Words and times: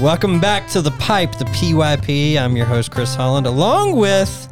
Welcome 0.00 0.40
back 0.40 0.66
to 0.68 0.80
the 0.80 0.92
pipe, 0.92 1.36
the 1.36 1.44
PYP. 1.44 2.38
I'm 2.38 2.56
your 2.56 2.64
host, 2.64 2.90
Chris 2.90 3.14
Holland, 3.14 3.46
along 3.46 3.96
with 3.96 4.50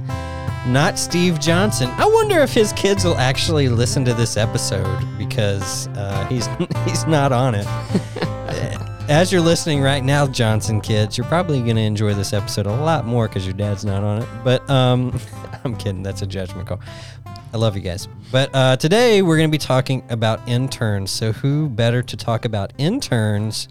not 0.67 0.99
Steve 0.99 1.41
Johnson. 1.41 1.89
I 1.97 2.05
wonder 2.05 2.41
if 2.41 2.53
his 2.53 2.75
kids 2.75 3.03
will 3.03 3.17
actually 3.17 3.71
listen 3.71 4.05
to 4.05 4.13
this 4.13 4.37
episode 4.37 5.07
because 5.17 5.89
uh, 5.97 6.27
he's 6.27 6.47
he's 6.85 7.07
not 7.07 7.33
on 7.33 7.55
it. 7.55 7.67
As 9.09 9.33
you're 9.33 9.41
listening 9.41 9.81
right 9.81 10.05
now, 10.05 10.27
Johnson 10.27 10.83
kids, 10.83 11.17
you're 11.17 11.27
probably 11.29 11.63
going 11.63 11.77
to 11.77 11.83
enjoy 11.83 12.13
this 12.13 12.35
episode 12.35 12.67
a 12.67 12.71
lot 12.71 13.07
more 13.07 13.27
because 13.27 13.47
your 13.47 13.55
dad's 13.55 13.87
not 13.87 14.05
on 14.05 14.21
it. 14.21 14.29
But 14.45 14.69
um, 14.69 15.19
I'm 15.65 15.75
kidding. 15.77 16.03
That's 16.03 16.21
a 16.21 16.27
judgment 16.27 16.69
call. 16.69 16.81
I 17.55 17.57
love 17.57 17.75
you 17.75 17.81
guys. 17.81 18.07
But 18.31 18.55
uh, 18.55 18.77
today 18.77 19.23
we're 19.23 19.39
going 19.39 19.49
to 19.49 19.55
be 19.55 19.57
talking 19.57 20.05
about 20.11 20.47
interns. 20.47 21.11
So 21.11 21.33
who 21.33 21.71
better 21.71 22.03
to 22.03 22.17
talk 22.19 22.45
about 22.45 22.75
interns 22.77 23.69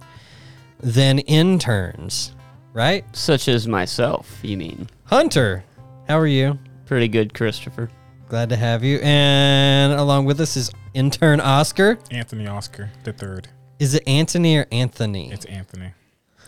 than 0.79 1.19
interns, 1.19 2.33
right? 2.73 3.03
Such 3.15 3.47
as 3.47 3.67
myself, 3.67 4.39
you 4.43 4.57
mean? 4.57 4.89
Hunter, 5.05 5.63
how 6.07 6.17
are 6.19 6.27
you? 6.27 6.57
Pretty 6.85 7.07
good, 7.07 7.33
Christopher. 7.33 7.89
Glad 8.29 8.49
to 8.49 8.55
have 8.55 8.83
you. 8.83 8.99
And 9.01 9.93
along 9.93 10.25
with 10.25 10.39
us 10.41 10.57
is 10.57 10.69
intern 10.93 11.39
Oscar. 11.39 11.97
Anthony 12.11 12.47
Oscar 12.47 12.89
the 13.03 13.13
third. 13.13 13.47
Is 13.79 13.93
it 13.93 14.03
Anthony 14.07 14.57
or 14.57 14.65
Anthony? 14.71 15.31
It's 15.31 15.45
Anthony. 15.45 15.91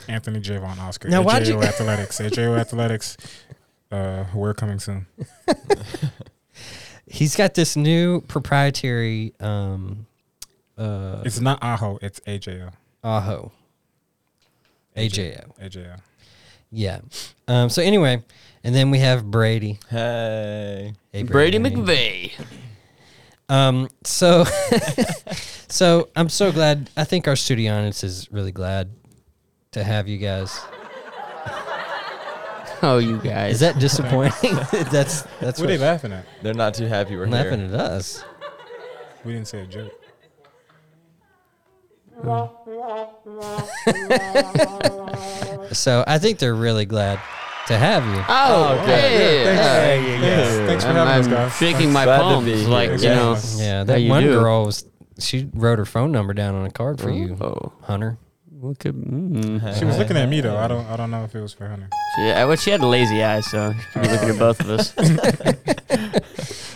Anthony 0.08 0.40
Javon 0.42 0.80
Oscar. 0.80 1.10
Now, 1.10 1.22
why'd 1.22 1.48
you- 1.48 1.62
Athletics. 1.62 2.20
AJO 2.20 2.58
Athletics. 2.60 3.16
Uh, 3.92 4.26
we're 4.34 4.54
coming 4.54 4.80
soon. 4.80 5.06
He's 7.08 7.36
got 7.36 7.56
this 7.56 7.76
new 7.76 8.22
proprietary 8.22 9.34
um 9.40 10.06
uh 10.78 11.22
It's 11.26 11.40
not 11.40 11.60
Aho. 11.64 11.98
It's 12.02 12.20
AJO. 12.22 12.72
Aho. 13.04 13.52
AJO. 14.96 15.58
AJO. 15.60 16.00
Yeah. 16.72 17.00
Um 17.48 17.70
so 17.70 17.82
anyway, 17.82 18.24
and 18.64 18.76
then 18.76 18.92
we 18.92 19.00
have 19.00 19.30
Brady. 19.30 19.80
Hey. 19.90 20.94
Hey, 21.12 21.24
Brady 21.24 21.58
McVeigh. 21.60 22.32
Um 23.48 23.90
so 24.04 24.44
so 25.68 26.10
I'm 26.16 26.30
so 26.30 26.52
glad 26.52 26.90
I 26.98 27.04
think 27.04 27.28
our 27.28 27.36
studio 27.36 27.74
audience 27.76 28.04
is 28.04 28.32
really 28.32 28.52
glad 28.52 28.92
to 29.72 29.84
have 29.84 30.08
you 30.08 30.18
guys. 30.18 30.60
Oh, 32.82 32.98
you 32.98 33.18
guys. 33.18 33.56
Is 33.56 33.60
that 33.60 33.78
disappointing? 33.78 34.56
that's 34.90 35.24
that's 35.42 35.60
What 35.60 35.64
are 35.64 35.68
they 35.68 35.78
laughing 35.78 36.14
at? 36.14 36.26
They're 36.42 36.54
not 36.54 36.74
too 36.76 36.86
happy 36.86 37.18
we're 37.18 37.28
laughing 37.28 37.60
here. 37.60 37.76
at 37.76 37.82
us. 37.82 38.24
We 39.26 39.34
didn't 39.34 39.50
say 39.50 39.64
a 39.64 39.66
joke. 39.66 39.99
So 45.72 46.04
I 46.08 46.18
think 46.18 46.40
they're 46.40 46.56
really 46.56 46.86
glad 46.86 47.20
to 47.68 47.78
have 47.78 48.04
you. 48.04 48.24
Oh, 48.28 48.76
hey. 48.88 49.44
Thanks, 49.46 49.62
uh, 49.62 50.26
Yes, 50.26 50.58
thanks 50.68 50.84
for 50.84 50.90
I'm, 50.90 50.96
having 50.96 51.32
us, 51.34 51.52
guys. 51.52 51.56
shaking 51.58 51.94
my 51.94 52.06
Glad 52.06 52.22
palms 52.22 52.46
be 52.46 52.56
here. 52.56 52.68
like, 52.68 52.90
you 53.02 53.10
know. 53.10 53.38
Yeah, 53.58 53.84
that 53.84 54.02
you 54.02 54.10
one 54.10 54.24
do. 54.24 54.32
girl 54.32 54.66
was 54.66 54.84
she 55.20 55.48
wrote 55.54 55.78
her 55.78 55.86
phone 55.86 56.12
number 56.12 56.34
down 56.34 56.56
on 56.56 56.66
a 56.66 56.72
card 56.72 57.00
for 57.00 57.12
you, 57.12 57.38
Oh, 57.40 57.72
Hunter. 57.84 58.18
what 58.50 58.80
could, 58.80 58.96
mm. 58.96 59.78
She 59.78 59.86
was 59.86 60.00
looking 60.00 60.18
at 60.18 60.28
me 60.28 60.42
though. 60.42 60.58
I 60.58 60.68
don't. 60.68 60.88
I 60.88 60.96
don't 60.98 61.12
know 61.12 61.24
if 61.24 61.36
it 61.36 61.42
was 61.42 61.54
for 61.54 61.68
Hunter. 61.68 61.88
she, 62.16 62.32
uh, 62.32 62.48
well, 62.48 62.56
she 62.58 62.72
had 62.72 62.82
a 62.82 62.88
lazy 62.88 63.24
eye, 63.24 63.42
so 63.42 63.72
she 63.74 63.80
could 63.94 64.02
be 64.02 64.08
looking 64.10 64.30
at 64.30 64.40
both 64.40 64.60
of 64.62 64.70
us. 64.72 64.92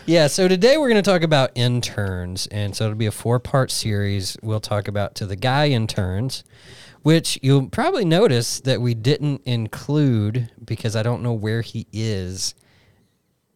Yeah, 0.06 0.28
so 0.28 0.48
today 0.50 0.78
we're 0.78 0.90
going 0.90 1.02
to 1.02 1.10
talk 1.10 1.24
about 1.24 1.52
interns. 1.56 2.48
And 2.48 2.76
so 2.76 2.86
it'll 2.86 2.96
be 2.98 3.06
a 3.06 3.12
four 3.12 3.40
part 3.40 3.72
series. 3.72 4.36
We'll 4.42 4.60
talk 4.60 4.88
about 4.88 5.16
to 5.16 5.26
the 5.26 5.38
guy 5.38 5.70
interns, 5.70 6.44
which 7.04 7.40
you'll 7.42 7.70
probably 7.70 8.04
notice 8.04 8.60
that 8.62 8.82
we 8.82 8.96
didn't 8.96 9.42
include 9.46 10.52
because 10.64 10.96
I 10.98 11.04
don't 11.04 11.24
know 11.24 11.34
where 11.34 11.62
he 11.62 11.88
is. 11.94 12.54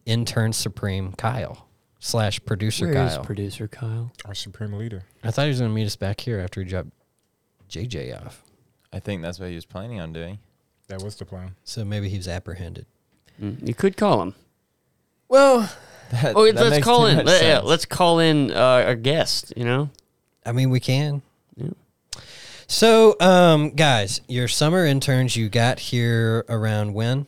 Intern 0.06 0.54
Supreme 0.54 1.12
Kyle 1.12 1.68
slash 2.00 2.40
producer 2.46 2.86
Where 2.88 3.04
is 3.04 3.14
Kyle. 3.16 3.24
producer 3.24 3.68
Kyle? 3.68 4.10
Our 4.24 4.34
supreme 4.34 4.72
leader. 4.72 5.02
I 5.22 5.30
thought 5.30 5.42
he 5.42 5.48
was 5.48 5.58
going 5.58 5.70
to 5.70 5.74
meet 5.74 5.84
us 5.84 5.96
back 5.96 6.20
here 6.20 6.40
after 6.40 6.62
he 6.62 6.68
dropped 6.70 6.88
JJ 7.68 8.24
off. 8.24 8.42
I 8.90 9.00
think 9.00 9.20
that's 9.20 9.38
what 9.38 9.50
he 9.50 9.54
was 9.54 9.66
planning 9.66 10.00
on 10.00 10.14
doing. 10.14 10.38
That 10.86 11.02
was 11.02 11.16
the 11.16 11.26
plan. 11.26 11.56
So 11.64 11.84
maybe 11.84 12.08
he 12.08 12.16
was 12.16 12.26
apprehended. 12.26 12.86
Mm, 13.38 13.68
You 13.68 13.74
could 13.74 13.98
call 13.98 14.22
him. 14.22 14.34
Well, 15.28 15.70
That, 16.10 16.36
Oh, 16.36 16.46
that 16.46 16.54
let's 16.56 16.70
makes 16.70 16.84
call 16.84 17.00
too 17.02 17.06
in. 17.06 17.16
much 17.18 17.26
Let, 17.26 17.42
yeah, 17.42 17.54
sense. 17.56 17.66
let's 17.66 17.84
call 17.84 18.18
in 18.20 18.50
uh, 18.50 18.84
our 18.86 18.94
guest. 18.94 19.52
You 19.56 19.64
know. 19.64 19.90
I 20.46 20.52
mean, 20.52 20.70
we 20.70 20.80
can. 20.80 21.22
Yeah. 21.56 21.70
So, 22.66 23.16
um, 23.20 23.70
guys, 23.70 24.20
your 24.28 24.48
summer 24.48 24.84
interns 24.86 25.36
you 25.36 25.48
got 25.48 25.78
here 25.78 26.44
around 26.48 26.94
when 26.94 27.26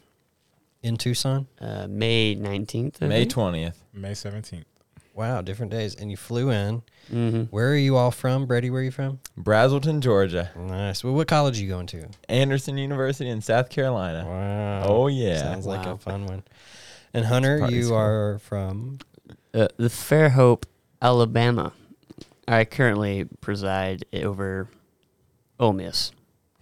in 0.83 0.97
Tucson? 0.97 1.47
Uh, 1.61 1.87
May 1.89 2.35
nineteenth. 2.35 3.01
May 3.01 3.27
20th. 3.27 3.75
May 3.93 4.15
seventeenth. 4.15 4.65
Wow, 5.15 5.43
different 5.43 5.73
days. 5.73 5.95
And 5.97 6.11
you 6.11 6.17
flew 6.17 6.51
in. 6.51 6.83
Mm-hmm. 7.13 7.43
Where 7.45 7.71
are 7.73 7.77
you 7.77 7.97
all 7.97 8.11
from? 8.11 8.47
Brady, 8.47 8.71
where 8.71 8.81
are 8.81 8.85
you 8.85 8.91
from? 8.93 9.19
Braselton, 9.39 10.01
Georgia. 10.01 10.51
Nice. 10.57 11.03
Well, 11.03 11.13
what 11.15 11.27
college 11.27 11.59
are 11.59 11.63
you 11.63 11.69
going 11.69 11.87
to? 11.89 12.09
Anderson 12.29 12.79
University 12.79 13.29
in 13.29 13.41
South 13.43 13.69
Carolina. 13.69 14.25
Wow. 14.27 14.83
Oh, 14.87 15.07
yeah. 15.09 15.39
Sounds 15.39 15.67
like 15.67 15.85
a 15.85 15.99
fun 15.99 16.27
one. 16.27 16.43
And 17.13 17.27
Hunter, 17.27 17.69
you 17.71 17.85
school. 17.85 17.97
are 17.97 18.39
from 18.39 18.99
Uh, 19.53 19.69
the 19.77 19.89
Fairhope, 19.89 20.65
Alabama. 21.03 21.73
I 22.47 22.65
currently 22.65 23.25
preside 23.41 24.05
over 24.13 24.69
Ole 25.59 25.73
Miss. 25.73 26.13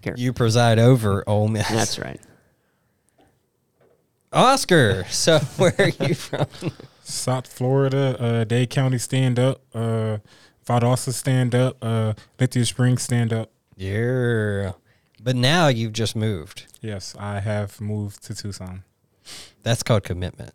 Here. 0.03 0.15
you 0.17 0.33
preside 0.33 0.79
over 0.79 1.23
Ole 1.29 1.49
Miss. 1.49 1.69
That's 1.69 1.99
right. 1.99 2.21
Oscar. 4.33 5.05
So, 5.09 5.39
where 5.57 5.75
are 5.79 6.07
you 6.07 6.15
from? 6.15 6.47
South 7.03 7.47
Florida. 7.47 8.17
Uh, 8.21 8.45
Dade 8.45 8.71
County 8.71 8.99
stand 8.99 9.39
up. 9.39 9.63
Uh, 9.75 10.19
Valdosta 10.67 11.13
stand 11.13 11.55
up. 11.55 11.77
Uh, 11.83 12.13
Lithia 12.39 12.65
Springs 12.67 13.03
stand 13.03 13.33
up. 13.33 13.51
yeah. 13.77 14.73
But 15.21 15.35
now 15.35 15.67
you've 15.67 15.95
just 15.95 16.15
moved. 16.15 16.67
Yes, 16.81 17.17
I 17.19 17.41
have 17.41 17.81
moved 17.81 18.23
to 18.25 18.35
Tucson. 18.37 18.85
That's 19.69 19.83
called 19.83 20.03
commitment. 20.03 20.55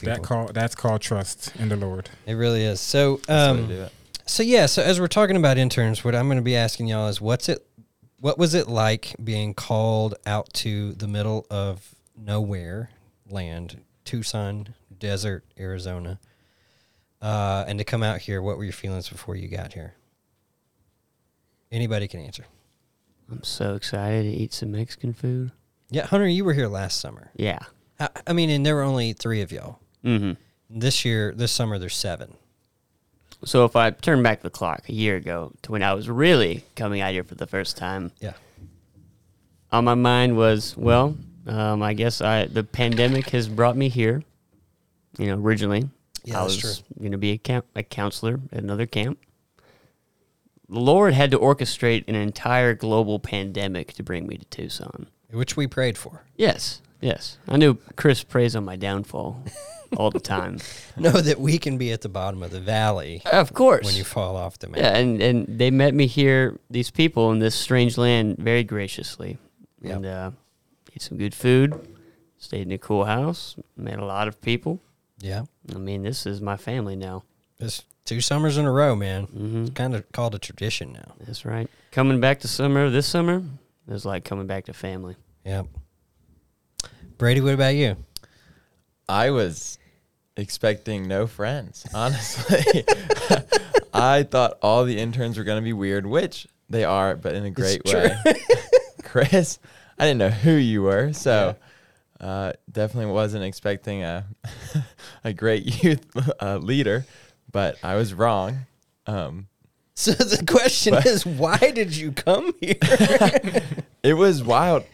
That 0.00 0.22
call. 0.22 0.50
That's 0.52 0.74
called 0.74 1.00
trust 1.00 1.54
in 1.58 1.70
the 1.70 1.76
Lord. 1.76 2.10
It 2.26 2.34
really 2.34 2.62
is. 2.62 2.78
So, 2.78 3.16
That's 3.26 3.56
the 3.56 3.62
way 3.62 3.68
to 3.68 3.84
um. 3.84 3.90
So 4.26 4.42
yeah, 4.42 4.66
so 4.66 4.82
as 4.82 5.00
we're 5.00 5.06
talking 5.06 5.36
about 5.36 5.56
interns, 5.56 6.04
what 6.04 6.14
I'm 6.14 6.26
going 6.26 6.36
to 6.36 6.42
be 6.42 6.54
asking 6.54 6.88
y'all 6.88 7.08
is 7.08 7.22
what's 7.22 7.48
it 7.48 7.66
what 8.18 8.36
was 8.36 8.52
it 8.52 8.68
like 8.68 9.14
being 9.24 9.54
called 9.54 10.14
out 10.26 10.52
to 10.52 10.92
the 10.92 11.08
middle 11.08 11.46
of 11.50 11.94
nowhere 12.16 12.90
land, 13.30 13.80
Tucson, 14.04 14.74
desert, 14.98 15.42
Arizona. 15.58 16.20
Uh, 17.22 17.64
and 17.66 17.78
to 17.78 17.84
come 17.84 18.02
out 18.02 18.18
here, 18.18 18.42
what 18.42 18.58
were 18.58 18.64
your 18.64 18.74
feelings 18.74 19.08
before 19.08 19.36
you 19.36 19.48
got 19.48 19.72
here? 19.72 19.94
Anybody 21.72 22.08
can 22.08 22.20
answer. 22.20 22.44
I'm 23.30 23.42
so 23.42 23.74
excited 23.74 24.24
to 24.24 24.30
eat 24.30 24.52
some 24.52 24.72
Mexican 24.72 25.14
food. 25.14 25.52
Yeah, 25.88 26.06
Hunter, 26.06 26.28
you 26.28 26.44
were 26.44 26.52
here 26.52 26.68
last 26.68 27.00
summer. 27.00 27.30
Yeah. 27.36 27.60
I, 28.00 28.08
I 28.28 28.32
mean, 28.32 28.50
and 28.50 28.64
there 28.66 28.74
were 28.74 28.82
only 28.82 29.12
three 29.12 29.42
of 29.42 29.52
y'all. 29.52 29.78
Mm-hmm. 30.04 30.32
This 30.70 31.04
year, 31.04 31.32
this 31.36 31.52
summer, 31.52 31.78
there's 31.78 31.96
seven. 31.96 32.34
So 33.44 33.64
if 33.64 33.76
I 33.76 33.90
turn 33.90 34.22
back 34.22 34.42
the 34.42 34.50
clock 34.50 34.88
a 34.88 34.92
year 34.92 35.16
ago 35.16 35.52
to 35.62 35.72
when 35.72 35.82
I 35.82 35.94
was 35.94 36.08
really 36.10 36.64
coming 36.76 37.00
out 37.00 37.12
here 37.12 37.24
for 37.24 37.34
the 37.34 37.46
first 37.46 37.76
time, 37.76 38.12
Yeah. 38.20 38.32
on 39.72 39.84
my 39.84 39.94
mind 39.94 40.36
was, 40.36 40.76
well, 40.76 41.16
um, 41.46 41.82
I 41.82 41.94
guess 41.94 42.20
I 42.20 42.44
the 42.46 42.62
pandemic 42.64 43.30
has 43.30 43.48
brought 43.48 43.76
me 43.76 43.88
here. 43.88 44.22
You 45.18 45.26
know, 45.26 45.38
originally 45.42 45.88
Yeah, 46.22 46.40
I 46.40 46.44
was 46.44 46.82
going 46.98 47.12
to 47.12 47.18
be 47.18 47.30
a 47.32 47.38
camp 47.38 47.66
a 47.74 47.82
counselor 47.82 48.40
at 48.52 48.62
another 48.62 48.86
camp. 48.86 49.18
The 50.68 50.78
Lord 50.78 51.14
had 51.14 51.30
to 51.32 51.38
orchestrate 51.38 52.04
an 52.06 52.14
entire 52.14 52.74
global 52.74 53.18
pandemic 53.18 53.92
to 53.94 54.02
bring 54.04 54.26
me 54.28 54.36
to 54.36 54.44
Tucson. 54.46 55.08
Which 55.32 55.56
we 55.56 55.66
prayed 55.66 55.98
for. 55.98 56.22
Yes, 56.36 56.80
yes. 57.00 57.38
I 57.48 57.56
knew 57.56 57.74
Chris 57.96 58.22
prays 58.24 58.54
on 58.56 58.64
my 58.64 58.76
downfall 58.76 59.42
all 59.96 60.10
the 60.10 60.20
time. 60.20 60.58
Know 60.96 61.12
that 61.12 61.40
we 61.40 61.58
can 61.58 61.78
be 61.78 61.92
at 61.92 62.02
the 62.02 62.08
bottom 62.10 62.42
of 62.42 62.50
the 62.50 62.60
valley 62.60 63.22
Of 63.32 63.54
course. 63.54 63.86
when 63.86 63.94
you 63.96 64.04
fall 64.04 64.36
off 64.36 64.58
the 64.58 64.68
mountain. 64.68 64.84
Yeah, 64.84 64.98
and, 64.98 65.22
and 65.22 65.58
they 65.58 65.70
met 65.70 65.94
me 65.94 66.06
here, 66.06 66.58
these 66.68 66.90
people 66.90 67.32
in 67.32 67.38
this 67.38 67.54
strange 67.54 67.96
land, 67.96 68.36
very 68.38 68.62
graciously. 68.64 69.38
Yep. 69.80 69.96
And 69.96 70.06
uh, 70.06 70.30
ate 70.94 71.00
some 71.00 71.16
good 71.16 71.34
food, 71.34 71.72
stayed 72.36 72.62
in 72.66 72.72
a 72.72 72.78
cool 72.78 73.04
house, 73.06 73.56
met 73.76 73.98
a 73.98 74.04
lot 74.04 74.28
of 74.28 74.40
people. 74.42 74.78
Yeah. 75.20 75.44
I 75.74 75.78
mean, 75.78 76.02
this 76.02 76.26
is 76.26 76.40
my 76.42 76.56
family 76.58 76.96
now. 76.96 77.22
It's 77.58 77.84
two 78.04 78.20
summers 78.20 78.58
in 78.58 78.66
a 78.66 78.72
row, 78.72 78.94
man. 78.94 79.24
hmm 79.24 79.62
It's 79.62 79.70
kind 79.70 79.94
of 79.94 80.10
called 80.12 80.34
a 80.34 80.38
tradition 80.38 80.92
now. 80.92 81.14
That's 81.26 81.44
right. 81.46 81.70
Coming 81.92 82.20
back 82.20 82.40
to 82.40 82.48
summer 82.48 82.90
this 82.90 83.06
summer 83.06 83.42
is 83.88 84.04
like 84.04 84.24
coming 84.24 84.46
back 84.46 84.66
to 84.66 84.74
family. 84.74 85.16
Yep. 85.46 85.66
Brady, 87.20 87.42
what 87.42 87.52
about 87.52 87.74
you? 87.74 87.98
I 89.06 89.28
was 89.28 89.76
expecting 90.38 91.06
no 91.06 91.26
friends, 91.26 91.86
honestly. 91.94 92.82
I 93.92 94.22
thought 94.22 94.56
all 94.62 94.86
the 94.86 94.98
interns 94.98 95.36
were 95.36 95.44
going 95.44 95.60
to 95.60 95.62
be 95.64 95.74
weird, 95.74 96.06
which 96.06 96.46
they 96.70 96.82
are, 96.82 97.16
but 97.16 97.34
in 97.34 97.44
a 97.44 97.50
great 97.50 97.84
true. 97.84 98.08
way. 98.24 98.34
Chris, 99.02 99.58
I 99.98 100.06
didn't 100.06 100.16
know 100.16 100.30
who 100.30 100.52
you 100.52 100.80
were, 100.84 101.12
so 101.12 101.56
uh, 102.22 102.54
definitely 102.72 103.12
wasn't 103.12 103.44
expecting 103.44 104.02
a 104.02 104.24
a 105.22 105.34
great 105.34 105.84
youth 105.84 106.06
uh, 106.40 106.56
leader, 106.56 107.04
but 107.52 107.76
I 107.82 107.96
was 107.96 108.14
wrong. 108.14 108.60
Um, 109.06 109.48
So 109.92 110.12
the 110.12 110.42
question 110.46 110.94
is, 110.94 111.26
why 111.26 111.58
did 111.58 111.94
you 111.94 112.12
come 112.12 112.54
here? 112.62 112.78
it 114.02 114.14
was 114.14 114.42
wild 114.42 114.84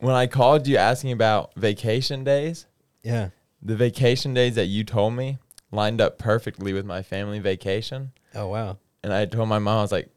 when 0.00 0.14
I 0.14 0.26
called 0.26 0.66
you 0.66 0.76
asking 0.76 1.12
about 1.12 1.54
vacation 1.54 2.24
days. 2.24 2.66
yeah. 3.02 3.30
The 3.62 3.76
vacation 3.76 4.32
days 4.32 4.54
that 4.54 4.66
you 4.66 4.84
told 4.84 5.12
me 5.12 5.36
lined 5.70 6.00
up 6.00 6.18
perfectly 6.18 6.72
with 6.72 6.86
my 6.86 7.02
family 7.02 7.38
vacation. 7.38 8.12
Oh 8.34 8.48
wow. 8.48 8.78
And 9.02 9.12
I 9.12 9.26
told 9.26 9.48
my 9.48 9.58
mom, 9.58 9.78
I 9.78 9.82
was 9.82 9.92
like, 9.92 10.08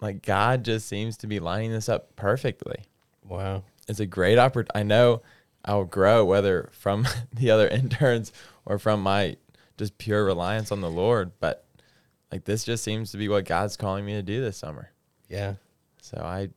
like 0.00 0.22
God 0.22 0.64
just 0.64 0.88
seems 0.88 1.16
to 1.18 1.28
be 1.28 1.38
lining 1.38 1.70
this 1.70 1.88
up 1.88 2.16
perfectly. 2.16 2.84
Wow. 3.24 3.62
It's 3.88 4.00
a 4.00 4.06
great 4.06 4.38
opportunity. 4.38 4.72
I 4.74 4.82
know 4.82 5.22
I'll 5.64 5.84
grow 5.84 6.24
whether 6.24 6.68
from 6.72 7.06
the 7.32 7.50
other 7.50 7.68
interns 7.68 8.32
or 8.64 8.78
from 8.78 9.02
my 9.02 9.36
just 9.78 9.96
pure 9.98 10.24
reliance 10.24 10.72
on 10.72 10.80
the 10.80 10.90
Lord, 10.90 11.32
but 11.38 11.66
like 12.32 12.44
this 12.44 12.64
just 12.64 12.82
seems 12.82 13.12
to 13.12 13.16
be 13.16 13.28
what 13.28 13.44
God's 13.44 13.76
calling 13.76 14.04
me 14.04 14.14
to 14.14 14.22
do 14.22 14.40
this 14.40 14.56
summer. 14.56 14.90
Yeah. 15.28 15.54
So 16.00 16.18
I 16.18 16.50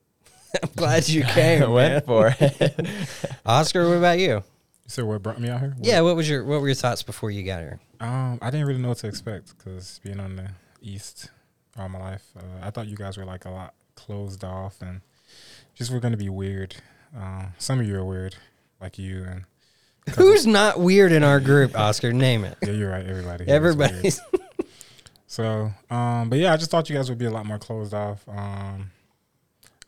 I'm 0.62 0.70
glad 0.76 1.08
you 1.08 1.22
came. 1.34 1.70
went 1.70 1.92
man. 1.94 2.02
for 2.02 2.34
it. 2.40 2.86
Oscar, 3.46 3.88
what 3.88 3.96
about 3.98 4.18
you? 4.18 4.42
So 4.86 5.04
what 5.06 5.22
brought 5.22 5.40
me 5.40 5.48
out 5.48 5.60
here? 5.60 5.76
Yeah. 5.80 6.00
What 6.00 6.16
was 6.16 6.28
your 6.28 6.44
What 6.44 6.60
were 6.60 6.66
your 6.68 6.74
thoughts 6.74 7.02
before 7.02 7.30
you 7.30 7.42
got 7.44 7.60
here? 7.60 7.78
Um, 8.00 8.38
I 8.42 8.50
didn't 8.50 8.66
really 8.66 8.80
know 8.80 8.88
what 8.88 8.98
to 8.98 9.06
expect 9.08 9.56
because 9.56 10.00
being 10.02 10.18
on 10.20 10.36
the 10.36 10.48
east 10.82 11.30
all 11.78 11.88
my 11.88 11.98
life, 12.00 12.24
uh, 12.36 12.42
I 12.66 12.70
thought 12.70 12.88
you 12.88 12.96
guys 12.96 13.16
were 13.16 13.24
like 13.24 13.44
a 13.44 13.50
lot 13.50 13.74
closed 13.94 14.42
off 14.42 14.82
and 14.82 15.00
just 15.74 15.92
were 15.92 16.00
gonna 16.00 16.16
be 16.16 16.28
weird. 16.28 16.74
Uh, 17.16 17.46
some 17.58 17.78
of 17.80 17.86
you 17.86 17.96
are 17.96 18.04
weird, 18.04 18.34
like 18.80 18.98
you 18.98 19.22
and 19.24 19.44
a 20.06 20.10
couple- 20.10 20.24
Who's 20.26 20.46
not 20.46 20.80
weird 20.80 21.12
in 21.12 21.22
our 21.22 21.38
group? 21.40 21.78
Oscar, 21.78 22.12
name 22.12 22.44
it. 22.44 22.56
Yeah, 22.62 22.70
you're 22.72 22.90
right. 22.90 23.06
Everybody. 23.06 23.44
here 23.44 23.54
is 23.66 23.76
weird. 23.76 23.90
Everybody's. 23.90 24.20
So, 25.26 25.70
um, 25.90 26.28
but 26.28 26.38
yeah, 26.40 26.52
I 26.52 26.56
just 26.56 26.70
thought 26.72 26.90
you 26.90 26.96
guys 26.96 27.08
would 27.08 27.18
be 27.18 27.26
a 27.26 27.30
lot 27.30 27.46
more 27.46 27.58
closed 27.58 27.94
off. 27.94 28.24
Um, 28.28 28.90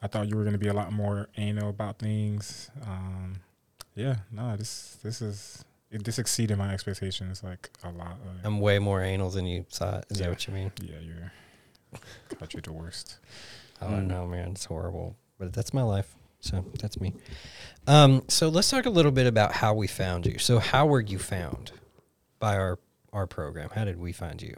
I 0.03 0.09
thought 0.09 0.29
you 0.29 0.37
were 0.37 0.43
going 0.43 0.53
to 0.55 0.59
be 0.59 0.69
a 0.69 0.75
lot 0.75 0.93
more 0.93 1.29
anal 1.37 1.69
about 1.71 1.99
things. 1.99 2.71
Um, 2.87 3.37
yeah, 3.95 4.17
no, 4.31 4.57
this 4.57 4.99
this 5.03 5.23
is 5.23 5.65
it, 5.91 6.05
this 6.05 6.19
exceeded 6.19 6.57
my 6.59 6.73
expectations 6.73 7.43
like 7.43 7.71
a 7.85 7.91
lot. 7.91 8.17
Like, 8.27 8.45
I'm 8.45 8.59
way 8.61 8.79
more 8.79 9.03
anal 9.03 9.31
than 9.31 9.47
you 9.47 9.65
thought. 9.71 10.07
Is 10.11 10.19
Yeah. 10.19 10.25
that 10.27 10.31
what 10.31 10.47
you 10.49 10.55
mean? 10.55 10.73
yeah, 10.83 10.99
you're 11.01 11.33
God, 12.39 12.53
you're 12.53 12.63
the 12.63 12.73
worst. 12.73 13.19
Oh 13.81 13.87
Mm. 13.87 14.07
know, 14.07 14.27
man, 14.27 14.53
it's 14.53 14.65
horrible. 14.65 15.17
But 15.39 15.53
that's 15.53 15.75
my 15.75 15.83
life. 15.83 16.15
So 16.41 16.65
that's 16.81 17.01
me. 17.01 17.15
Um, 17.87 18.23
so 18.29 18.49
let's 18.49 18.69
talk 18.71 18.87
a 18.87 18.91
little 18.91 19.13
bit 19.13 19.27
about 19.27 19.53
how 19.53 19.75
we 19.75 19.87
found 19.87 20.27
you. 20.27 20.39
So 20.39 20.59
how 20.59 20.87
were 20.87 21.01
you 21.01 21.19
found 21.19 21.73
by 22.41 22.57
our 22.57 22.79
our 23.13 23.27
program? 23.27 23.69
How 23.75 23.85
did 23.85 23.99
we 24.01 24.13
find 24.13 24.41
you? 24.41 24.57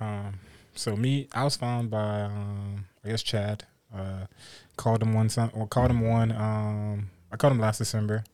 Um, 0.00 0.40
so 0.74 0.96
me, 0.96 1.28
I 1.32 1.44
was 1.44 1.56
found 1.56 1.90
by 1.90 2.22
um, 2.22 2.86
I 3.04 3.08
guess 3.08 3.22
Chad. 3.22 3.64
Uh, 3.94 4.26
called 4.76 5.02
him 5.02 5.12
one 5.14 5.28
time, 5.28 5.50
or 5.54 5.66
called 5.66 5.90
him 5.90 6.00
one. 6.00 6.32
Um, 6.32 7.10
I 7.32 7.36
called 7.36 7.52
him 7.52 7.60
last 7.60 7.78
December. 7.78 8.24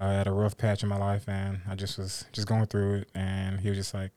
I 0.00 0.12
had 0.12 0.26
a 0.26 0.32
rough 0.32 0.56
patch 0.56 0.82
in 0.82 0.88
my 0.88 0.96
life, 0.98 1.24
and 1.28 1.60
I 1.68 1.74
just 1.74 1.98
was 1.98 2.24
just 2.32 2.46
going 2.48 2.66
through 2.66 2.94
it. 2.96 3.08
And 3.14 3.60
he 3.60 3.68
was 3.68 3.78
just 3.78 3.94
like, 3.94 4.10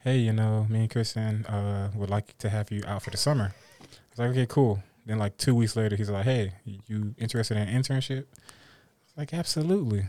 "Hey, 0.00 0.18
you 0.18 0.32
know, 0.32 0.66
me 0.68 0.80
and 0.80 0.90
Kristen 0.90 1.44
uh, 1.46 1.90
would 1.94 2.08
like 2.10 2.36
to 2.38 2.48
have 2.48 2.70
you 2.70 2.82
out 2.86 3.02
for 3.02 3.10
the 3.10 3.16
summer." 3.16 3.52
I 3.80 3.84
was 4.10 4.18
like, 4.18 4.30
"Okay, 4.30 4.46
cool." 4.46 4.82
Then 5.06 5.18
like 5.18 5.36
two 5.36 5.54
weeks 5.54 5.74
later, 5.76 5.96
he's 5.96 6.10
like, 6.10 6.24
"Hey, 6.24 6.52
you 6.86 7.14
interested 7.18 7.56
in 7.56 7.68
an 7.68 7.82
internship?" 7.82 8.24
I 8.24 9.04
was 9.04 9.16
like, 9.16 9.34
"Absolutely." 9.34 10.04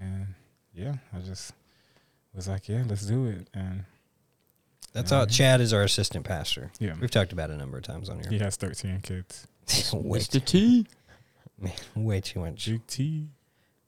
And 0.00 0.26
yeah, 0.74 0.96
I 1.14 1.18
just 1.20 1.52
was 2.34 2.46
like, 2.48 2.68
"Yeah, 2.68 2.84
let's 2.86 3.06
do 3.06 3.26
it." 3.26 3.48
And 3.54 3.84
That's 4.92 5.12
all. 5.12 5.26
Chad 5.26 5.60
is 5.60 5.72
our 5.72 5.82
assistant 5.82 6.24
pastor. 6.24 6.70
yeah, 6.78 6.94
We've 7.00 7.10
talked 7.10 7.32
about 7.32 7.50
it 7.50 7.54
a 7.54 7.56
number 7.56 7.78
of 7.78 7.84
times 7.84 8.08
on 8.10 8.20
here. 8.20 8.30
he 8.30 8.38
has 8.38 8.56
13 8.56 9.00
kids. 9.00 9.46
Way, 9.92 10.18
Mr. 10.20 10.44
T. 10.44 10.86
man, 11.58 11.72
way 11.94 12.20
too 12.20 12.40
much. 12.40 12.54
Juke 12.56 12.86
T. 12.86 13.28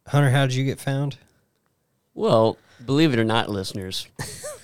Hunter, 0.06 0.30
how 0.30 0.46
did 0.46 0.54
you 0.54 0.64
get 0.64 0.80
found? 0.80 1.18
Well, 2.14 2.56
believe 2.84 3.12
it 3.12 3.18
or 3.18 3.24
not, 3.24 3.48
listeners, 3.48 4.08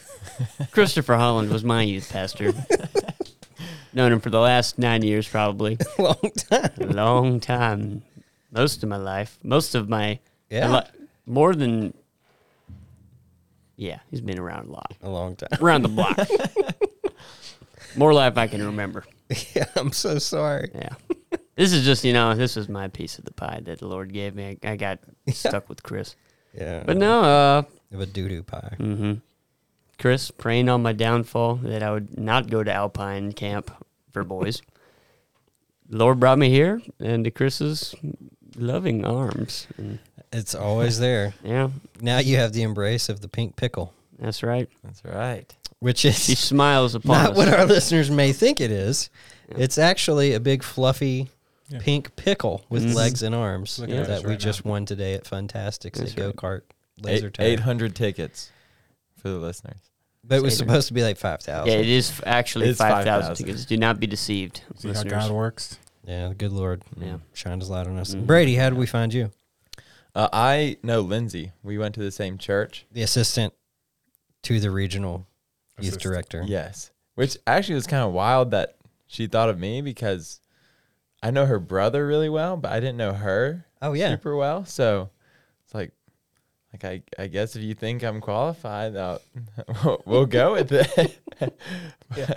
Christopher 0.70 1.14
Holland 1.14 1.50
was 1.50 1.62
my 1.64 1.82
youth 1.82 2.10
pastor. 2.10 2.52
Known 3.92 4.12
him 4.14 4.20
for 4.20 4.30
the 4.30 4.40
last 4.40 4.78
nine 4.78 5.02
years, 5.02 5.28
probably. 5.28 5.78
Long 5.98 6.32
time. 6.36 6.70
Long 6.78 7.40
time. 7.40 8.02
Most 8.50 8.82
of 8.82 8.88
my 8.88 8.96
life. 8.96 9.38
Most 9.44 9.74
of 9.76 9.88
my. 9.88 10.18
Yeah, 10.50 10.68
a 10.68 10.70
lot- 10.70 10.90
more 11.26 11.54
than. 11.54 11.94
Yeah, 13.76 13.98
he's 14.10 14.20
been 14.20 14.38
around 14.38 14.68
a 14.68 14.72
lot. 14.72 14.92
a 15.02 15.08
long 15.10 15.34
time. 15.36 15.48
Around 15.60 15.82
the 15.82 15.88
block. 15.88 16.16
More 17.96 18.12
life 18.14 18.36
I 18.38 18.46
can 18.46 18.64
remember. 18.64 19.04
yeah, 19.54 19.66
I'm 19.76 19.92
so 19.92 20.18
sorry. 20.18 20.70
Yeah. 20.74 20.94
This 21.56 21.72
is 21.72 21.84
just, 21.84 22.04
you 22.04 22.12
know, 22.12 22.34
this 22.34 22.56
was 22.56 22.68
my 22.68 22.88
piece 22.88 23.18
of 23.18 23.24
the 23.24 23.32
pie 23.32 23.60
that 23.64 23.78
the 23.78 23.86
Lord 23.86 24.12
gave 24.12 24.34
me. 24.34 24.58
I, 24.64 24.72
I 24.72 24.76
got 24.76 24.98
stuck 25.28 25.68
with 25.68 25.82
Chris. 25.82 26.16
Yeah, 26.52 26.82
But 26.84 26.96
no, 26.96 27.20
uh, 27.22 27.62
of 27.92 28.00
a 28.00 28.06
doo 28.06 28.28
doo 28.28 28.42
pie. 28.42 28.76
Mm-hmm. 28.78 29.14
Chris 29.98 30.30
praying 30.30 30.68
on 30.68 30.82
my 30.82 30.92
downfall 30.92 31.56
that 31.56 31.82
I 31.82 31.92
would 31.92 32.18
not 32.18 32.50
go 32.50 32.62
to 32.64 32.72
Alpine 32.72 33.32
camp 33.32 33.70
for 34.12 34.24
boys. 34.36 34.62
Lord 35.88 36.18
brought 36.18 36.38
me 36.38 36.48
here 36.50 36.80
and 36.98 37.24
to 37.24 37.30
Chris's 37.30 37.94
loving 38.56 39.04
arms. 39.04 39.66
And 39.76 39.98
It's 40.32 40.54
always 40.54 40.98
there. 40.98 41.34
yeah, 41.44 41.68
Now 42.00 42.18
you 42.18 42.36
have 42.36 42.52
the 42.52 42.62
embrace 42.62 43.08
of 43.08 43.20
the 43.20 43.28
pink 43.28 43.54
pickle, 43.56 43.92
that's 44.18 44.42
right. 44.42 44.68
That's 44.82 45.04
right. 45.04 45.52
Which 45.80 45.98
She 45.98 46.08
is 46.08 46.38
smiles 46.38 46.94
upon 46.94 47.22
not 47.22 47.30
us. 47.32 47.36
what 47.36 47.48
our 47.48 47.66
listeners 47.66 48.10
may 48.10 48.32
think 48.32 48.60
it 48.60 48.70
is. 48.70 49.10
Yeah. 49.50 49.56
It's 49.60 49.78
actually 49.78 50.32
a 50.32 50.40
big 50.40 50.62
fluffy 50.62 51.28
Yeah. 51.68 51.78
pink 51.80 52.14
pickle 52.16 52.64
with 52.68 52.84
Mhm. 52.84 52.94
legs 52.94 53.22
and 53.22 53.34
arms 53.34 53.78
Look 53.78 53.90
at 53.90 53.96
that 53.96 54.06
this 54.06 54.22
we 54.22 54.30
right 54.30 54.38
just 54.38 54.64
now. 54.64 54.70
won 54.72 54.86
today 54.86 55.14
at 55.14 55.24
Funtasticks 55.24 55.94
That's 55.98 56.10
at 56.12 56.16
Go 56.16 56.32
Kart 56.32 56.62
Laser 57.02 57.26
Eight, 57.28 57.34
Tag. 57.34 57.46
800 57.46 57.94
tickets 57.96 58.50
for 59.16 59.28
the 59.30 59.38
listeners. 59.38 59.80
But 60.22 60.36
it 60.36 60.42
was 60.42 60.56
supposed 60.56 60.88
to 60.88 60.94
be 60.94 61.02
like 61.02 61.18
five 61.18 61.40
thousand. 61.42 61.70
yeah, 61.72 61.78
it 61.78 61.88
is 61.88 62.12
actually 62.24 62.68
It's 62.68 62.78
5,000 62.78 63.04
5,000. 63.12 63.34
tickets. 63.46 63.64
Do 63.66 63.76
not 63.76 64.00
be 64.00 64.06
deceived, 64.06 64.62
See 64.76 64.88
how 64.88 64.94
listeners. 64.94 65.12
God 65.12 65.30
works. 65.32 65.78
Yeah, 66.06 66.28
the 66.28 66.34
good 66.34 66.52
Lord 66.52 66.82
Yeah. 66.98 67.18
shined 67.34 67.60
his 67.60 67.68
light 67.70 67.86
on 67.86 67.98
us. 67.98 68.14
Mhm. 68.14 68.26
Brady, 68.26 68.54
how 68.56 68.70
did 68.70 68.78
we 68.78 68.86
find 68.86 69.12
you? 69.12 69.32
Uh, 70.14 70.28
I 70.32 70.76
know 70.82 71.00
Lindsay. 71.00 71.52
We 71.62 71.76
went 71.76 71.94
to 71.96 72.00
the 72.00 72.12
same 72.12 72.38
church. 72.38 72.86
The 72.92 73.02
assistant 73.02 73.52
to 74.44 74.60
the 74.60 74.70
regional 74.70 75.26
youth 75.78 75.96
Assistant. 75.96 76.02
director. 76.02 76.44
Yes. 76.46 76.90
Which 77.14 77.36
actually 77.46 77.76
was 77.76 77.86
kind 77.86 78.04
of 78.04 78.12
wild 78.12 78.50
that 78.50 78.76
she 79.06 79.26
thought 79.26 79.48
of 79.48 79.58
me 79.58 79.80
because 79.80 80.40
I 81.22 81.30
know 81.30 81.46
her 81.46 81.60
brother 81.60 82.06
really 82.06 82.28
well, 82.28 82.56
but 82.56 82.72
I 82.72 82.80
didn't 82.80 82.96
know 82.96 83.12
her 83.12 83.66
Oh 83.80 83.92
yeah. 83.92 84.10
super 84.10 84.36
well. 84.36 84.64
So 84.64 85.10
it's 85.64 85.74
like, 85.74 85.92
like 86.72 86.84
I, 86.84 87.22
I 87.22 87.26
guess 87.28 87.54
if 87.54 87.62
you 87.62 87.74
think 87.74 88.02
I'm 88.02 88.20
qualified, 88.20 88.96
I'll, 88.96 89.20
we'll, 89.84 90.02
we'll 90.04 90.26
go 90.26 90.52
with 90.52 90.72
it. 90.72 91.18
yeah. 92.16 92.34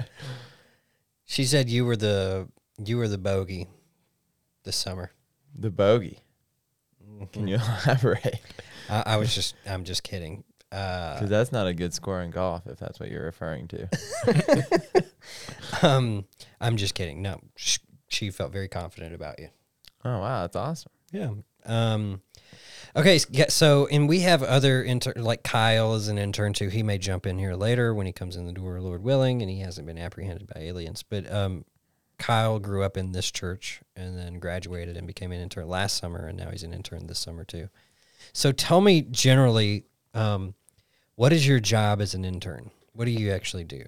She 1.26 1.44
said 1.46 1.70
you 1.70 1.86
were 1.86 1.98
the 1.98 2.48
you 2.84 2.98
were 2.98 3.08
the 3.08 3.18
bogey 3.18 3.68
this 4.64 4.76
summer. 4.76 5.12
the 5.56 5.70
bogey. 5.70 6.20
Can 7.18 7.28
mm-hmm. 7.28 7.48
you 7.48 7.56
elaborate? 7.86 8.40
I, 8.90 9.04
I 9.06 9.18
was 9.18 9.34
just 9.34 9.56
I'm 9.66 9.84
just 9.84 10.04
kidding. 10.04 10.44
Uh, 10.72 11.14
Because 11.14 11.30
that's 11.30 11.52
not 11.52 11.68
a 11.68 11.74
good 11.74 11.94
score 11.94 12.22
in 12.22 12.32
golf, 12.32 12.68
if 12.68 12.78
that's 12.78 13.00
what 13.00 13.10
you're 13.10 13.24
referring 13.24 13.68
to. 13.70 13.88
um, 15.82 16.26
I'm 16.60 16.78
just 16.78 16.94
kidding. 16.96 17.22
No, 17.22 17.40
sh- 17.56 17.80
she 18.10 18.32
felt 18.32 18.52
very 18.52 18.68
confident 18.68 19.14
about 19.14 19.40
you. 19.40 19.50
Oh 20.04 20.20
wow, 20.20 20.42
that's 20.42 20.56
awesome. 20.56 20.92
Yeah. 21.12 21.32
Um, 21.66 22.22
okay. 22.96 23.20
Yeah, 23.30 23.50
so, 23.50 23.88
and 23.88 24.08
we 24.08 24.22
have 24.22 24.44
other 24.44 24.84
intern, 24.84 25.24
like 25.24 25.44
Kyle 25.44 25.96
is 25.96 26.08
an 26.08 26.18
intern 26.18 26.54
too. 26.54 26.70
He 26.70 26.84
may 26.84 26.98
jump 26.98 27.26
in 27.26 27.38
here 27.38 27.56
later 27.56 27.94
when 27.94 28.06
he 28.06 28.14
comes 28.14 28.36
in 28.36 28.46
the 28.46 28.54
door, 28.54 28.80
Lord 28.82 29.04
willing, 29.04 29.42
and 29.42 29.50
he 29.52 29.60
hasn't 29.60 29.88
been 29.88 29.98
apprehended 29.98 30.48
by 30.48 30.62
aliens. 30.62 31.04
But 31.04 31.32
um, 31.32 31.66
Kyle 32.18 32.60
grew 32.60 32.84
up 32.84 32.98
in 32.98 33.12
this 33.12 33.32
church 33.32 33.82
and 33.96 34.18
then 34.18 34.40
graduated 34.40 34.98
and 34.98 35.08
became 35.08 35.32
an 35.32 35.42
intern 35.42 35.68
last 35.68 35.98
summer, 35.98 36.28
and 36.28 36.38
now 36.38 36.50
he's 36.52 36.64
an 36.64 36.74
intern 36.74 37.08
this 37.08 37.20
summer 37.20 37.44
too. 37.44 37.70
So, 38.34 38.52
tell 38.52 38.82
me 38.82 39.02
generally, 39.04 39.86
um, 40.18 40.56
what 41.16 41.32
is 41.34 41.48
your 41.48 41.60
job 41.60 42.02
as 42.02 42.14
an 42.14 42.26
intern? 42.26 42.72
What 42.94 43.06
do 43.06 43.12
you 43.12 43.32
actually 43.32 43.64
do? 43.64 43.84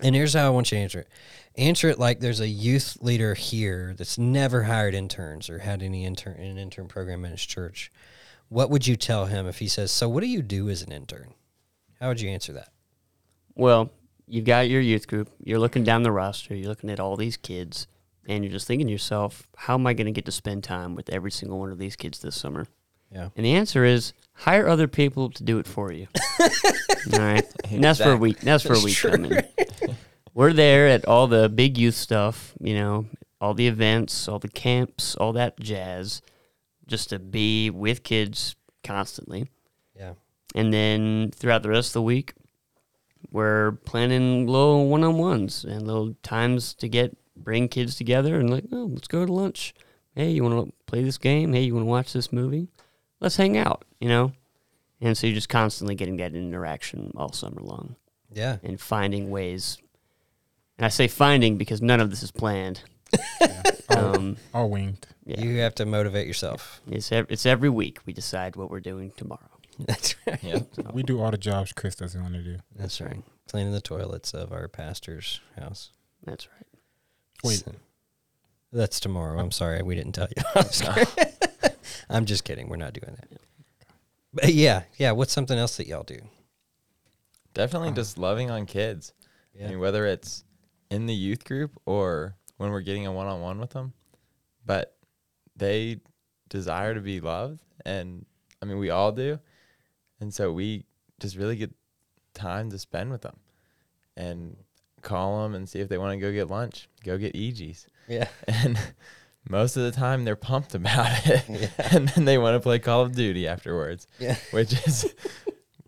And 0.00 0.14
here's 0.14 0.34
how 0.34 0.46
I 0.46 0.50
want 0.50 0.72
you 0.72 0.78
to 0.78 0.82
answer 0.82 1.00
it. 1.00 1.08
Answer 1.56 1.88
it 1.88 1.98
like 1.98 2.18
there's 2.18 2.40
a 2.40 2.48
youth 2.48 2.98
leader 3.00 3.34
here 3.34 3.94
that's 3.96 4.18
never 4.18 4.64
hired 4.64 4.94
interns 4.94 5.48
or 5.48 5.60
had 5.60 5.82
any 5.82 6.04
intern 6.04 6.40
an 6.40 6.58
intern 6.58 6.88
program 6.88 7.24
in 7.24 7.30
his 7.30 7.46
church. 7.46 7.92
What 8.48 8.70
would 8.70 8.86
you 8.86 8.96
tell 8.96 9.26
him 9.26 9.46
if 9.46 9.58
he 9.58 9.68
says, 9.68 9.92
"So 9.92 10.08
what 10.08 10.20
do 10.22 10.26
you 10.26 10.42
do 10.42 10.68
as 10.68 10.82
an 10.82 10.92
intern?" 10.92 11.34
How 12.00 12.08
would 12.08 12.20
you 12.20 12.28
answer 12.30 12.52
that? 12.54 12.70
Well, 13.54 13.90
you've 14.26 14.44
got 14.44 14.68
your 14.68 14.80
youth 14.80 15.06
group. 15.06 15.30
You're 15.38 15.60
looking 15.60 15.84
down 15.84 16.02
the 16.02 16.12
roster. 16.12 16.54
You're 16.54 16.68
looking 16.68 16.90
at 16.90 17.00
all 17.00 17.16
these 17.16 17.36
kids. 17.36 17.86
and 18.26 18.42
you're 18.42 18.52
just 18.52 18.66
thinking 18.66 18.86
to 18.86 18.92
yourself, 18.92 19.46
how 19.54 19.74
am 19.74 19.86
I 19.86 19.92
going 19.92 20.06
to 20.06 20.12
get 20.12 20.24
to 20.24 20.32
spend 20.32 20.64
time 20.64 20.94
with 20.94 21.10
every 21.10 21.30
single 21.30 21.58
one 21.58 21.70
of 21.70 21.78
these 21.78 21.94
kids 21.94 22.20
this 22.20 22.34
summer? 22.34 22.66
Yeah. 23.14 23.28
And 23.36 23.46
the 23.46 23.52
answer 23.52 23.84
is 23.84 24.12
hire 24.32 24.66
other 24.68 24.88
people 24.88 25.30
to 25.30 25.44
do 25.44 25.58
it 25.58 25.66
for 25.66 25.92
you. 25.92 26.08
All 27.12 27.18
right. 27.20 27.44
And 27.70 27.82
that's 27.82 28.00
for 28.00 28.12
a 28.12 28.16
week. 28.16 28.40
That's 28.40 28.64
for 28.64 28.74
a 28.74 28.80
week 28.80 28.98
coming. 28.98 29.40
We're 30.34 30.52
there 30.52 30.88
at 30.88 31.06
all 31.06 31.28
the 31.28 31.48
big 31.48 31.78
youth 31.78 31.94
stuff, 31.94 32.54
you 32.60 32.74
know, 32.74 33.06
all 33.40 33.54
the 33.54 33.68
events, 33.68 34.26
all 34.26 34.40
the 34.40 34.48
camps, 34.48 35.14
all 35.14 35.32
that 35.34 35.60
jazz, 35.60 36.22
just 36.88 37.10
to 37.10 37.20
be 37.20 37.70
with 37.70 38.02
kids 38.02 38.56
constantly. 38.82 39.48
Yeah. 39.94 40.14
And 40.56 40.74
then 40.74 41.30
throughout 41.32 41.62
the 41.62 41.68
rest 41.68 41.90
of 41.90 41.94
the 41.94 42.02
week, 42.02 42.34
we're 43.30 43.72
planning 43.84 44.48
little 44.48 44.88
one 44.88 45.04
on 45.04 45.18
ones 45.18 45.64
and 45.64 45.86
little 45.86 46.16
times 46.24 46.74
to 46.74 46.88
get 46.88 47.16
bring 47.36 47.68
kids 47.68 47.94
together 47.94 48.40
and 48.40 48.50
like, 48.50 48.64
oh, 48.72 48.90
let's 48.92 49.08
go 49.08 49.24
to 49.24 49.32
lunch. 49.32 49.72
Hey, 50.16 50.30
you 50.30 50.42
want 50.42 50.66
to 50.66 50.72
play 50.86 51.02
this 51.02 51.18
game? 51.18 51.52
Hey, 51.52 51.62
you 51.62 51.74
want 51.74 51.84
to 51.84 51.90
watch 51.90 52.12
this 52.12 52.32
movie? 52.32 52.68
Let's 53.20 53.36
hang 53.36 53.56
out, 53.56 53.84
you 54.00 54.08
know? 54.08 54.32
And 55.00 55.16
so 55.16 55.26
you're 55.26 55.34
just 55.34 55.48
constantly 55.48 55.94
getting 55.94 56.16
that 56.18 56.34
interaction 56.34 57.12
all 57.16 57.32
summer 57.32 57.60
long 57.60 57.96
Yeah. 58.32 58.58
and 58.62 58.80
finding 58.80 59.30
ways. 59.30 59.78
And 60.78 60.84
I 60.86 60.88
say 60.88 61.08
finding 61.08 61.56
because 61.56 61.80
none 61.82 62.00
of 62.00 62.10
this 62.10 62.22
is 62.22 62.30
planned. 62.30 62.80
All, 63.90 64.14
Um, 64.16 64.36
all 64.52 64.70
winged. 64.70 65.06
yeah, 65.24 65.40
You 65.40 65.58
have 65.58 65.74
to 65.76 65.86
motivate 65.86 66.26
yourself. 66.26 66.80
it's 66.90 67.12
ev- 67.12 67.26
it's 67.28 67.46
every 67.46 67.68
week 67.68 67.98
we 68.06 68.12
decide 68.12 68.56
what 68.56 68.70
we're 68.70 68.80
doing 68.80 69.12
tomorrow. 69.16 69.40
That's 69.78 70.16
right. 70.26 70.42
Yeah. 70.42 70.60
We 70.92 71.02
do 71.02 71.20
all 71.20 71.30
the 71.30 71.38
jobs 71.38 71.72
Chris 71.72 71.94
doesn't 71.94 72.20
want 72.20 72.34
to 72.34 72.42
do. 72.42 72.56
That's 72.74 73.00
right. 73.00 73.22
Cleaning 73.48 73.72
the 73.72 73.80
toilets 73.80 74.32
of 74.32 74.52
our 74.52 74.66
pastor's 74.68 75.40
house. 75.58 75.90
That's 76.24 76.48
right. 76.48 76.66
Wait. 77.44 77.58
So- 77.58 77.72
that's 78.72 78.98
tomorrow. 78.98 79.38
I'm 79.38 79.52
sorry, 79.52 79.82
we 79.82 79.94
didn't 79.94 80.12
tell 80.12 80.26
you. 80.36 80.42
I'm, 82.08 82.24
just 82.24 82.44
kidding. 82.44 82.68
We're 82.68 82.76
not 82.76 82.92
doing 82.92 83.16
that. 83.16 83.40
But 84.32 84.54
yeah, 84.54 84.82
yeah. 84.96 85.12
What's 85.12 85.32
something 85.32 85.58
else 85.58 85.76
that 85.76 85.86
y'all 85.86 86.02
do? 86.02 86.18
Definitely 87.54 87.90
um, 87.90 87.94
just 87.94 88.18
loving 88.18 88.50
on 88.50 88.66
kids. 88.66 89.12
I 89.62 89.68
mean, 89.68 89.78
whether 89.78 90.06
it's 90.06 90.44
in 90.90 91.06
the 91.06 91.14
youth 91.14 91.44
group 91.44 91.78
or 91.86 92.36
when 92.56 92.70
we're 92.70 92.80
getting 92.80 93.06
a 93.06 93.12
one 93.12 93.26
on 93.26 93.40
one 93.40 93.60
with 93.60 93.70
them, 93.70 93.92
but 94.66 94.96
they 95.56 96.00
desire 96.48 96.94
to 96.94 97.00
be 97.00 97.20
loved. 97.20 97.60
And 97.84 98.26
I 98.60 98.66
mean, 98.66 98.78
we 98.78 98.90
all 98.90 99.12
do. 99.12 99.38
And 100.20 100.32
so 100.32 100.52
we 100.52 100.84
just 101.20 101.36
really 101.36 101.56
get 101.56 101.72
time 102.32 102.70
to 102.70 102.78
spend 102.78 103.10
with 103.10 103.22
them 103.22 103.36
and 104.16 104.56
call 105.02 105.42
them 105.42 105.54
and 105.54 105.68
see 105.68 105.80
if 105.80 105.88
they 105.88 105.98
want 105.98 106.12
to 106.12 106.18
go 106.18 106.32
get 106.32 106.48
lunch, 106.48 106.88
go 107.04 107.18
get 107.18 107.34
eegee's. 107.34 107.86
yeah. 108.08 108.28
And 108.48 108.78
most 109.48 109.76
of 109.76 109.82
the 109.82 109.90
time 109.92 110.24
they're 110.24 110.36
pumped 110.36 110.74
about 110.74 111.08
it. 111.26 111.44
Yeah. 111.48 111.68
And 111.96 112.08
then 112.08 112.24
they 112.24 112.38
want 112.38 112.54
to 112.54 112.60
play 112.60 112.78
Call 112.78 113.02
of 113.02 113.14
Duty 113.14 113.46
afterwards, 113.48 114.06
Yeah. 114.18 114.36
which 114.52 114.72
is 114.86 115.12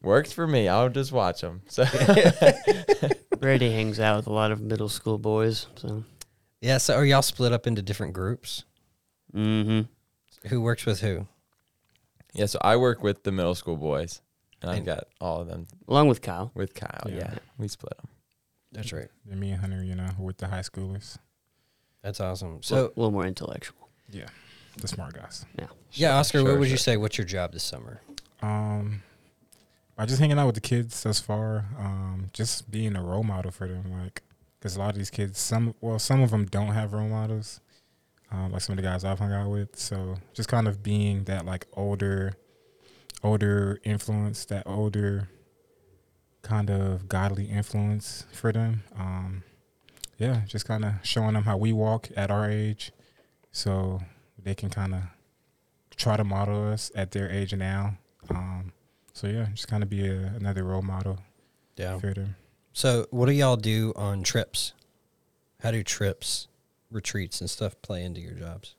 works 0.03 0.33
for 0.33 0.47
me. 0.47 0.69
I'll 0.69 0.89
just 0.89 1.13
watch 1.13 1.41
them. 1.41 1.63
So 1.69 1.85
Brady 3.39 3.71
hangs 3.71 4.01
out 4.01 4.17
with 4.17 4.27
a 4.27 4.33
lot 4.33 4.53
of 4.53 4.61
middle 4.61 4.89
school 4.89 5.19
boys. 5.19 5.67
So, 5.77 6.05
Yeah. 6.61 6.79
So 6.79 6.95
are 6.95 7.05
y'all 7.05 7.23
split 7.23 7.53
up 7.53 7.67
into 7.67 7.83
different 7.83 8.13
groups? 8.15 8.65
mm-hmm. 9.35 9.83
Who 10.49 10.61
works 10.61 10.87
with 10.87 11.01
who? 11.01 11.27
Yeah, 12.35 12.47
so 12.47 12.59
I 12.63 12.77
work 12.77 13.03
with 13.03 13.23
the 13.25 13.33
middle 13.33 13.55
school 13.55 13.77
boys, 13.77 14.21
and 14.63 14.71
I've 14.71 14.85
got 14.85 15.05
all 15.21 15.41
of 15.41 15.49
them 15.49 15.67
along 15.89 16.09
with 16.09 16.21
Kyle. 16.23 16.53
with 16.55 16.75
Kyle. 16.75 17.03
Yeah. 17.09 17.15
Yeah, 17.33 17.39
we 17.59 17.67
split 17.67 17.97
them. 17.97 18.09
That's 18.73 18.93
right. 18.93 19.09
And 19.31 19.41
me 19.41 19.51
and 19.53 19.61
Hunter, 19.61 19.83
you 19.83 19.95
know, 19.95 20.11
with 20.19 20.37
the 20.39 20.47
high 20.49 20.61
schoolers. 20.61 21.17
That's 22.07 22.21
awesome. 22.21 22.63
So 22.63 22.77
So 22.77 22.85
a 22.85 22.95
little 23.01 23.11
more 23.11 23.27
intellectual. 23.27 23.89
Yeah. 24.13 24.29
The 24.81 24.87
smart 24.87 25.15
guys. 25.15 25.45
yeah, 25.59 25.67
Yeah, 25.91 26.17
Oscar, 26.19 26.45
what 26.45 26.51
Sure, 26.51 26.59
would 26.61 26.69
you 26.69 26.77
say? 26.77 26.97
What's 26.97 27.19
your 27.19 27.25
job 27.27 27.53
this 27.53 27.65
summer? 27.65 28.01
Um, 28.43 29.03
by 29.97 30.07
just 30.07 30.21
hanging 30.21 30.39
out 30.39 30.47
with 30.47 30.55
the 30.55 30.61
kids 30.61 31.03
thus 31.03 31.19
far, 31.19 31.65
um, 31.77 32.31
just 32.33 32.71
being 32.71 32.95
a 32.95 33.03
role 33.03 33.25
model 33.25 33.51
for 33.51 33.67
them, 33.67 33.91
like, 34.05 34.23
because 34.61 34.77
a 34.77 34.79
lot 34.79 34.91
of 34.91 34.97
these 34.97 35.11
kids, 35.11 35.41
some, 35.41 35.75
well, 35.81 35.99
some 35.99 36.23
of 36.23 36.31
them 36.31 36.45
don't 36.45 36.69
have 36.69 36.93
role 36.93 37.09
models, 37.09 37.61
um, 38.31 38.53
like 38.53 38.63
some 38.63 38.75
of 38.75 38.77
the 38.77 38.89
guys 38.89 39.05
I've 39.05 39.19
hung 39.19 39.33
out 39.33 39.51
with. 39.51 39.77
So 39.77 40.15
just 40.33 40.49
kind 40.49 40.69
of 40.69 40.85
being 40.85 41.25
that 41.25 41.45
like 41.45 41.67
older, 41.73 42.35
older 43.25 43.81
influence, 43.83 44.45
that 44.45 44.63
older 44.65 45.29
kind 46.43 46.71
of 46.71 47.09
godly 47.09 47.47
influence 47.47 48.27
for 48.33 48.53
them. 48.53 48.85
Um, 48.97 49.43
yeah, 50.19 50.43
just 50.47 50.67
kind 50.67 50.85
of 50.85 50.93
showing 51.03 51.35
them 51.35 51.45
how 51.45 51.57
we 51.57 51.73
walk 51.73 52.09
at 52.17 52.31
our 52.31 52.51
age, 52.51 52.93
so 53.53 54.01
they 54.43 54.55
can 54.55 54.71
kind 54.71 54.95
of 54.95 55.03
try 55.97 56.17
to 56.17 56.25
model 56.25 56.71
us 56.73 56.91
at 56.95 57.11
their 57.13 57.31
age 57.31 57.55
now. 57.55 57.97
Um, 58.31 58.73
so 59.13 59.27
yeah, 59.27 59.47
just 59.55 59.69
kind 59.69 59.83
of 59.83 59.89
be 59.89 60.07
a, 60.07 60.13
another 60.37 60.65
role 60.65 60.83
model 60.83 61.19
Yeah. 61.77 61.99
for 61.99 62.13
them. 62.13 62.37
So 62.73 63.07
what 63.11 63.27
do 63.27 63.33
y'all 63.33 63.57
do 63.57 63.93
on 63.97 64.23
trips? 64.23 64.73
How 65.61 65.71
do 65.71 65.83
trips, 65.83 66.49
retreats, 66.91 67.41
and 67.41 67.49
stuff 67.49 67.81
play 67.81 68.05
into 68.05 68.21
your 68.21 68.35
jobs? 68.35 68.75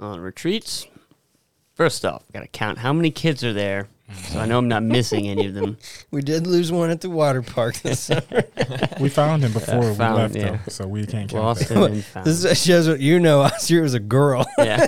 On 0.00 0.18
retreats, 0.20 0.86
first 1.74 2.04
off, 2.04 2.22
got 2.32 2.40
to 2.40 2.48
count 2.48 2.78
how 2.78 2.92
many 2.92 3.10
kids 3.10 3.42
are 3.44 3.52
there, 3.52 3.88
so 4.28 4.38
I 4.40 4.46
know 4.46 4.58
I'm 4.58 4.68
not 4.68 4.82
missing 4.82 5.28
any 5.28 5.46
of 5.46 5.54
them. 5.54 5.76
We 6.10 6.22
did 6.22 6.46
lose 6.46 6.70
one 6.70 6.90
at 6.90 7.00
the 7.00 7.10
water 7.10 7.42
park 7.42 7.76
this 7.80 8.00
summer. 8.00 8.44
We 9.00 9.08
found 9.08 9.42
him 9.44 9.52
before 9.52 9.80
we 9.80 9.94
found, 9.94 10.16
left, 10.16 10.36
yeah. 10.36 10.50
though, 10.50 10.58
so 10.68 10.86
we 10.86 11.04
can't 11.06 11.28
count 11.30 11.42
Lost 11.44 11.68
that. 11.68 11.76
and 11.90 12.04
found. 12.14 12.26
this 12.26 12.62
shows 12.64 12.86
what 12.88 13.00
you 13.00 13.18
know. 13.18 13.40
Oscar 13.42 13.82
was 13.82 13.94
a 13.94 14.00
girl. 14.00 14.46
yeah. 14.58 14.86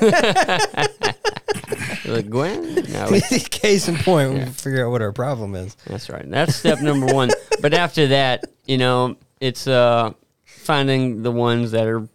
Like, 2.04 2.30
Gwen? 2.30 2.74
No, 2.92 3.08
it's- 3.12 3.48
Case 3.48 3.88
in 3.88 3.96
point, 3.96 4.32
we 4.32 4.38
Yeah. 4.40 4.50
figure 4.50 4.86
out 4.86 4.90
what 4.92 5.02
our 5.02 5.10
problem 5.12 5.54
is. 5.56 5.76
That's 5.86 6.08
right. 6.08 6.28
That's 6.30 6.54
step 6.54 6.80
number 6.80 7.06
one. 7.12 7.30
But 7.60 7.74
after 7.74 8.06
that, 8.08 8.44
you 8.64 8.78
know, 8.78 9.16
it's 9.40 9.66
uh, 9.66 10.12
finding 10.44 11.22
the 11.22 11.32
ones 11.32 11.72
that 11.72 11.88
are 11.88 12.08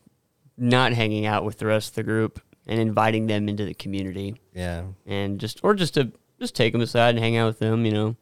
not 0.57 0.93
hanging 0.93 1.25
out 1.25 1.43
with 1.43 1.57
the 1.57 1.65
rest 1.65 1.89
of 1.89 1.95
the 1.95 2.03
group 2.03 2.39
and 2.71 2.79
inviting 2.79 3.27
them 3.27 3.49
into 3.49 3.65
the 3.65 3.73
community 3.73 4.35
Yeah. 4.55 4.83
and 5.05 5.39
just 5.39 5.59
or 5.63 5.75
just 5.75 5.93
to 5.95 6.11
just 6.39 6.55
take 6.55 6.71
them 6.73 6.81
aside 6.81 7.09
and 7.15 7.19
hang 7.19 7.37
out 7.37 7.47
with 7.47 7.59
them. 7.59 7.85
You 7.85 7.91
know, 7.91 8.15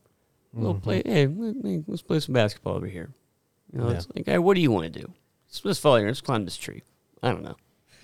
we'll 0.53 0.73
Mm-hmm. 0.73 0.81
play. 0.83 1.03
Hey, 1.05 1.27
let 1.27 1.55
me, 1.63 1.83
let's 1.87 2.01
play 2.01 2.19
some 2.19 2.33
basketball 2.33 2.73
over 2.75 2.87
here. 2.87 3.11
You 3.71 3.79
know, 3.79 3.89
Yeah. 3.89 3.95
it's 3.97 4.07
like, 4.15 4.25
hey, 4.25 4.39
what 4.39 4.55
do 4.55 4.61
you 4.61 4.71
want 4.71 4.91
to 4.91 4.99
do? 4.99 5.13
Let's, 5.47 5.63
let's 5.63 5.79
follow 5.79 5.97
here. 5.99 6.07
Let's 6.07 6.21
climb 6.21 6.43
this 6.45 6.57
tree. 6.57 6.83
I 7.23 7.29
don't 7.31 7.43
know. 7.43 7.55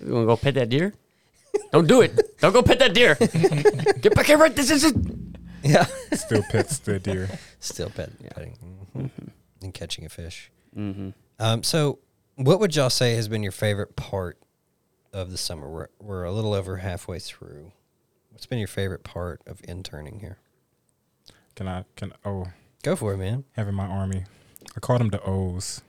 You 0.04 0.12
want 0.14 0.22
to 0.22 0.26
go 0.26 0.36
pet 0.36 0.54
that 0.54 0.68
deer? 0.68 0.94
Don't 1.72 1.88
do 1.88 2.00
it. 2.02 2.38
Don't 2.38 2.52
go 2.52 2.62
pet 2.62 2.78
that 2.78 2.94
deer. 2.94 3.14
Get 4.00 4.14
back 4.14 4.26
here 4.26 4.38
right 4.38 4.54
this 4.54 4.70
is 4.70 4.84
it. 4.84 4.94
Yeah. 5.62 5.86
Still 6.12 6.42
pets 6.50 6.78
the 6.78 6.98
deer. 7.00 7.28
Still 7.60 7.90
pet, 7.90 8.10
petting 8.34 8.56
mhm. 8.96 9.10
and 9.62 9.74
catching 9.74 10.04
a 10.04 10.08
fish. 10.08 10.50
Mm-hmm. 10.76 11.10
Um, 11.40 11.62
so, 11.62 11.98
what 12.36 12.60
would 12.60 12.76
y'all 12.76 12.90
say 12.90 13.14
has 13.14 13.26
been 13.28 13.42
your 13.42 13.52
favorite 13.52 13.96
part 13.96 14.38
of 15.16 15.30
the 15.30 15.38
summer? 15.38 15.68
We're, 15.68 15.88
we're 16.00 16.24
a 16.24 16.32
little 16.32 16.52
over 16.54 16.76
halfway 16.78 17.18
through. 17.18 17.72
What's 18.30 18.46
been 18.46 18.58
your 18.58 18.68
favorite 18.68 19.02
part 19.04 19.40
of 19.46 19.60
interning 19.66 20.20
here? 20.20 20.38
Can 21.54 21.66
I? 21.68 21.84
Can 21.96 22.12
oh, 22.24 22.48
Go 22.82 22.94
for 22.96 23.14
it, 23.14 23.16
man. 23.16 23.44
having 23.52 23.74
my 23.74 23.86
army. 23.86 24.24
I 24.76 24.80
call 24.80 24.98
them 24.98 25.08
the 25.08 25.22
O's. 25.24 25.80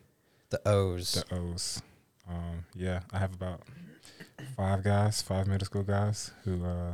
The 0.49 0.61
O's. 0.67 1.11
The 1.29 1.35
O's. 1.35 1.81
Um, 2.29 2.65
yeah, 2.75 3.01
I 3.11 3.19
have 3.19 3.33
about 3.33 3.61
five 4.55 4.83
guys, 4.83 5.21
five 5.21 5.47
middle 5.47 5.65
school 5.65 5.83
guys 5.83 6.31
who 6.45 6.63
uh, 6.65 6.93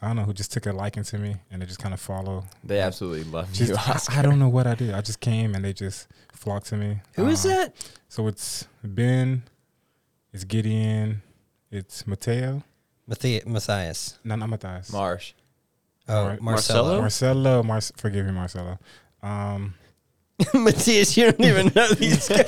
I 0.00 0.06
don't 0.06 0.16
know 0.16 0.22
who 0.24 0.32
just 0.32 0.52
took 0.52 0.66
a 0.66 0.72
liking 0.72 1.02
to 1.04 1.18
me 1.18 1.36
and 1.50 1.60
they 1.60 1.66
just 1.66 1.78
kind 1.80 1.92
of 1.94 2.00
follow. 2.00 2.44
They 2.64 2.80
absolutely 2.80 3.24
love 3.24 3.52
Just, 3.52 3.70
you, 3.70 3.76
I, 3.76 3.92
Oscar. 3.92 4.14
I 4.18 4.22
don't 4.22 4.38
know 4.38 4.48
what 4.48 4.66
I 4.66 4.74
did. 4.74 4.94
I 4.94 5.00
just 5.02 5.20
came 5.20 5.54
and 5.54 5.64
they 5.64 5.72
just 5.72 6.08
flocked 6.32 6.66
to 6.68 6.76
me. 6.76 7.00
Who 7.14 7.26
is 7.28 7.44
Um, 7.44 7.50
that? 7.52 7.90
So 8.08 8.26
it's 8.26 8.66
Ben, 8.82 9.42
it's 10.32 10.44
Gideon, 10.44 11.22
it's 11.70 12.06
Mateo. 12.06 12.62
Matthi- 13.10 13.46
Matthias. 13.46 14.18
No, 14.24 14.36
not 14.36 14.48
Matthias. 14.50 14.90
Oh, 14.92 14.98
Marsh. 14.98 15.32
Mar- 16.08 16.38
Marcelo. 16.40 17.00
Marcelo, 17.00 17.62
Mar- 17.62 17.80
forgive 17.96 18.26
me, 18.26 18.32
Marcelo. 18.32 18.78
Um, 19.22 19.74
Matthias, 20.54 21.16
you 21.16 21.24
don't 21.24 21.40
even 21.40 21.72
know 21.74 21.88
these 21.88 22.28
guys. 22.28 22.46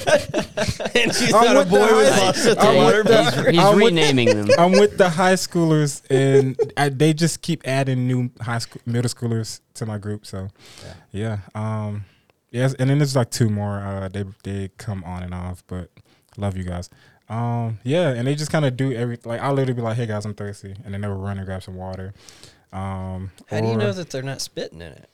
and 0.95 1.13
you 1.21 1.35
I'm 1.35 1.45
thought 1.45 1.57
a 1.57 1.59
with 1.61 1.69
the 1.71 1.77
boy 1.77 1.95
was 1.95 2.09
high- 2.11 2.27
lost 2.27 2.47
at 2.47 2.57
the 2.59 2.63
I'm 2.63 2.77
with 2.77 2.85
water 2.85 3.03
the- 3.03 3.25
He's, 3.25 3.47
he's 3.51 3.59
I'm 3.59 3.75
with- 3.77 3.85
renaming 3.87 4.27
them. 4.47 4.49
I'm 4.59 4.73
with 4.73 4.97
the 4.99 5.09
high 5.09 5.35
schoolers, 5.35 6.03
and 6.11 6.57
I, 6.77 6.89
they 6.91 7.13
just 7.13 7.43
keep 7.43 7.67
adding 7.67 8.07
new 8.07 8.31
high 8.41 8.59
school, 8.59 8.81
middle 8.87 9.11
schoolers 9.11 9.61
to 9.75 9.87
my 9.87 9.99
group. 9.99 10.25
So, 10.27 10.49
yeah, 11.11 11.39
um, 11.55 12.05
yes, 12.51 12.75
and 12.75 12.89
then 12.91 12.99
there's 12.99 13.17
like 13.17 13.31
two 13.31 13.49
more. 13.51 13.79
Uh, 13.81 14.09
they 14.09 14.25
they 14.45 14.69
come 14.79 15.03
on 15.05 15.23
and 15.23 15.35
off, 15.35 15.65
but 15.67 15.91
love 16.37 16.57
you 16.57 16.65
guys. 16.65 16.89
Um, 17.31 17.79
yeah, 17.85 18.11
and 18.11 18.27
they 18.27 18.35
just 18.35 18.51
kind 18.51 18.65
of 18.65 18.77
do 18.77 18.93
every 18.93 19.17
like 19.25 19.41
I'll 19.41 19.55
literally 19.55 19.75
be 19.75 19.83
like, 19.83 19.97
"Hey 19.97 20.07
guys, 20.07 20.25
I'm 20.27 20.35
thirsty," 20.35 20.75
and 20.85 20.93
then 20.93 21.01
they'll 21.01 21.15
run 21.15 21.39
and 21.39 21.47
grab 21.47 21.63
some 21.63 21.77
water. 21.77 22.13
Um, 22.73 23.31
How 23.49 23.61
do 23.61 23.69
you 23.69 23.77
know 23.77 23.93
that 23.93 24.11
they're 24.11 24.23
not 24.23 24.41
spitting 24.41 24.81
in 24.83 24.93
it? 24.93 25.09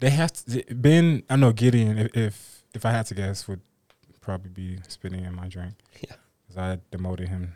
they 0.00 0.10
have 0.10 0.32
to? 0.32 0.64
Ben, 0.74 1.22
I 1.30 1.36
know 1.36 1.52
Gideon. 1.52 1.96
If 1.98 2.16
if, 2.16 2.62
if 2.74 2.84
I 2.84 2.90
had 2.90 3.06
to 3.06 3.14
guess, 3.14 3.46
would 3.48 3.60
probably 4.20 4.50
be 4.50 4.78
spitting 4.88 5.24
in 5.24 5.34
my 5.34 5.46
drink. 5.48 5.74
Yeah. 6.02 6.16
because 6.48 6.58
I 6.58 6.78
demoted 6.90 7.28
him 7.28 7.54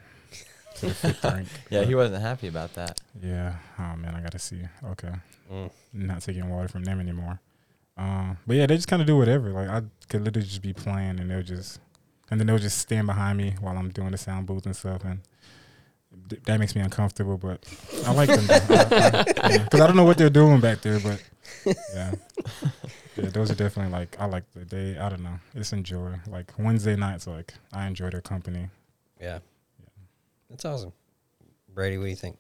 to 0.77 0.87
the 0.87 0.95
fifth 0.95 1.25
rank. 1.25 1.49
Yeah, 1.71 1.81
But, 1.81 1.89
he 1.89 1.95
wasn't 1.95 2.23
happy 2.23 2.47
about 2.49 2.75
that. 2.75 3.01
Yeah. 3.21 3.55
Oh 3.79 3.97
man, 3.97 4.15
I 4.15 4.21
gotta 4.21 4.39
see. 4.39 4.61
Okay. 4.93 5.13
Mm. 5.53 5.71
Not 5.93 6.23
taking 6.23 6.49
water 6.49 6.69
from 6.69 6.85
them 6.85 7.01
anymore. 7.01 7.41
Um, 7.97 8.39
but 8.47 8.57
yeah, 8.57 8.67
they 8.67 8.77
just 8.77 8.89
kind 8.89 9.03
of 9.03 9.07
do 9.07 9.17
whatever. 9.17 9.51
Like 9.51 9.69
I 9.69 9.83
could 10.09 10.23
literally 10.25 10.47
just 10.49 10.63
be 10.63 10.73
playing, 10.73 11.21
and 11.21 11.31
they'll 11.31 11.43
just, 11.43 11.81
and 12.31 12.41
then 12.41 12.47
they'll 12.47 12.59
just 12.59 12.79
stand 12.79 13.07
behind 13.07 13.39
me 13.39 13.55
while 13.61 13.77
I'm 13.77 13.91
doing 13.91 14.11
the 14.13 14.19
sound 14.19 14.47
booth 14.47 14.67
and 14.67 14.75
stuff, 14.77 15.05
and 15.05 15.21
th- 16.29 16.43
that 16.45 16.59
makes 16.59 16.75
me 16.75 16.81
uncomfortable. 16.83 17.37
But 17.39 17.65
I 18.07 18.13
like 18.13 18.29
them 18.29 18.41
because 18.47 18.71
I, 18.93 19.25
yeah, 19.51 19.69
'cause 19.69 19.81
I 19.81 19.87
don't 19.87 19.97
know 19.97 20.05
what 20.05 20.19
they're 20.19 20.31
doing 20.31 20.61
back 20.61 20.81
there. 20.83 21.01
But 21.01 21.23
yeah, 21.95 22.15
yeah, 23.17 23.29
those 23.31 23.51
are 23.51 23.55
definitely 23.55 23.93
like 23.93 24.17
I 24.21 24.27
like 24.27 24.45
the 24.53 24.65
day. 24.65 24.99
I 24.99 25.09
don't 25.09 25.23
know. 25.23 25.39
It's 25.55 25.73
enjoy. 25.73 26.15
Like 26.29 26.53
Wednesday 26.59 26.97
nights, 26.97 27.27
like 27.27 27.55
I 27.73 27.87
enjoy 27.87 28.11
their 28.11 28.21
company. 28.23 28.69
Yeah. 29.21 29.39
That's 30.51 30.65
awesome. 30.65 30.93
Brady, 31.75 31.99
what 31.99 32.05
do 32.05 32.11
you 32.11 32.17
think? 32.17 32.39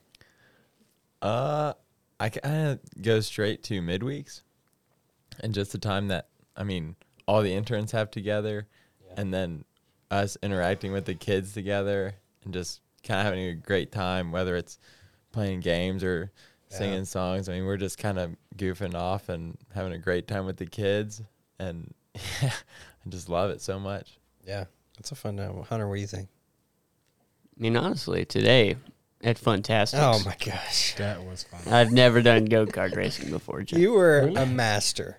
Uh, 1.22 1.72
I 2.20 2.28
kind 2.28 2.68
of 2.68 3.02
go 3.02 3.20
straight 3.20 3.62
to 3.64 3.80
midweeks, 3.80 4.42
and 5.40 5.52
just 5.54 5.72
the 5.72 5.78
time 5.78 6.08
that 6.08 6.28
I 6.56 6.62
mean, 6.64 6.96
all 7.26 7.42
the 7.42 7.52
interns 7.52 7.92
have 7.92 8.10
together, 8.10 8.66
and 9.16 9.32
then 9.34 9.64
us 10.14 10.36
interacting 10.42 10.92
with 10.92 11.04
the 11.04 11.14
kids 11.14 11.52
together, 11.52 12.14
and 12.44 12.52
just 12.54 12.80
kind 13.02 13.20
of 13.20 13.24
having 13.26 13.44
a 13.46 13.54
great 13.54 13.92
time, 13.92 14.32
whether 14.32 14.56
it's 14.56 14.78
playing 15.32 15.60
games 15.60 16.02
or 16.04 16.30
Yeah. 16.70 16.76
singing 16.78 17.04
songs. 17.04 17.48
I 17.48 17.52
mean, 17.54 17.64
we're 17.66 17.76
just 17.76 17.98
kind 17.98 18.18
of 18.18 18.34
goofing 18.56 18.94
off 18.94 19.28
and 19.28 19.56
having 19.74 19.92
a 19.92 19.98
great 19.98 20.26
time 20.28 20.46
with 20.46 20.56
the 20.56 20.66
kids, 20.66 21.22
and 21.58 21.92
yeah, 22.42 22.50
I 22.52 23.08
just 23.08 23.28
love 23.28 23.50
it 23.50 23.60
so 23.60 23.78
much. 23.78 24.18
Yeah. 24.46 24.64
That's 24.96 25.10
a 25.10 25.16
fun 25.16 25.36
time. 25.36 25.60
Hunter, 25.64 25.88
what 25.88 25.96
do 25.96 26.00
you 26.00 26.06
think? 26.06 26.28
I 27.58 27.60
mean, 27.62 27.76
honestly, 27.76 28.24
today 28.24 28.76
at 29.22 29.40
Funtastic. 29.40 29.98
Oh 30.00 30.22
my 30.24 30.36
gosh. 30.44 30.94
That 30.96 31.24
was 31.24 31.42
fun. 31.44 31.72
I've 31.72 31.90
never 31.92 32.22
done 32.22 32.44
go 32.44 32.64
kart 32.66 32.94
racing 32.96 33.30
before. 33.30 33.62
Jeff. 33.62 33.78
You 33.78 33.92
were 33.92 34.20
a 34.36 34.46
master. 34.46 35.18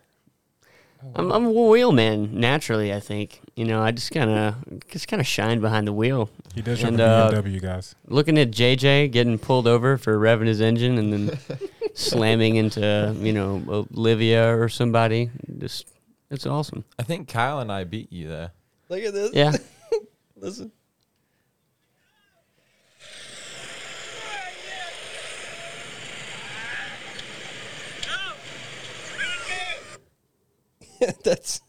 I'm, 1.16 1.32
I'm 1.32 1.46
a 1.46 1.52
wheelman 1.52 2.34
naturally. 2.34 2.94
I 2.94 3.00
think 3.00 3.42
you 3.56 3.66
know. 3.66 3.82
I 3.82 3.92
just 3.92 4.12
kind 4.12 4.30
of 4.30 4.80
just 4.90 5.08
kind 5.08 5.20
of 5.20 5.28
shine 5.28 5.60
behind 5.62 5.88
the 5.88 5.94
wheel, 5.94 6.30
He 6.54 6.62
does 6.62 6.80
drive 6.80 6.94
And, 6.94 7.02
a 7.02 7.06
uh, 7.06 7.42
guys. 7.60 7.96
looking 8.08 8.38
at 8.38 8.52
JJ 8.52 9.12
getting 9.12 9.38
pulled 9.38 9.68
over 9.68 9.98
for 9.98 10.18
revving 10.18 10.48
his 10.48 10.62
engine 10.62 10.98
and 10.98 11.14
then 11.14 11.40
slamming 11.94 12.56
into 12.56 13.16
you 13.20 13.34
know 13.34 13.86
Olivia 13.96 14.58
or 14.58 14.70
somebody. 14.70 15.30
Just 15.58 15.88
it's 16.32 16.46
awesome. 16.46 16.86
I 16.98 17.04
think 17.04 17.28
Kyle 17.28 17.60
and 17.60 17.72
I 17.72 17.84
beat 17.84 18.12
you 18.12 18.28
though. 18.30 18.50
Look 18.90 19.04
at 19.04 19.14
this. 19.14 19.32
Yeah. 19.34 19.52
Listen. 20.36 20.72
That's 31.24 31.62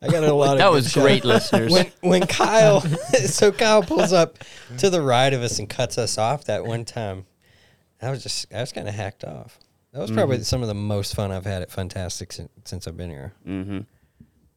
I 0.00 0.08
got 0.08 0.24
a 0.24 0.32
lot 0.34 0.52
of 0.54 0.58
that 0.58 0.70
was 0.72 0.90
shots. 0.90 1.04
great, 1.04 1.24
listeners. 1.24 1.70
when 1.72 1.90
when 2.00 2.26
Kyle 2.26 2.80
so 2.80 3.52
Kyle 3.52 3.82
pulls 3.82 4.12
up 4.12 4.38
to 4.78 4.90
the 4.90 5.02
right 5.02 5.32
of 5.32 5.42
us 5.42 5.58
and 5.58 5.68
cuts 5.68 5.98
us 5.98 6.18
off 6.18 6.44
that 6.46 6.64
one 6.64 6.84
time. 6.84 7.26
I 8.00 8.10
was 8.10 8.22
just 8.22 8.52
I 8.52 8.60
was 8.60 8.72
kind 8.72 8.88
of 8.88 8.94
hacked 8.94 9.24
off. 9.24 9.58
That 9.92 10.00
was 10.00 10.10
probably 10.10 10.36
Mm-hmm. 10.38 10.44
some 10.44 10.62
of 10.62 10.68
the 10.68 10.74
most 10.74 11.14
fun 11.14 11.30
I've 11.30 11.44
had 11.44 11.60
at 11.62 11.70
Funtastic 11.70 12.32
since, 12.32 12.48
since 12.64 12.86
I've 12.88 12.96
been 12.96 13.10
here. 13.10 13.32
hmm 13.44 13.80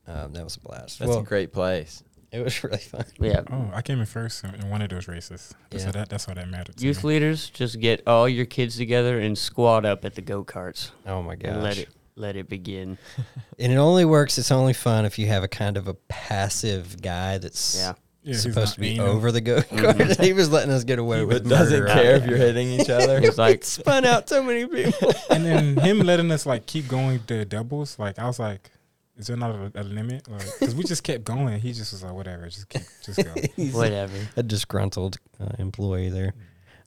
Um, 0.07 0.33
that 0.33 0.43
was 0.43 0.55
a 0.55 0.59
blast. 0.61 0.99
That's 0.99 1.09
well, 1.09 1.19
a 1.19 1.23
great 1.23 1.51
place. 1.51 2.03
it 2.31 2.39
was 2.43 2.63
really 2.63 2.77
fun. 2.77 3.05
Yeah. 3.19 3.41
Oh, 3.51 3.69
I 3.73 3.81
came 3.81 3.99
in 3.99 4.05
first 4.05 4.43
in 4.45 4.55
in 4.55 4.69
one 4.69 4.81
of 4.81 4.89
those 4.89 5.07
races. 5.07 5.53
Yeah. 5.71 5.79
So 5.79 5.91
that, 5.91 6.09
that's 6.09 6.27
why 6.27 6.35
that 6.35 6.49
mattered 6.49 6.77
to 6.77 6.85
Youth 6.85 7.03
me. 7.03 7.09
leaders, 7.09 7.49
just 7.49 7.79
get 7.81 8.01
all 8.07 8.27
your 8.29 8.45
kids 8.45 8.77
together 8.77 9.19
and 9.19 9.37
squat 9.37 9.85
up 9.85 10.05
at 10.05 10.15
the 10.15 10.21
go 10.21 10.43
karts 10.43 10.91
Oh 11.05 11.21
my 11.21 11.35
gosh! 11.35 11.51
and 11.51 11.61
let 11.63 11.77
it 11.77 11.89
let 12.15 12.35
it 12.35 12.47
begin. 12.49 12.97
And 13.57 13.71
it 13.71 13.77
only 13.77 14.03
works. 14.03 14.37
It's 14.37 14.51
only 14.51 14.73
fun 14.73 15.05
if 15.05 15.17
you 15.17 15.27
have 15.27 15.43
a 15.43 15.47
kind 15.47 15.77
of 15.77 15.87
a 15.87 15.93
passive 15.93 17.01
guy 17.01 17.37
that's 17.37 17.77
Yeah. 17.77 17.93
Yeah, 18.23 18.37
supposed 18.37 18.73
to 18.73 18.79
be 18.79 18.89
aiming. 18.95 19.01
over 19.01 19.31
the 19.31 19.39
go 19.39 19.57
kart. 19.61 20.19
he 20.23 20.33
was 20.33 20.49
letting 20.51 20.71
us 20.71 20.83
get 20.83 20.97
away 20.97 21.19
But 21.19 21.27
with 21.43 21.49
doesn't 21.49 21.79
murder. 21.79 21.93
care 21.93 22.15
if 22.15 22.25
you're 22.25 22.37
hitting 22.39 22.67
each 22.69 22.89
other. 22.99 23.19
It's 23.19 23.37
like 23.37 23.63
spun 23.63 24.03
out 24.03 24.27
so 24.27 24.41
many 24.41 24.65
people. 24.65 25.13
and 25.29 25.45
then 25.45 25.77
him 25.77 25.99
letting 25.99 26.31
us 26.31 26.45
like 26.47 26.65
keep 26.65 26.87
going 26.87 27.19
to 27.27 27.45
doubles. 27.45 27.99
Like 27.99 28.17
I 28.17 28.25
was 28.25 28.39
like, 28.39 28.71
is 29.15 29.27
there 29.27 29.37
not 29.37 29.51
a, 29.51 29.71
a 29.75 29.83
limit? 29.83 30.27
Like, 30.27 30.43
because 30.59 30.73
we 30.75 30.83
just 30.83 31.03
kept 31.03 31.23
going. 31.23 31.59
He 31.61 31.71
just 31.71 31.93
was 31.93 32.01
like, 32.03 32.13
whatever, 32.13 32.47
just 32.49 32.67
keep, 32.67 32.81
just 33.03 33.23
go. 33.23 33.31
Whatever. 33.77 34.17
a 34.35 34.41
disgruntled 34.43 35.17
uh, 35.39 35.49
employee 35.59 36.09
there. 36.09 36.33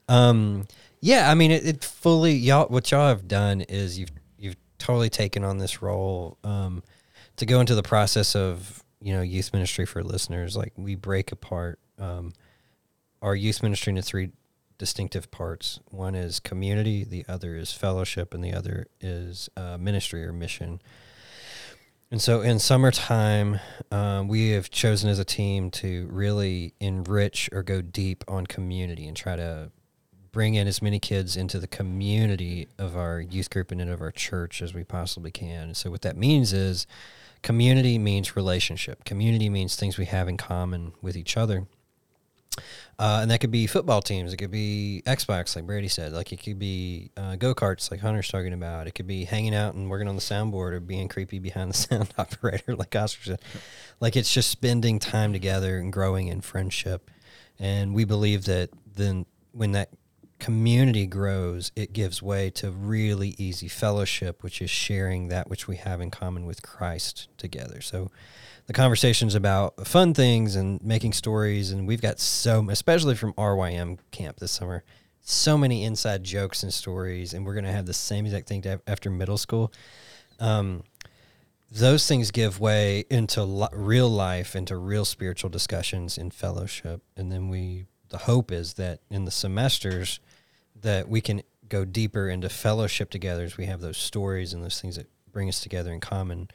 Um, 0.09 0.67
yeah, 1.01 1.31
I 1.31 1.35
mean, 1.35 1.53
it, 1.53 1.65
it 1.67 1.85
fully 1.85 2.33
y'all. 2.33 2.67
What 2.67 2.91
y'all 2.91 3.09
have 3.09 3.29
done 3.29 3.61
is 3.61 3.97
you've 3.99 4.11
you've 4.11 4.28
totally 4.79 5.11
taken 5.11 5.45
on 5.45 5.59
this 5.59 5.83
role 5.83 6.39
um, 6.45 6.83
to 7.37 7.47
go 7.47 7.61
into 7.61 7.75
the 7.75 7.83
process 7.83 8.35
of 8.35 8.83
you 9.01 9.13
know 9.13 9.23
youth 9.23 9.53
ministry 9.53 9.87
for 9.87 10.03
listeners. 10.03 10.57
Like 10.57 10.73
we 10.77 10.95
break 10.95 11.33
apart 11.33 11.79
um, 11.99 12.33
our 13.23 13.35
youth 13.35 13.63
ministry 13.63 13.91
into 13.91 14.03
three 14.03 14.31
distinctive 14.79 15.31
parts. 15.31 15.81
One 15.91 16.15
is 16.15 16.41
community, 16.41 17.05
the 17.05 17.25
other 17.29 17.57
is 17.57 17.73
fellowship, 17.73 18.33
and 18.33 18.43
the 18.43 18.55
other 18.55 18.87
is 19.01 19.49
uh, 19.57 19.77
ministry 19.77 20.25
or 20.25 20.33
mission. 20.33 20.81
And 22.11 22.23
so 22.23 22.41
in 22.41 22.59
summertime, 22.59 23.61
um, 23.91 24.29
we 24.29 24.51
have 24.51 24.71
chosen 24.71 25.11
as 25.11 25.19
a 25.19 25.25
team 25.25 25.71
to 25.73 26.09
really 26.11 26.73
enrich 26.81 27.51
or 27.53 27.63
go 27.63 27.83
deep 27.83 28.25
on 28.27 28.47
community 28.47 29.07
and 29.07 29.17
try 29.17 29.37
to 29.37 29.71
bring 30.33 30.55
in 30.55 30.67
as 30.67 30.83
many 30.83 30.99
kids 30.99 31.37
into 31.37 31.59
the 31.59 31.67
community 31.67 32.69
of 32.79 32.97
our 32.97 33.21
youth 33.21 33.51
group 33.51 33.71
and 33.71 33.81
of 33.81 34.01
our 34.01 34.11
church 34.11 34.63
as 34.63 34.75
we 34.75 34.85
possibly 34.85 35.31
can. 35.31 35.65
And 35.65 35.77
so 35.77 35.91
what 35.91 36.03
that 36.03 36.17
means 36.17 36.53
is 36.53 36.87
community 37.43 37.99
means 37.99 38.37
relationship. 38.37 39.05
Community 39.05 39.49
means 39.49 39.77
things 39.77 39.97
we 39.97 40.07
have 40.07 40.29
in 40.29 40.37
common 40.37 40.93
with 41.03 41.17
each 41.17 41.37
other. 41.37 41.67
Uh, 42.99 43.21
and 43.23 43.31
that 43.31 43.41
could 43.41 43.53
be 43.53 43.67
football 43.69 44.03
teams. 44.03 44.33
It 44.33 44.39
could 44.39 44.51
be 44.51 45.03
Xbox, 45.07 45.55
like 45.55 45.67
Brady 45.67 45.87
said. 45.87 46.13
Like 46.13 46.33
it 46.33 46.43
could 46.43 46.59
be 46.59 47.11
uh, 47.17 47.37
go 47.37 47.55
karts, 47.55 47.93
like 47.93 48.01
Hunter's 48.01 48.29
talking 48.29 48.53
about. 48.53 48.89
It 48.89 48.93
could 48.97 49.07
be 49.07 49.25
hanging 49.25 49.55
out 49.55 49.75
and 49.75 49.89
working 49.89 50.09
on 50.09 50.17
the 50.17 50.21
soundboard, 50.21 50.73
or 50.73 50.81
being 50.81 51.07
creepy 51.09 51.39
behind 51.39 51.71
the 51.71 51.75
sound 51.77 52.13
operator, 52.19 52.75
like 52.75 52.97
Oscar 52.97 53.25
said. 53.25 53.41
Like 54.01 54.17
it's 54.17 54.33
just 54.33 54.51
spending 54.51 54.99
time 54.99 55.33
together 55.33 55.79
and 55.79 55.93
growing 55.93 56.27
in 56.27 56.41
friendship. 56.41 57.11
And 57.61 57.95
we 57.95 58.05
believe 58.05 58.47
that 58.47 58.71
then 58.97 59.27
when 59.53 59.73
that 59.73 59.91
community 60.39 61.07
grows, 61.07 61.73
it 61.75 61.93
gives 61.93 62.23
way 62.23 62.51
to 62.51 62.71
really 62.71 63.35
easy 63.39 63.69
fellowship, 63.69 64.43
which 64.43 64.63
is 64.63 64.71
sharing 64.71 65.29
that 65.29 65.49
which 65.49 65.67
we 65.67 65.77
have 65.77 66.01
in 66.01 66.11
common 66.11 66.47
with 66.47 66.63
Christ 66.63 67.29
together. 67.37 67.81
So 67.81 68.11
the 68.67 68.73
conversations 68.73 69.35
about 69.35 69.87
fun 69.87 70.15
things 70.15 70.55
and 70.55 70.83
making 70.83 71.15
stories, 71.15 71.71
and 71.71 71.89
we've 71.89 72.03
got 72.03 72.21
so, 72.21 72.69
especially 72.71 73.15
from 73.15 73.33
RYM 73.35 73.99
camp 74.11 74.39
this 74.39 74.53
summer, 74.53 74.85
so 75.21 75.59
many 75.59 75.85
inside 75.85 76.23
jokes 76.23 76.63
and 76.63 76.73
stories, 76.73 77.35
and 77.35 77.45
we're 77.45 77.55
going 77.55 77.65
to 77.65 77.73
have 77.73 77.87
the 77.87 77.95
same 77.95 78.25
exact 78.25 78.49
thing 78.49 78.65
after 78.87 79.11
middle 79.11 79.39
school. 79.39 79.73
Um, 80.39 80.85
those 81.71 82.07
things 82.07 82.31
give 82.31 82.61
way 82.61 83.05
into 83.11 83.43
li- 83.43 83.69
real 83.73 84.09
life, 84.09 84.57
into 84.57 84.77
real 84.77 85.05
spiritual 85.05 85.51
discussions 85.51 86.17
in 86.17 86.31
fellowship, 86.31 87.03
and 87.17 87.31
then 87.33 87.49
we. 87.49 87.87
The 88.11 88.17
hope 88.17 88.51
is 88.51 88.75
that 88.75 89.01
in 89.11 89.27
the 89.27 89.31
semesters, 89.31 90.19
that 90.83 91.09
we 91.09 91.21
can 91.21 91.43
go 91.69 91.85
deeper 91.85 92.29
into 92.29 92.49
fellowship 92.49 93.11
together 93.11 93.45
as 93.45 93.57
we 93.57 93.67
have 93.67 93.81
those 93.81 93.99
stories 93.99 94.53
and 94.53 94.65
those 94.65 94.81
things 94.81 94.97
that 94.97 95.07
bring 95.33 95.49
us 95.49 95.61
together 95.61 95.93
in 95.93 96.01
common 96.01 96.49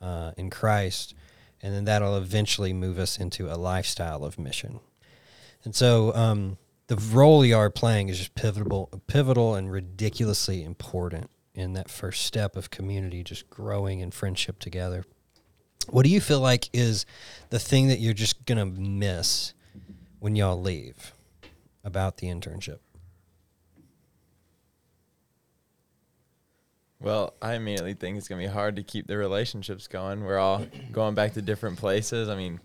uh, 0.00 0.32
in 0.36 0.50
Christ, 0.50 1.14
and 1.60 1.74
then 1.74 1.84
that'll 1.84 2.16
eventually 2.16 2.72
move 2.72 2.98
us 2.98 3.18
into 3.18 3.52
a 3.52 3.56
lifestyle 3.56 4.24
of 4.24 4.38
mission. 4.38 4.80
And 5.64 5.74
so, 5.74 6.14
um, 6.14 6.58
the 6.88 6.96
role 6.96 7.44
you 7.44 7.56
are 7.56 7.70
playing 7.70 8.08
is 8.08 8.18
just 8.18 8.34
pivotal, 8.34 8.90
pivotal, 9.06 9.54
and 9.54 9.70
ridiculously 9.70 10.62
important 10.62 11.30
in 11.54 11.74
that 11.74 11.88
first 11.88 12.24
step 12.24 12.56
of 12.56 12.70
community, 12.70 13.22
just 13.22 13.48
growing 13.48 14.00
in 14.00 14.10
friendship 14.10 14.58
together. 14.58 15.04
What 15.88 16.04
do 16.04 16.10
you 16.10 16.20
feel 16.20 16.40
like 16.40 16.68
is 16.72 17.06
the 17.50 17.58
thing 17.58 17.88
that 17.88 18.00
you're 18.00 18.14
just 18.14 18.44
gonna 18.44 18.66
miss 18.66 19.54
when 20.18 20.36
y'all 20.36 20.60
leave 20.60 21.14
about 21.84 22.18
the 22.18 22.26
internship? 22.26 22.78
Well, 27.02 27.34
I 27.42 27.54
immediately 27.54 27.94
think 27.94 28.16
it's 28.16 28.28
gonna 28.28 28.40
be 28.42 28.46
hard 28.48 28.76
to 28.76 28.82
keep 28.82 29.06
the 29.06 29.16
relationships 29.16 29.88
going. 29.88 30.24
We're 30.24 30.38
all 30.38 30.64
going 30.92 31.14
back 31.14 31.34
to 31.34 31.42
different 31.42 31.78
places. 31.78 32.28
I 32.28 32.36
mean, 32.36 32.60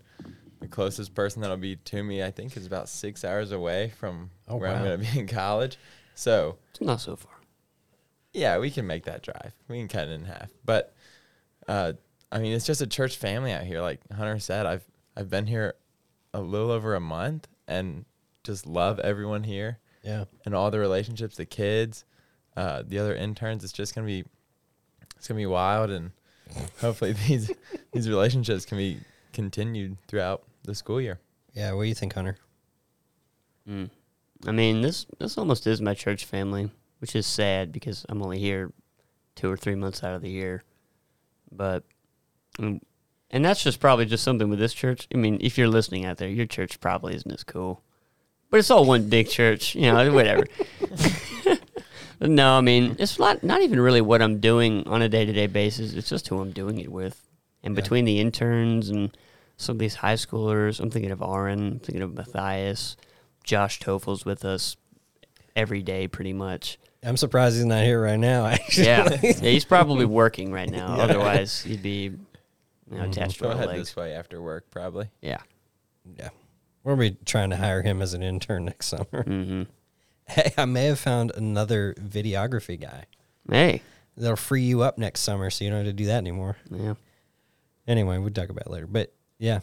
the 0.60 0.68
closest 0.68 1.14
person 1.14 1.42
that'll 1.42 1.56
be 1.56 1.76
to 1.76 2.02
me, 2.02 2.22
I 2.22 2.30
think, 2.30 2.56
is 2.56 2.66
about 2.66 2.88
six 2.88 3.24
hours 3.24 3.52
away 3.52 3.92
from 3.98 4.30
Oh, 4.46 4.56
where 4.56 4.70
I'm 4.74 4.82
gonna 4.84 4.98
be 4.98 5.18
in 5.18 5.26
college. 5.26 5.76
So 6.14 6.56
It's 6.70 6.80
not 6.80 7.00
so 7.00 7.16
far. 7.16 7.32
yeah, 8.32 8.58
we 8.58 8.70
can 8.70 8.86
make 8.86 9.04
that 9.04 9.22
drive. 9.22 9.52
We 9.68 9.78
can 9.78 9.88
cut 9.88 10.08
it 10.08 10.12
in 10.12 10.24
half. 10.24 10.50
But 10.64 10.94
uh, 11.66 11.92
I 12.32 12.38
mean, 12.40 12.52
it's 12.52 12.66
just 12.66 12.80
a 12.80 12.86
church 12.86 13.16
family 13.16 13.52
out 13.52 13.64
here. 13.64 13.80
Like 13.80 14.00
Hunter 14.12 14.38
said, 14.38 14.66
I've 14.66 14.84
I've 15.16 15.30
been 15.30 15.46
here 15.46 15.74
a 16.34 16.40
little 16.40 16.70
over 16.70 16.94
a 16.94 17.00
month, 17.00 17.48
and 17.66 18.04
just 18.44 18.66
love 18.66 18.98
everyone 19.00 19.42
here 19.44 19.78
Yeah. 20.02 20.24
and 20.44 20.54
all 20.54 20.70
the 20.70 20.78
relationships, 20.78 21.36
the 21.36 21.44
kids, 21.46 22.04
uh, 22.58 22.82
the 22.84 22.98
other 22.98 23.14
interns. 23.14 23.62
It's 23.62 23.72
just 23.72 23.94
gonna 23.94 24.06
be, 24.06 24.24
it's 25.16 25.28
gonna 25.28 25.38
be 25.38 25.46
wild, 25.46 25.90
and 25.90 26.10
hopefully 26.80 27.12
these 27.12 27.52
these 27.92 28.08
relationships 28.08 28.64
can 28.64 28.76
be 28.76 28.98
continued 29.32 29.96
throughout 30.08 30.42
the 30.64 30.74
school 30.74 31.00
year. 31.00 31.20
Yeah. 31.52 31.72
What 31.72 31.82
do 31.84 31.88
you 31.88 31.94
think, 31.94 32.14
Hunter? 32.14 32.36
Mm. 33.68 33.90
I 34.46 34.50
mean, 34.50 34.80
this 34.80 35.06
this 35.18 35.38
almost 35.38 35.66
is 35.68 35.80
my 35.80 35.94
church 35.94 36.24
family, 36.24 36.70
which 37.00 37.14
is 37.14 37.26
sad 37.26 37.70
because 37.70 38.04
I'm 38.08 38.22
only 38.22 38.40
here 38.40 38.72
two 39.36 39.50
or 39.50 39.56
three 39.56 39.76
months 39.76 40.02
out 40.02 40.14
of 40.14 40.22
the 40.22 40.30
year. 40.30 40.64
But, 41.52 41.84
mm, 42.58 42.80
and 43.30 43.44
that's 43.44 43.62
just 43.62 43.78
probably 43.78 44.04
just 44.04 44.24
something 44.24 44.50
with 44.50 44.58
this 44.58 44.74
church. 44.74 45.06
I 45.14 45.16
mean, 45.16 45.38
if 45.40 45.56
you're 45.56 45.68
listening 45.68 46.04
out 46.04 46.16
there, 46.16 46.28
your 46.28 46.46
church 46.46 46.80
probably 46.80 47.14
isn't 47.14 47.32
as 47.32 47.44
cool, 47.44 47.82
but 48.50 48.58
it's 48.58 48.70
all 48.70 48.84
one 48.84 49.08
big 49.08 49.28
church, 49.28 49.76
you 49.76 49.92
know, 49.92 50.12
whatever. 50.12 50.44
no, 52.20 52.52
I 52.58 52.60
mean, 52.60 52.96
it's 52.98 53.18
not 53.18 53.42
not 53.42 53.62
even 53.62 53.80
really 53.80 54.00
what 54.00 54.20
I'm 54.22 54.40
doing 54.40 54.86
on 54.86 55.02
a 55.02 55.08
day 55.08 55.24
to 55.24 55.32
day 55.32 55.46
basis. 55.46 55.92
It's 55.94 56.08
just 56.08 56.28
who 56.28 56.40
I'm 56.40 56.52
doing 56.52 56.78
it 56.80 56.90
with, 56.90 57.22
and 57.62 57.74
Yeah. 57.74 57.80
between 57.82 58.04
the 58.04 58.20
interns 58.20 58.88
and 58.88 59.16
some 59.56 59.76
of 59.76 59.80
these 59.80 59.96
high 59.96 60.14
schoolers, 60.14 60.80
I'm 60.80 60.90
thinking 60.90 61.10
of 61.10 61.20
Aaron, 61.22 61.58
I'm 61.66 61.78
thinking 61.80 62.02
of 62.02 62.14
Matthias. 62.14 62.96
Josh 63.44 63.80
Toffel's 63.80 64.24
with 64.24 64.44
us 64.44 64.76
every 65.56 65.82
day, 65.82 66.06
pretty 66.06 66.32
much. 66.32 66.78
I'm 67.02 67.16
surprised 67.16 67.56
he's 67.56 67.64
not 67.64 67.82
here 67.84 68.02
right 68.02 68.18
now. 68.18 68.46
Actually. 68.54 68.86
Yeah, 68.86 69.08
yeah 69.22 69.32
he's 69.50 69.64
probably 69.64 70.04
working 70.04 70.52
right 70.52 70.68
now. 70.70 70.94
Yeah. 70.96 71.02
Otherwise, 71.04 71.62
he'd 71.62 71.82
be 71.82 72.10
you 72.90 72.96
know, 72.98 73.04
Mhm. 73.04 73.10
attached 73.10 73.40
Go 73.40 73.52
to 73.52 73.58
our 73.58 73.66
legs. 73.66 73.80
this 73.90 73.96
way 73.96 74.12
after 74.14 74.40
work, 74.42 74.70
probably. 74.70 75.08
Yeah. 75.22 75.38
Yeah. 76.18 76.30
We'll 76.84 76.96
be 76.96 77.16
trying 77.26 77.50
to 77.50 77.56
hire 77.56 77.82
him 77.82 78.00
as 78.02 78.14
an 78.14 78.22
intern 78.22 78.64
next 78.66 78.86
summer. 78.86 79.22
hmm 79.24 79.62
Hey, 80.28 80.52
I 80.58 80.64
may 80.66 80.84
have 80.86 80.98
found 80.98 81.32
another 81.34 81.94
videography 81.94 82.78
guy. 82.80 83.04
Hey. 83.50 83.82
That'll 84.16 84.36
free 84.36 84.62
you 84.62 84.82
up 84.82 84.98
next 84.98 85.20
summer 85.20 85.48
so 85.50 85.64
you 85.64 85.70
don't 85.70 85.78
have 85.84 85.86
to 85.86 85.92
do 85.92 86.06
that 86.06 86.18
anymore. 86.18 86.56
Yeah. 86.70 86.94
Anyway, 87.86 88.18
we'll 88.18 88.30
talk 88.32 88.48
about 88.50 88.66
it 88.66 88.70
later. 88.70 88.86
But 88.86 89.12
yeah. 89.38 89.60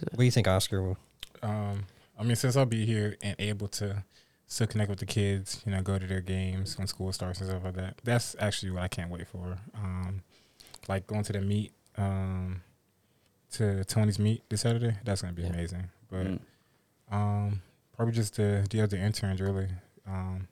What 0.00 0.18
do 0.18 0.24
you 0.24 0.30
think, 0.30 0.46
Oscar? 0.46 0.94
Um, 1.42 1.84
I 2.18 2.22
mean, 2.22 2.36
since 2.36 2.56
I'll 2.56 2.66
be 2.66 2.84
here 2.86 3.16
and 3.22 3.34
able 3.38 3.68
to 3.68 4.04
still 4.46 4.66
connect 4.66 4.90
with 4.90 4.98
the 4.98 5.06
kids, 5.06 5.62
you 5.64 5.72
know, 5.72 5.80
go 5.82 5.98
to 5.98 6.06
their 6.06 6.20
games 6.20 6.76
when 6.78 6.86
school 6.86 7.12
starts 7.12 7.40
and 7.40 7.48
stuff 7.48 7.64
like 7.64 7.74
that. 7.74 7.96
That's 8.04 8.36
actually 8.38 8.72
what 8.72 8.82
I 8.82 8.88
can't 8.88 9.10
wait 9.10 9.26
for. 9.28 9.56
Um, 9.74 10.22
like 10.88 11.06
going 11.06 11.24
to 11.24 11.32
the 11.32 11.40
meet, 11.40 11.72
um, 11.96 12.62
to 13.52 13.84
Tony's 13.84 14.18
meet 14.18 14.42
this 14.48 14.60
Saturday. 14.62 14.96
That's 15.04 15.22
gonna 15.22 15.32
be 15.34 15.42
Yeah. 15.42 15.48
amazing. 15.48 15.88
But 16.10 16.26
Mm. 16.26 16.40
um, 17.10 17.62
probably 18.02 18.16
just 18.16 18.34
the 18.34 18.66
the 18.70 18.80
other 18.80 18.96
interns 18.96 19.40
really. 19.40 19.68
Um, 20.08 20.48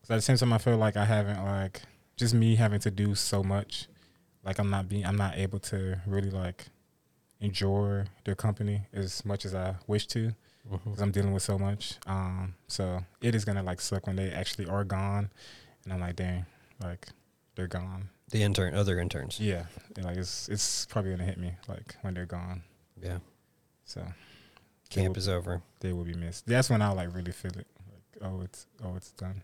'cause 0.00 0.10
at 0.10 0.16
the 0.16 0.22
same 0.22 0.36
time, 0.36 0.52
I 0.52 0.58
feel 0.58 0.76
like 0.76 0.96
I 0.96 1.04
haven't 1.04 1.44
like 1.44 1.82
just 2.16 2.34
me 2.34 2.56
having 2.56 2.80
to 2.80 2.90
do 2.90 3.14
so 3.14 3.44
much. 3.44 3.86
Like 4.44 4.58
I'm 4.58 4.70
not 4.70 4.88
being, 4.88 5.06
I'm 5.06 5.16
not 5.16 5.36
able 5.38 5.60
to 5.70 6.00
really 6.04 6.30
like 6.30 6.66
enjoy 7.40 8.04
their 8.24 8.34
company 8.34 8.88
as 8.92 9.24
much 9.24 9.44
as 9.44 9.54
I 9.54 9.76
wish 9.86 10.08
to 10.08 10.34
because 10.68 11.00
I'm 11.00 11.12
dealing 11.12 11.32
with 11.32 11.44
so 11.44 11.58
much. 11.58 11.94
Um, 12.06 12.54
so 12.66 13.04
it 13.22 13.36
is 13.36 13.44
gonna 13.44 13.62
like 13.62 13.80
suck 13.80 14.08
when 14.08 14.16
they 14.16 14.32
actually 14.32 14.66
are 14.66 14.82
gone, 14.84 15.30
and 15.84 15.92
I'm 15.92 16.00
like, 16.00 16.16
dang, 16.16 16.44
like 16.82 17.06
they're 17.54 17.68
gone. 17.68 18.08
The 18.30 18.42
intern, 18.42 18.74
other 18.74 18.98
interns. 18.98 19.38
Yeah, 19.38 19.66
and, 19.94 20.04
like 20.04 20.16
it's 20.16 20.48
it's 20.48 20.86
probably 20.86 21.12
gonna 21.12 21.24
hit 21.24 21.38
me 21.38 21.52
like 21.68 21.94
when 22.02 22.14
they're 22.14 22.26
gone. 22.26 22.64
Yeah. 23.00 23.18
So 23.84 24.04
Camp 24.90 25.16
is 25.16 25.28
over. 25.28 25.62
they 25.80 25.92
will 25.92 26.04
be 26.04 26.14
missed. 26.14 26.46
That's 26.46 26.70
when 26.70 26.80
I'll 26.82 26.94
like 26.94 27.14
really 27.14 27.32
feel 27.32 27.52
it. 27.52 27.66
Like, 27.90 28.22
oh, 28.22 28.42
it's 28.42 28.66
oh, 28.84 28.94
it's 28.96 29.10
done. 29.12 29.42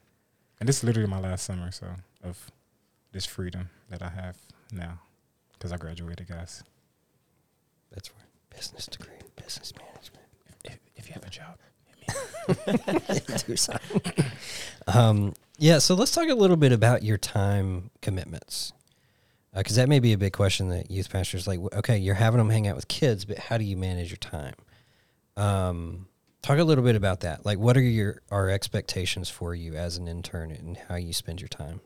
And 0.60 0.68
this 0.68 0.78
is 0.78 0.84
literally 0.84 1.08
my 1.08 1.18
last 1.20 1.44
summer, 1.44 1.70
so 1.72 1.86
of 2.22 2.50
this 3.12 3.26
freedom 3.26 3.70
that 3.88 4.02
I 4.02 4.10
have 4.10 4.36
now 4.72 5.00
because 5.52 5.72
I 5.72 5.76
graduated, 5.76 6.28
guys. 6.28 6.62
That's 7.90 8.10
right. 8.10 8.56
Business 8.56 8.86
degree, 8.86 9.14
business 9.36 9.72
management. 9.76 10.26
If, 10.64 10.78
if 10.96 11.08
you 11.08 11.14
have 11.14 11.24
a 11.24 11.30
job, 11.30 11.58
Do 13.46 13.56
something. 13.56 14.24
um, 14.86 15.34
yeah, 15.58 15.78
so 15.78 15.94
let's 15.94 16.12
talk 16.12 16.28
a 16.28 16.34
little 16.34 16.56
bit 16.56 16.72
about 16.72 17.02
your 17.02 17.18
time 17.18 17.90
commitments. 18.02 18.72
Because 19.54 19.76
that 19.76 19.88
may 19.88 19.98
be 19.98 20.12
a 20.12 20.18
big 20.18 20.32
question 20.32 20.68
that 20.68 20.90
youth 20.90 21.10
pastors 21.10 21.46
like, 21.48 21.58
okay, 21.74 21.98
you're 21.98 22.14
having 22.14 22.38
them 22.38 22.50
hang 22.50 22.68
out 22.68 22.76
with 22.76 22.86
kids, 22.88 23.24
but 23.24 23.38
how 23.38 23.58
do 23.58 23.64
you 23.64 23.76
manage 23.76 24.10
your 24.10 24.16
time? 24.16 24.54
Um, 25.40 26.06
talk 26.42 26.58
a 26.58 26.64
little 26.64 26.84
bit 26.84 26.96
about 26.96 27.20
that. 27.20 27.44
Like, 27.46 27.58
what 27.58 27.76
are 27.76 27.82
your 27.82 28.22
our 28.30 28.50
expectations 28.50 29.28
for 29.28 29.54
you 29.54 29.74
as 29.74 29.96
an 29.96 30.08
intern 30.08 30.50
and 30.50 30.76
how 30.88 30.96
you 30.96 31.12
spend 31.12 31.40
your 31.40 31.48
time? 31.48 31.80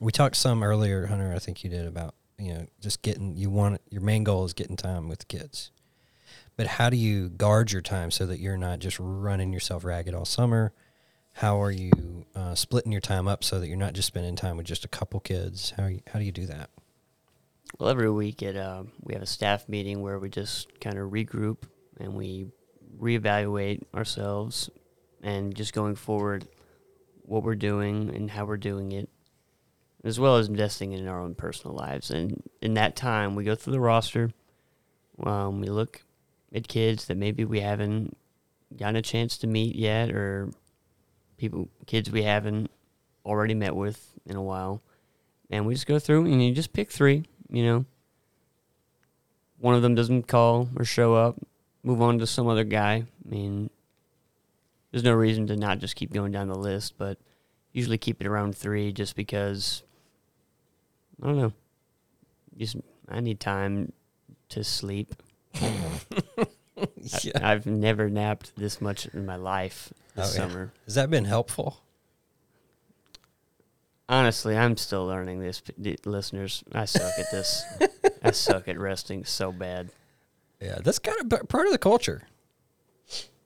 We 0.00 0.12
talked 0.12 0.36
some 0.36 0.62
earlier, 0.62 1.06
Hunter. 1.06 1.32
I 1.34 1.38
think 1.38 1.62
you 1.62 1.70
did 1.70 1.86
about 1.86 2.14
you 2.38 2.54
know 2.54 2.66
just 2.80 3.02
getting 3.02 3.36
you 3.36 3.50
want 3.50 3.80
your 3.90 4.02
main 4.02 4.24
goal 4.24 4.44
is 4.44 4.54
getting 4.54 4.76
time 4.76 5.08
with 5.08 5.20
the 5.20 5.26
kids 5.26 5.70
but 6.60 6.66
how 6.66 6.90
do 6.90 6.96
you 6.98 7.30
guard 7.30 7.72
your 7.72 7.80
time 7.80 8.10
so 8.10 8.26
that 8.26 8.38
you're 8.38 8.58
not 8.58 8.80
just 8.80 8.98
running 9.00 9.50
yourself 9.50 9.82
ragged 9.82 10.14
all 10.14 10.26
summer? 10.26 10.74
How 11.32 11.62
are 11.62 11.70
you 11.70 12.26
uh, 12.34 12.54
splitting 12.54 12.92
your 12.92 13.00
time 13.00 13.26
up 13.28 13.42
so 13.44 13.60
that 13.60 13.66
you're 13.66 13.78
not 13.78 13.94
just 13.94 14.08
spending 14.08 14.36
time 14.36 14.58
with 14.58 14.66
just 14.66 14.84
a 14.84 14.88
couple 14.88 15.20
kids? 15.20 15.72
How 15.78 15.86
you, 15.86 16.02
how 16.12 16.18
do 16.18 16.24
you 16.26 16.32
do 16.32 16.44
that? 16.44 16.68
Well, 17.78 17.88
every 17.88 18.10
week 18.10 18.42
at 18.42 18.56
uh, 18.56 18.82
we 19.00 19.14
have 19.14 19.22
a 19.22 19.26
staff 19.26 19.70
meeting 19.70 20.02
where 20.02 20.18
we 20.18 20.28
just 20.28 20.80
kind 20.80 20.98
of 20.98 21.10
regroup 21.10 21.62
and 22.00 22.14
we 22.14 22.46
reevaluate 22.98 23.82
ourselves 23.94 24.70
and 25.22 25.54
just 25.54 25.72
going 25.72 25.94
forward 25.94 26.46
what 27.22 27.42
we're 27.42 27.54
doing 27.54 28.10
and 28.14 28.30
how 28.30 28.44
we're 28.44 28.56
doing 28.56 28.92
it, 28.92 29.08
as 30.02 30.18
well 30.18 30.36
as 30.36 30.48
investing 30.48 30.92
in 30.92 31.06
our 31.06 31.20
own 31.20 31.34
personal 31.34 31.76
lives. 31.76 32.10
And 32.10 32.42
in 32.60 32.74
that 32.74 32.96
time, 32.96 33.34
we 33.34 33.44
go 33.44 33.54
through 33.54 33.74
the 33.74 33.80
roster. 33.80 34.30
Um, 35.22 35.60
we 35.60 35.68
look 35.68 36.02
at 36.54 36.66
kids 36.66 37.06
that 37.06 37.16
maybe 37.16 37.44
we 37.44 37.60
haven't 37.60 38.16
gotten 38.76 38.96
a 38.96 39.02
chance 39.02 39.38
to 39.38 39.46
meet 39.46 39.76
yet, 39.76 40.10
or 40.10 40.50
people 41.40 41.68
kids 41.86 42.10
we 42.10 42.22
haven't 42.22 42.70
already 43.24 43.54
met 43.54 43.74
with 43.74 44.12
in 44.26 44.36
a 44.36 44.42
while 44.42 44.82
and 45.48 45.66
we 45.66 45.74
just 45.74 45.86
go 45.86 45.98
through 45.98 46.26
and 46.26 46.44
you 46.44 46.52
just 46.52 46.72
pick 46.74 46.90
three 46.90 47.24
you 47.48 47.64
know 47.64 47.84
one 49.58 49.74
of 49.74 49.80
them 49.80 49.94
doesn't 49.94 50.28
call 50.28 50.68
or 50.76 50.84
show 50.84 51.14
up 51.14 51.36
move 51.82 52.00
on 52.02 52.18
to 52.18 52.26
some 52.26 52.46
other 52.46 52.64
guy 52.64 53.04
i 53.24 53.28
mean 53.28 53.70
there's 54.90 55.04
no 55.04 55.12
reason 55.14 55.46
to 55.46 55.56
not 55.56 55.78
just 55.78 55.96
keep 55.96 56.12
going 56.12 56.32
down 56.32 56.48
the 56.48 56.54
list 56.58 56.94
but 56.98 57.18
usually 57.72 57.98
keep 57.98 58.20
it 58.20 58.26
around 58.26 58.56
three 58.56 58.92
just 58.92 59.14
because 59.16 59.82
i 61.22 61.26
don't 61.26 61.36
know 61.38 61.52
just 62.56 62.76
i 63.08 63.20
need 63.20 63.40
time 63.40 63.92
to 64.48 64.62
sleep 64.64 65.14
I- 65.60 66.46
i've 67.42 67.66
never 67.66 68.08
napped 68.10 68.56
this 68.56 68.80
much 68.80 69.06
in 69.06 69.24
my 69.26 69.36
life 69.36 69.92
this 70.14 70.36
Oh, 70.36 70.42
yeah. 70.42 70.48
summer 70.48 70.72
Has 70.86 70.94
that 70.96 71.08
been 71.10 71.24
helpful? 71.24 71.82
Honestly, 74.08 74.56
I'm 74.56 74.76
still 74.76 75.06
learning 75.06 75.38
this, 75.38 75.62
listeners. 76.04 76.64
I 76.72 76.84
suck 76.86 77.12
at 77.16 77.30
this. 77.30 77.62
I 78.24 78.32
suck 78.32 78.66
at 78.66 78.76
resting 78.76 79.24
so 79.24 79.52
bad. 79.52 79.90
Yeah, 80.60 80.78
that's 80.82 80.98
kind 80.98 81.32
of 81.32 81.48
part 81.48 81.66
of 81.66 81.72
the 81.72 81.78
culture. 81.78 82.22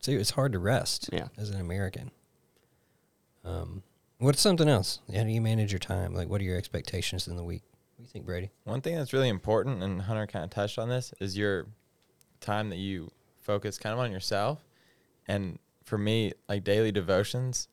See, 0.01 0.15
it's 0.15 0.31
hard 0.31 0.53
to 0.53 0.59
rest 0.59 1.09
Yeah. 1.13 1.29
as 1.39 1.51
an 1.51 1.61
American. 1.61 2.11
Um, 3.45 3.83
what's 4.19 4.41
something 4.41 4.69
else? 4.69 5.01
How 5.15 5.25
do 5.25 5.31
you 5.31 5.41
manage 5.41 5.73
your 5.73 5.79
time? 5.79 6.15
Like, 6.15 6.29
what 6.29 6.41
are 6.41 6.45
your 6.45 6.57
expectations 6.59 7.29
in 7.29 7.37
the 7.37 7.45
week? 7.45 7.63
What 7.97 7.99
do 7.99 8.03
you 8.05 8.09
think, 8.09 8.27
Brady? 8.27 8.51
One 8.65 8.81
thing 8.81 8.97
that's 8.97 9.13
really 9.13 9.29
important, 9.29 9.83
and 9.83 10.03
Hunter 10.03 10.27
kind 10.27 10.45
of 10.45 10.51
touched 10.51 10.79
on 10.79 10.89
this, 10.89 11.15
is 11.21 11.37
your 11.39 11.67
time 12.41 12.69
that 12.71 12.79
you 12.79 13.11
focus 13.41 13.79
kind 13.79 13.93
of 13.93 13.99
on 14.01 14.11
yourself. 14.13 14.65
And 15.29 15.59
for 15.85 15.97
me, 15.99 16.33
like 16.49 16.65
daily 16.65 16.91
devotions, 16.93 17.69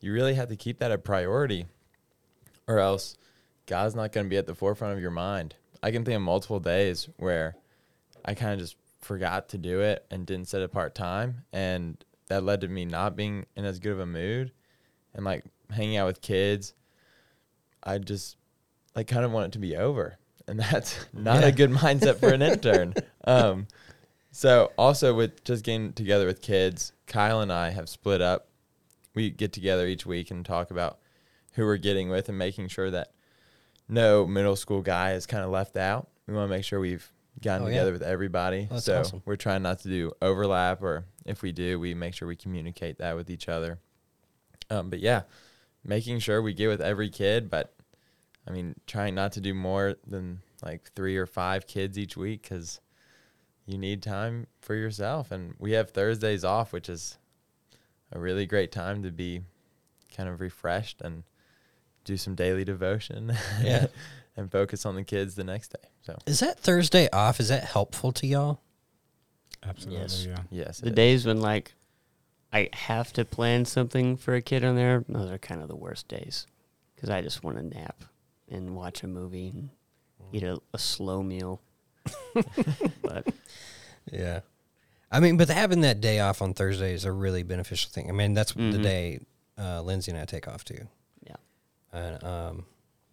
you 0.00 0.12
really 0.12 0.34
have 0.34 0.48
to 0.48 0.56
keep 0.56 0.78
that 0.80 0.92
a 0.92 0.98
priority, 0.98 1.66
or 2.68 2.78
else 2.78 3.16
God's 3.66 3.94
not 3.94 4.12
going 4.12 4.26
to 4.26 4.30
be 4.30 4.36
at 4.36 4.46
the 4.46 4.54
forefront 4.54 4.94
of 4.94 5.00
your 5.00 5.10
mind. 5.10 5.54
I 5.82 5.90
can 5.90 6.04
think 6.04 6.16
of 6.16 6.22
multiple 6.22 6.60
days 6.60 7.08
where 7.16 7.56
I 8.26 8.34
kind 8.34 8.52
of 8.52 8.58
just 8.58 8.76
forgot 9.00 9.48
to 9.50 9.58
do 9.58 9.80
it 9.80 10.04
and 10.10 10.26
didn't 10.26 10.48
set 10.48 10.62
apart 10.62 10.94
time, 10.94 11.44
and 11.52 12.02
that 12.28 12.42
led 12.42 12.60
to 12.62 12.68
me 12.68 12.84
not 12.84 13.14
being 13.16 13.46
in 13.56 13.64
as 13.64 13.78
good 13.78 13.92
of 13.92 14.00
a 14.00 14.06
mood, 14.06 14.52
and 15.14 15.24
like 15.24 15.44
hanging 15.70 15.96
out 15.96 16.06
with 16.06 16.20
kids. 16.20 16.74
I 17.82 17.98
just 17.98 18.36
like 18.96 19.06
kind 19.06 19.24
of 19.24 19.30
want 19.32 19.46
it 19.46 19.52
to 19.52 19.58
be 19.58 19.76
over, 19.76 20.18
and 20.48 20.58
that's 20.70 21.06
not 21.12 21.40
Yeah. 21.42 21.48
a 21.48 21.52
good 21.52 21.70
mindset 21.70 22.18
for 22.18 22.28
an 22.30 22.42
intern. 22.42 22.94
Um, 23.24 23.68
so 24.32 24.72
also 24.76 25.14
with 25.14 25.44
just 25.44 25.64
getting 25.64 25.92
together 25.92 26.26
with 26.26 26.42
kids, 26.42 26.92
Kyle 27.06 27.40
and 27.40 27.52
I 27.52 27.70
have 27.70 27.88
split 27.88 28.20
up. 28.20 28.48
We 29.14 29.30
get 29.30 29.52
together 29.52 29.86
each 29.86 30.04
week 30.04 30.30
and 30.30 30.44
talk 30.44 30.70
about 30.70 30.98
who 31.54 31.64
we're 31.64 31.78
getting 31.78 32.10
with 32.10 32.28
and 32.28 32.36
making 32.36 32.68
sure 32.68 32.90
that 32.90 33.12
no 33.88 34.26
middle 34.26 34.56
school 34.56 34.82
guy 34.82 35.12
is 35.12 35.24
kind 35.26 35.42
of 35.42 35.50
left 35.50 35.76
out. 35.76 36.08
We 36.26 36.34
want 36.34 36.50
to 36.50 36.54
make 36.54 36.64
sure 36.64 36.80
we've 36.80 37.10
gotten 37.42 37.64
Oh, 37.66 37.66
yeah. 37.68 37.74
together 37.74 37.92
with 37.92 38.02
everybody. 38.02 38.66
That's 38.70 38.84
so 38.84 39.00
awesome. 39.00 39.22
we're 39.24 39.36
trying 39.36 39.62
not 39.62 39.80
to 39.80 39.88
do 39.88 40.12
overlap, 40.22 40.82
or 40.82 41.04
if 41.24 41.42
we 41.42 41.52
do, 41.52 41.78
we 41.78 41.94
make 41.94 42.14
sure 42.14 42.26
we 42.28 42.36
communicate 42.36 42.98
that 42.98 43.16
with 43.16 43.30
each 43.30 43.48
other. 43.48 43.78
Um, 44.70 44.90
but 44.90 45.00
yeah, 45.00 45.22
making 45.84 46.18
sure 46.20 46.40
we 46.42 46.54
get 46.54 46.68
with 46.68 46.80
every 46.80 47.08
kid, 47.10 47.48
but 47.50 47.74
I 48.48 48.50
mean, 48.52 48.74
trying 48.86 49.14
not 49.14 49.32
to 49.32 49.40
do 49.40 49.54
more 49.54 49.96
than 50.06 50.40
like 50.64 50.90
three 50.94 51.16
or 51.16 51.26
five 51.26 51.66
kids 51.66 51.98
each 51.98 52.16
week 52.16 52.42
because 52.42 52.80
you 53.66 53.76
need 53.78 54.02
time 54.02 54.46
for 54.60 54.74
yourself. 54.74 55.30
And 55.30 55.54
we 55.58 55.72
have 55.72 55.90
Thursdays 55.90 56.44
off, 56.44 56.72
which 56.72 56.88
is 56.88 57.18
a 58.12 58.18
really 58.20 58.46
great 58.46 58.70
time 58.72 59.02
to 59.02 59.10
be 59.10 59.42
kind 60.16 60.28
of 60.28 60.40
refreshed 60.40 61.00
and 61.02 61.24
do 62.04 62.16
some 62.16 62.34
daily 62.36 62.64
devotion. 62.64 63.34
Yeah. 63.62 63.86
and 64.36 64.50
focus 64.50 64.84
on 64.86 64.94
the 64.96 65.02
kids 65.04 65.34
the 65.34 65.44
next 65.44 65.68
day. 65.68 65.88
So 66.02 66.16
Is 66.26 66.40
that 66.40 66.58
Thursday 66.58 67.08
off? 67.12 67.40
Is 67.40 67.48
that 67.48 67.64
helpful 67.64 68.12
to 68.12 68.26
y'all? 68.26 68.60
Absolutely, 69.62 70.00
Yes. 70.02 70.26
yeah. 70.26 70.38
yes, 70.50 70.78
The 70.80 70.88
it 70.88 70.90
is. 70.90 70.94
days 70.96 71.26
when 71.26 71.40
like 71.40 71.74
I 72.52 72.68
have 72.72 73.12
to 73.14 73.24
plan 73.24 73.64
something 73.64 74.16
for 74.16 74.34
a 74.34 74.42
kid 74.42 74.64
on 74.64 74.76
there, 74.76 75.04
those 75.08 75.30
are 75.30 75.38
kind 75.38 75.60
of 75.62 75.68
the 75.68 75.76
worst 75.76 76.06
days 76.08 76.46
because 76.94 77.10
I 77.10 77.20
just 77.22 77.42
want 77.42 77.56
to 77.58 77.62
nap 77.64 78.04
and 78.48 78.76
watch 78.76 79.02
a 79.02 79.06
movie 79.08 79.48
and 79.48 79.70
eat 80.32 80.42
a, 80.44 80.58
a 80.72 80.78
slow 80.78 81.22
meal. 81.22 81.60
but 83.02 83.26
Yeah. 84.10 84.40
I 85.10 85.20
mean, 85.20 85.36
but 85.36 85.48
having 85.48 85.80
that 85.82 86.00
day 86.00 86.20
off 86.20 86.42
on 86.42 86.52
Thursday 86.54 86.92
is 86.92 87.04
a 87.04 87.12
really 87.12 87.42
beneficial 87.42 87.90
thing. 87.90 88.08
I 88.08 88.12
mean, 88.12 88.34
that's 88.34 88.52
the 88.52 88.60
Mhm. 88.60 88.82
day 88.82 89.20
uh, 89.58 89.80
Lindsay 89.80 90.10
and 90.12 90.20
I 90.20 90.24
take 90.26 90.46
off 90.48 90.64
too. 90.64 90.86
Yeah. 91.22 91.36
And 91.92 92.22
um, 92.24 92.66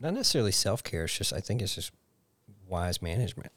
not 0.03 0.13
necessarily 0.13 0.51
self 0.51 0.83
care. 0.83 1.05
It's 1.05 1.17
just 1.17 1.33
I 1.33 1.39
think 1.39 1.61
it's 1.61 1.75
just 1.75 1.91
wise 2.67 3.01
management 3.01 3.51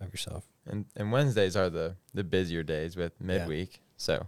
of 0.00 0.12
yourself. 0.12 0.44
and 0.66 0.84
and 0.94 1.10
Wednesdays 1.10 1.56
are 1.56 1.70
the 1.70 1.96
the 2.14 2.22
busier 2.22 2.62
days 2.62 2.96
with 2.96 3.18
midweek. 3.20 3.80
So 3.96 4.26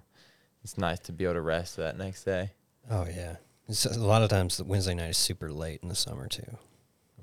it's 0.64 0.78
nice 0.78 0.98
to 1.00 1.12
be 1.12 1.24
able 1.24 1.34
to 1.34 1.40
rest 1.42 1.76
that 1.76 1.96
next 1.96 2.24
day. 2.24 2.52
Oh 2.90 3.06
yeah. 3.06 3.36
It's 3.68 3.84
a 3.84 3.98
lot 4.00 4.22
of 4.22 4.30
times 4.30 4.56
the 4.56 4.64
Wednesday 4.64 4.94
night 4.94 5.10
is 5.10 5.18
super 5.18 5.50
late 5.52 5.80
in 5.82 5.90
the 5.90 5.94
summer 5.94 6.26
too. 6.26 6.56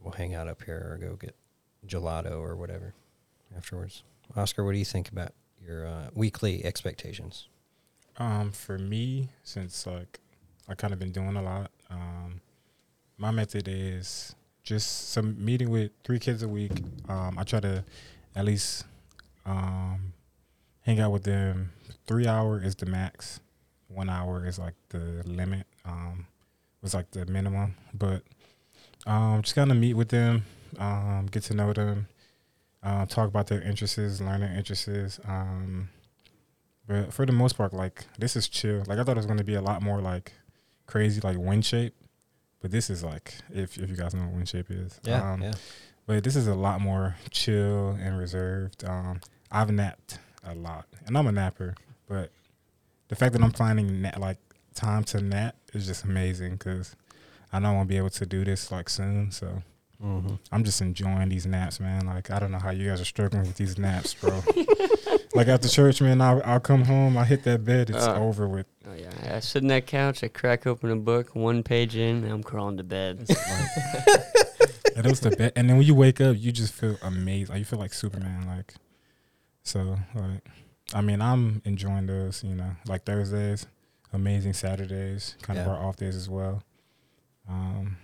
We'll 0.01 0.13
hang 0.13 0.36
out 0.36 0.47
up 0.47 0.63
here 0.63 0.91
or 0.91 0.97
go 0.97 1.15
get 1.15 1.36
gelato 1.88 2.39
or 2.39 2.55
whatever 2.55 2.93
afterwards. 3.58 4.03
Oscar, 4.36 4.63
what 4.63 4.73
do 4.73 4.77
you 4.77 4.86
think 4.86 5.10
about 5.10 5.34
your 5.65 5.88
uh, 5.88 6.10
weekly 6.13 6.63
expectations? 6.63 7.47
Um, 8.17 8.51
for 8.51 8.77
me, 8.77 9.29
since 9.43 9.88
like 9.88 10.19
I 10.69 10.75
kind 10.75 10.93
of 10.93 10.99
been 10.99 11.12
doing 11.12 11.36
a 11.36 11.41
lot, 11.41 11.71
um, 11.89 12.41
my 13.17 13.32
method 13.32 13.67
is 13.67 14.36
just 14.63 15.10
some 15.10 15.43
meeting 15.43 15.69
with 15.69 15.91
three 16.04 16.19
kids 16.19 16.43
a 16.43 16.47
week. 16.47 16.71
Um, 17.08 17.38
I 17.38 17.43
try 17.43 17.60
to 17.60 17.84
at 18.36 18.45
least 18.45 18.86
um, 19.45 20.13
hang 20.82 20.99
out 20.99 21.12
with 21.12 21.23
them. 21.23 21.71
Three 22.08 22.28
hour 22.28 22.62
is 22.62 22.75
the 22.75 22.86
max. 22.86 23.39
One 23.88 24.10
hour 24.10 24.45
is 24.45 24.60
like 24.60 24.73
the 24.89 25.23
limit. 25.25 25.67
Um, 25.86 26.28
was 26.86 26.93
like 26.93 27.10
the 27.12 27.25
minimum, 27.25 27.75
but 27.93 28.21
um, 29.08 29.41
just 29.41 29.56
kind 29.56 29.71
of 29.71 29.78
meet 29.78 29.95
with 29.95 30.10
them, 30.10 30.45
um, 30.78 31.28
get 31.32 31.43
to 31.43 31.56
know 31.56 31.73
them, 31.73 32.08
uh, 32.84 33.08
talk 33.08 33.28
about 33.28 33.47
their 33.47 33.62
interests, 33.62 34.21
learn 34.21 34.41
their 34.41 34.56
interests. 34.56 35.19
Um, 35.28 35.89
but 36.88 37.12
for 37.12 37.25
the 37.25 37.32
most 37.32 37.58
part, 37.58 37.73
like 37.73 38.06
this 38.19 38.36
is 38.36 38.47
chill. 38.47 38.84
Like 38.88 38.99
I 38.99 39.04
thought 39.04 39.17
it 39.17 39.17
was 39.17 39.25
gonna 39.25 39.43
be 39.43 39.56
a 39.56 39.62
lot 39.62 39.82
more 39.82 39.99
like 39.99 40.34
crazy, 40.86 41.19
like 41.21 41.38
wind 41.38 41.65
shape. 41.65 41.95
But 42.61 42.71
this 42.71 42.89
is 42.89 43.03
like 43.03 43.35
if 43.53 43.77
if 43.77 43.89
you 43.89 43.95
guys 43.95 44.13
know 44.13 44.23
what 44.23 44.33
wind 44.33 44.49
shape 44.49 44.67
is. 44.69 44.99
Um, 45.33 45.41
yeah. 45.41 45.53
But 46.07 46.23
this 46.23 46.35
is 46.35 46.47
a 46.47 46.55
lot 46.55 46.81
more 46.81 47.15
chill 47.31 47.89
and 47.99 48.17
reserved. 48.17 48.83
Um, 48.85 49.21
I've 49.51 49.71
napped 49.71 50.19
a 50.43 50.53
lot, 50.53 50.85
and 51.05 51.17
I'm 51.17 51.27
a 51.27 51.31
napper. 51.31 51.75
But 52.07 52.31
the 53.07 53.15
fact 53.15 53.33
that 53.33 53.41
I'm 53.41 53.51
finding 53.51 54.01
na- 54.01 54.11
like 54.19 54.37
time 54.75 55.03
to 55.05 55.21
nap 55.21 55.55
is 55.73 55.87
just 55.87 56.03
amazing 56.03 56.53
because 56.53 56.95
I 57.51 57.59
know 57.59 57.69
I 57.69 57.73
won't 57.73 57.89
be 57.89 57.97
able 57.97 58.09
to 58.11 58.25
do 58.25 58.43
this 58.43 58.71
like 58.71 58.89
soon. 58.89 59.31
So 59.31 59.63
Mm-hmm. 60.03 60.36
I'm 60.51 60.63
just 60.63 60.81
enjoying 60.81 61.29
these 61.29 61.45
naps, 61.45 61.79
man. 61.79 62.05
Like 62.05 62.29
I 62.31 62.39
don't 62.39 62.51
know 62.51 62.60
how 62.60 62.71
you 62.71 62.89
guys 62.89 62.99
are 63.01 63.05
struggling 63.05 63.43
with 63.43 63.55
these 63.58 63.77
naps, 63.77 64.13
bro. 64.13 64.41
like 65.36 65.47
after 65.47 65.67
church, 65.69 66.01
man, 66.01 66.19
I'll, 66.21 66.41
I'll 66.45 66.60
come 66.60 66.84
home, 66.86 67.17
I 67.17 67.23
hit 67.25 67.43
that 67.43 67.63
bed, 67.63 67.89
it's 67.89 68.05
Uh. 68.05 68.15
over 68.15 68.47
with. 68.47 68.65
oh 68.88 68.93
yeah, 68.93 69.36
I 69.36 69.39
sit 69.39 69.62
in 69.62 69.69
that 69.69 69.86
couch, 69.88 70.23
I 70.23 70.27
crack 70.27 70.67
open 70.67 70.91
a 70.91 70.95
book, 70.95 71.36
one 71.36 71.63
page 71.63 71.95
in, 71.95 72.23
and 72.23 72.31
I'm 72.34 72.43
crawling 72.43 72.77
to 72.77 72.84
bed. 72.84 73.27
And 74.95 75.03
those 75.03 75.19
the 75.19 75.31
best. 75.31 75.51
And 75.58 75.69
then 75.69 75.75
when 75.77 75.86
you 75.86 75.93
wake 75.93 76.21
up, 76.21 76.38
you 76.39 76.53
just 76.53 76.73
feel 76.73 76.97
amazing. 77.01 77.47
Like 77.53 77.60
you 77.60 77.65
feel 77.65 77.79
like 77.79 77.91
Superman. 77.93 78.47
Like 78.47 78.75
so, 79.62 79.97
like 80.13 80.47
I 80.93 81.01
mean, 81.01 81.21
I'm 81.21 81.62
enjoying 81.65 82.05
those. 82.05 82.43
You 82.45 82.55
know, 82.55 82.71
like 82.88 83.03
Thursdays, 83.03 83.67
amazing 84.13 84.53
Saturdays, 84.53 85.36
kind 85.41 85.60
of 85.60 85.65
Yeah. 85.65 85.73
our 85.73 85.84
off 85.86 85.97
days 85.97 86.15
as 86.15 86.29
well. 86.29 86.63
Um, 87.49 87.97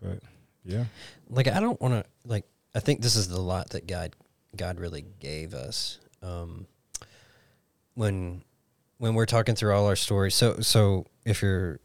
but 0.00 0.20
yeah, 0.64 0.84
like 1.28 1.48
I 1.48 1.60
don't 1.60 1.80
want 1.80 1.94
to 1.94 2.04
like 2.24 2.44
I 2.74 2.80
think 2.80 3.00
this 3.00 3.16
is 3.16 3.28
the 3.28 3.40
lot 3.40 3.70
that 3.70 3.86
God 3.86 4.14
God 4.56 4.78
really 4.80 5.04
gave 5.20 5.54
us. 5.54 5.98
Um 6.22 6.66
when 7.98 8.42
when 8.98 9.14
we're 9.14 9.26
talking 9.26 9.56
through 9.56 9.74
all 9.74 9.86
our 9.86 9.96
stories 9.96 10.34
so 10.34 10.60
so 10.60 11.04
if 11.24 11.42
you're 11.42 11.80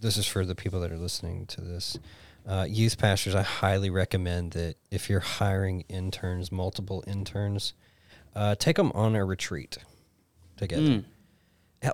this 0.00 0.16
is 0.16 0.26
for 0.26 0.44
the 0.44 0.56
people 0.56 0.80
that 0.80 0.90
are 0.90 0.98
listening 0.98 1.46
to 1.46 1.60
this 1.60 1.98
uh, 2.46 2.66
youth 2.68 2.98
pastors 2.98 3.34
I 3.34 3.42
highly 3.42 3.90
recommend 3.90 4.52
that 4.52 4.74
if 4.90 5.08
you're 5.08 5.20
hiring 5.20 5.82
interns 5.88 6.50
multiple 6.50 7.04
interns 7.06 7.74
uh, 8.34 8.56
take 8.56 8.76
them 8.76 8.90
on 8.92 9.14
a 9.14 9.24
retreat 9.24 9.78
together. 10.56 10.82
Mm. 10.82 11.04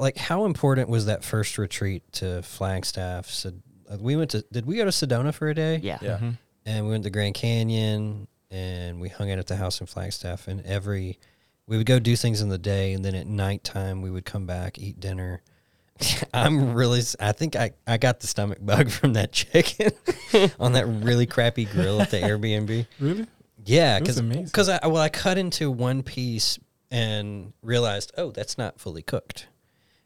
Like 0.01 0.17
how 0.17 0.47
important 0.47 0.89
was 0.89 1.07
that 1.07 1.23
first 1.23 1.59
retreat 1.59 2.11
to 2.15 2.43
Flagstaff 2.43 3.29
so 3.29 3.51
uh, 3.51 3.53
we 4.01 4.17
went 4.17 4.31
to 4.31 4.45
did 4.53 4.67
we 4.67 4.77
go 4.77 4.85
to 4.85 4.91
Sedona 4.91 5.33
for 5.35 5.49
a 5.49 5.55
day 5.55 5.79
Yeah. 5.83 5.99
Yeah. 6.03 6.19
Mhm. 6.19 6.39
and 6.65 6.85
we 6.85 6.91
went 6.93 7.05
to 7.05 7.11
Grand 7.11 7.35
Canyon 7.35 8.27
and 8.51 9.01
we 9.01 9.09
hung 9.09 9.31
out 9.31 9.39
at 9.39 9.47
the 9.47 9.57
house 9.57 9.81
in 9.81 9.87
Flagstaff 9.87 10.49
and 10.49 10.65
every 10.67 11.19
we 11.67 11.77
would 11.77 11.87
go 11.87 11.99
do 11.99 12.15
things 12.17 12.41
in 12.41 12.49
the 12.49 12.59
day 12.59 12.93
and 12.93 13.05
then 13.05 13.15
at 13.15 13.27
nighttime 13.27 14.03
we 14.03 14.11
would 14.11 14.25
come 14.25 14.47
back 14.47 14.79
eat 14.79 15.01
dinner 15.01 15.43
I'm 16.35 16.75
really 16.75 17.01
I 17.21 17.33
think 17.33 17.57
I, 17.57 17.73
I 17.87 17.97
got 17.97 18.21
the 18.21 18.27
stomach 18.27 18.59
bug 18.61 18.91
from 18.99 19.15
that 19.15 19.33
chicken 19.33 19.91
on 20.61 20.73
that 20.75 20.87
really 20.87 21.27
crappy 21.27 21.65
grill 21.65 22.01
at 22.03 22.11
the 22.11 22.19
Airbnb 22.19 22.87
really. 23.01 23.27
yeah 23.65 23.99
because 23.99 24.21
because 24.21 24.69
I 24.69 24.87
well 24.87 25.03
I 25.03 25.09
cut 25.09 25.39
into 25.39 25.71
one 25.71 26.03
piece 26.03 26.59
and 26.91 27.53
realized 27.63 28.13
oh 28.19 28.31
that's 28.31 28.57
not 28.59 28.79
fully 28.79 29.03
cooked 29.03 29.49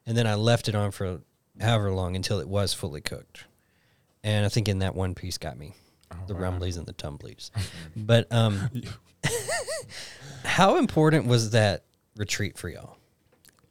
and 0.06 0.16
then 0.16 0.26
I 0.26 0.34
left 0.34 0.68
it 0.68 0.74
on 0.74 0.92
for 0.92 1.20
however 1.60 1.92
long 1.92 2.16
until 2.16 2.38
it 2.40 2.48
was 2.48 2.72
fully 2.72 3.00
cooked 3.02 3.44
and 4.24 4.44
I 4.44 4.48
think 4.48 4.68
in 4.68 4.80
that 4.80 4.94
one 4.94 5.14
piece 5.14 5.38
got 5.38 5.59
me 5.59 5.74
Oh, 6.12 6.16
the 6.26 6.35
wow. 6.35 6.40
rumblies 6.50 6.76
and 6.76 6.87
the 6.87 6.92
tumblies. 6.92 7.50
but 7.96 8.30
um, 8.33 8.68
how 10.44 10.76
important 10.76 11.26
was 11.26 11.50
that 11.50 11.85
retreat 12.16 12.59
for 12.59 12.68
y'all? 12.68 12.96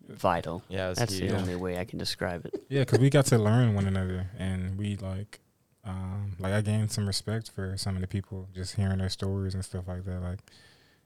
Vital. 0.07 0.63
Yeah, 0.69 0.93
That's 0.93 1.13
huge. 1.13 1.29
the 1.29 1.37
only 1.37 1.55
way 1.55 1.77
I 1.77 1.85
can 1.85 1.99
describe 1.99 2.45
it. 2.45 2.63
Yeah, 2.69 2.81
because 2.81 2.99
we 2.99 3.09
got 3.09 3.25
to 3.27 3.37
learn 3.49 3.75
one 3.75 3.85
another, 3.85 4.27
and 4.39 4.77
we 4.77 4.95
like, 4.95 5.39
um, 5.85 6.35
like 6.39 6.53
I 6.53 6.61
gained 6.61 6.91
some 6.91 7.05
respect 7.05 7.51
for 7.51 7.75
some 7.77 7.95
of 7.95 8.01
the 8.01 8.07
people 8.07 8.47
just 8.55 8.75
hearing 8.75 8.97
their 8.97 9.09
stories 9.09 9.53
and 9.53 9.63
stuff 9.63 9.87
like 9.87 10.05
that. 10.05 10.21
Like, 10.21 10.39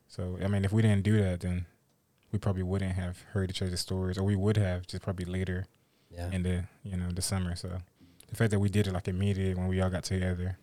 so 0.08 0.38
I 0.43 0.47
mean, 0.47 0.63
if 0.63 0.71
we 0.71 0.82
didn't 0.82 1.03
do 1.03 1.21
that, 1.21 1.41
then 1.41 1.65
we 2.32 2.39
probably 2.39 2.63
wouldn't 2.63 2.93
have 2.93 3.21
heard 3.34 3.49
each 3.49 3.62
other's 3.62 3.82
stories, 3.82 4.17
or 4.17 4.23
we 4.23 4.36
would 4.38 4.56
have 4.58 4.88
just 4.88 5.03
probably 5.03 5.25
later 5.25 5.65
Yeah, 6.10 6.32
in 6.32 6.43
the 6.43 6.63
you 6.84 6.95
know 6.95 7.10
the 7.12 7.21
summer. 7.21 7.56
So 7.58 7.79
the 8.29 8.36
fact 8.36 8.51
that 8.51 8.59
we 8.59 8.69
did 8.69 8.88
it 8.88 8.93
like 8.93 9.07
immediately 9.07 9.53
when 9.55 9.67
we 9.67 9.81
all 9.81 9.89
got 9.89 10.03
together, 10.03 10.57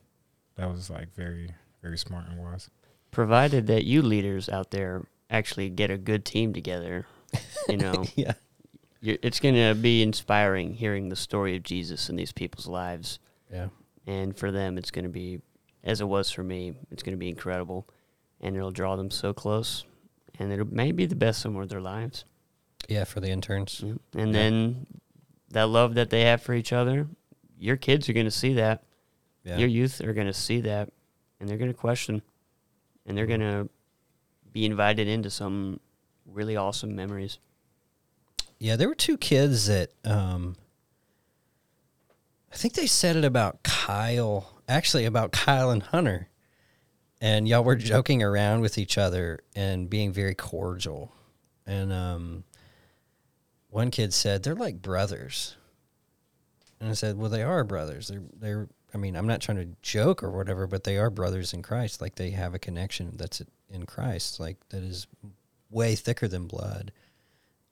that 0.57 0.69
was 0.71 0.91
like 0.91 1.15
very 1.15 1.51
very 1.83 1.97
smart 1.99 2.27
and 2.29 2.39
wise. 2.39 2.69
Provided 3.11 3.67
that 3.69 3.85
you 3.85 4.03
leaders 4.03 4.49
out 4.49 4.71
there 4.71 5.07
actually 5.31 5.71
get 5.71 5.91
a 5.91 5.97
good 5.99 6.25
team 6.25 6.53
together, 6.53 7.07
you 7.69 7.77
know, 7.85 8.05
yeah, 8.17 8.35
you're, 9.01 9.17
it's 9.23 9.41
going 9.41 9.55
to 9.55 9.75
be 9.81 10.03
inspiring 10.03 10.75
hearing 10.75 11.09
the 11.09 11.17
story 11.17 11.57
of 11.57 11.63
Jesus 11.63 12.09
in 12.11 12.17
these 12.17 12.33
people's 12.33 12.67
lives. 12.67 13.19
yeah, 13.53 13.69
And 14.07 14.37
for 14.37 14.51
them, 14.53 14.77
it's 14.77 14.91
going 14.91 15.05
to 15.05 15.09
be, 15.11 15.41
as 15.83 16.01
it 16.01 16.09
was 16.09 16.31
for 16.31 16.43
me, 16.43 16.75
it's 16.91 17.03
going 17.03 17.15
to 17.15 17.19
be 17.19 17.29
incredible. 17.29 17.89
And 18.43 18.57
it'll 18.57 18.71
draw 18.71 18.97
them 18.97 19.11
so 19.11 19.33
close. 19.33 19.85
And 20.39 20.53
it 20.53 20.73
may 20.73 20.93
be 20.93 21.07
the 21.07 21.15
best 21.17 21.41
summer 21.43 21.63
of 21.63 21.69
their 21.69 21.81
lives. 21.81 22.25
yeah. 22.89 23.05
For 23.05 23.21
the 23.21 23.29
interns, 23.31 23.81
Yeah. 23.85 23.95
And 24.15 24.29
Yeah. 24.35 24.41
then 24.41 24.87
that 25.51 25.69
love 25.69 25.95
that 25.95 26.11
they 26.11 26.23
have 26.23 26.43
for 26.43 26.55
each 26.55 26.73
other, 26.73 27.07
your 27.61 27.77
kids 27.77 28.09
are 28.09 28.13
going 28.15 28.27
to 28.27 28.31
see 28.31 28.55
that. 28.55 28.83
yeah, 29.45 29.59
Your 29.59 29.69
youth 29.69 30.01
are 30.01 30.13
going 30.15 30.27
to 30.27 30.33
see 30.33 30.61
that. 30.63 30.89
And 31.39 31.49
they're 31.49 31.59
going 31.59 31.71
to 31.71 31.77
question. 31.77 32.23
And 33.07 33.17
they're 33.17 33.27
going 33.27 33.41
to 33.41 33.69
be 34.53 34.65
invited 34.65 35.07
into 35.09 35.31
some 35.31 35.79
really 36.27 36.57
awesome 36.57 36.97
memories. 36.97 37.39
yeah. 38.59 38.77
There 38.77 38.89
were 38.89 38.95
two 38.95 39.17
kids 39.19 39.67
that 39.67 39.91
um, 40.05 40.57
I 42.53 42.57
think 42.57 42.75
they 42.75 42.87
said 42.87 43.17
it 43.17 43.25
about 43.25 43.63
Kyle. 43.63 44.61
Actually, 44.69 45.05
about 45.05 45.33
Kyle 45.33 45.71
and 45.71 45.83
Hunter. 45.83 46.29
and 47.21 47.47
y'all 47.49 47.65
were 47.65 47.77
joking 47.77 48.23
around 48.23 48.61
with 48.61 48.79
each 48.79 48.97
other 48.97 49.41
and 49.55 49.91
being 49.91 50.13
very 50.13 50.35
cordial. 50.35 51.13
And 51.67 51.93
um, 51.93 52.45
one 53.69 53.91
kid 53.91 54.15
said 54.15 54.43
they're 54.43 54.55
like 54.55 54.81
brothers, 54.81 55.57
and 56.81 56.89
I 56.89 56.95
said, 56.95 57.19
"Well, 57.19 57.31
they 57.31 57.43
are 57.43 57.65
brothers. 57.65 58.09
They're 58.09 58.23
they're. 58.39 58.69
I 58.93 58.99
mean, 58.99 59.15
I'm 59.15 59.27
not 59.27 59.41
trying 59.41 59.59
to 59.59 59.69
joke 59.83 60.23
or 60.23 60.31
whatever, 60.31 60.67
but 60.67 60.83
they 60.83 60.99
are 60.99 61.11
brothers 61.11 61.53
in 61.53 61.63
Christ. 61.63 62.01
Like 62.01 62.17
they 62.17 62.31
have 62.31 62.55
a 62.55 62.59
connection 62.59 63.13
that's 63.17 63.41
in 63.69 63.87
Christ, 63.87 64.41
like 64.41 64.57
that 64.71 64.83
is 64.83 65.07
way 65.71 65.95
thicker 65.95 66.27
than 66.27 66.47
blood 66.47 66.91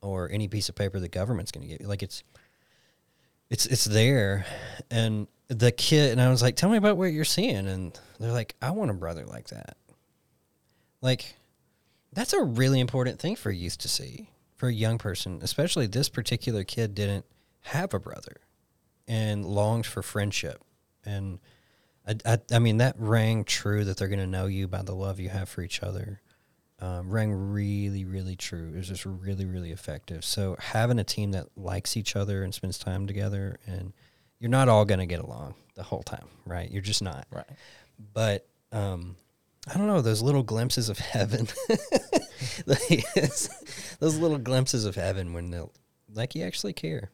or 0.01 0.31
any 0.31 0.47
piece 0.47 0.69
of 0.69 0.77
paper 0.77 1.01
the 1.01 1.09
government's 1.09 1.51
going 1.51 1.67
to 1.67 1.69
give 1.69 1.81
you. 1.81 1.89
Like 1.89 2.03
it's 2.03 2.23
it's 3.51 3.67
it's 3.67 3.85
there 3.85 4.47
and 4.91 5.27
the 5.49 5.73
kid 5.73 6.13
and 6.13 6.21
I 6.21 6.29
was 6.29 6.43
like, 6.43 6.57
"Tell 6.57 6.71
me 6.71 6.77
about 6.77 6.97
what 6.97 7.07
you're 7.07 7.25
seeing." 7.25 7.67
And 7.67 7.99
they're 8.21 8.33
like, 8.33 8.55
"I 8.63 8.71
want 8.71 8.91
a 8.91 8.95
brother 8.95 9.25
like 9.27 9.49
that." 9.49 9.77
Like 11.01 11.35
that's 12.13 12.33
a 12.33 12.43
really 12.43 12.81
important 12.81 13.19
thing 13.19 13.37
for 13.37 13.51
youth 13.51 13.79
to 13.79 13.89
see. 13.89 14.31
For 14.57 14.69
a 14.69 14.73
young 14.73 14.99
person, 14.99 15.39
especially 15.43 15.87
this 15.87 16.09
particular 16.09 16.65
kid 16.65 16.95
didn't 16.95 17.25
have 17.63 17.95
a 17.95 18.01
brother 18.01 18.39
and 19.09 19.45
longed 19.45 19.87
for 19.87 20.03
friendship. 20.03 20.63
And 21.05 21.41
I, 22.07 22.17
I, 22.25 22.39
I 22.53 22.59
mean, 22.59 22.77
that 22.77 22.95
rang 22.99 23.45
true 23.45 23.85
that 23.85 23.97
they're 23.97 24.09
going 24.09 24.19
to 24.21 24.27
know 24.27 24.47
you 24.47 24.69
by 24.69 24.83
the 24.83 24.95
love 24.95 25.19
you 25.19 25.31
have 25.31 25.49
for 25.49 25.63
each 25.63 25.83
other. 25.83 26.21
Um, 26.81 27.11
rang 27.11 27.33
really, 27.33 28.05
really 28.05 28.37
true. 28.37 28.71
It 28.73 28.77
was 28.77 28.89
just 28.89 29.05
really, 29.05 29.47
really 29.47 29.73
effective. 29.73 30.25
So 30.25 30.57
having 30.61 31.01
a 31.01 31.05
team 31.05 31.33
that 31.33 31.47
likes 31.57 31.97
each 31.97 32.15
other 32.15 32.45
and 32.45 32.55
spends 32.55 32.79
time 32.79 33.09
together, 33.09 33.59
and 33.67 33.93
you're 34.39 34.51
not 34.51 34.69
all 34.69 34.85
going 34.85 35.01
to 35.01 35.07
get 35.07 35.19
along 35.19 35.55
the 35.75 35.83
whole 35.83 36.05
time, 36.05 36.29
right? 36.47 36.71
You're 36.71 36.83
just 36.83 37.03
not. 37.03 37.27
Right. 37.33 37.47
But 38.13 38.47
um, 38.71 39.17
I 39.67 39.77
don't 39.77 39.89
know 39.89 40.03
those 40.03 40.23
little 40.23 40.45
glimpses 40.45 40.89
of 40.89 40.99
heaven. 40.99 41.49
those 42.67 43.49
little 44.01 44.39
glimpses 44.39 44.85
of 44.85 44.95
heaven 44.95 45.33
when 45.33 45.51
they'll 45.51 45.73
like 46.15 46.35
you 46.35 46.45
actually 46.45 46.75
care. 46.75 47.11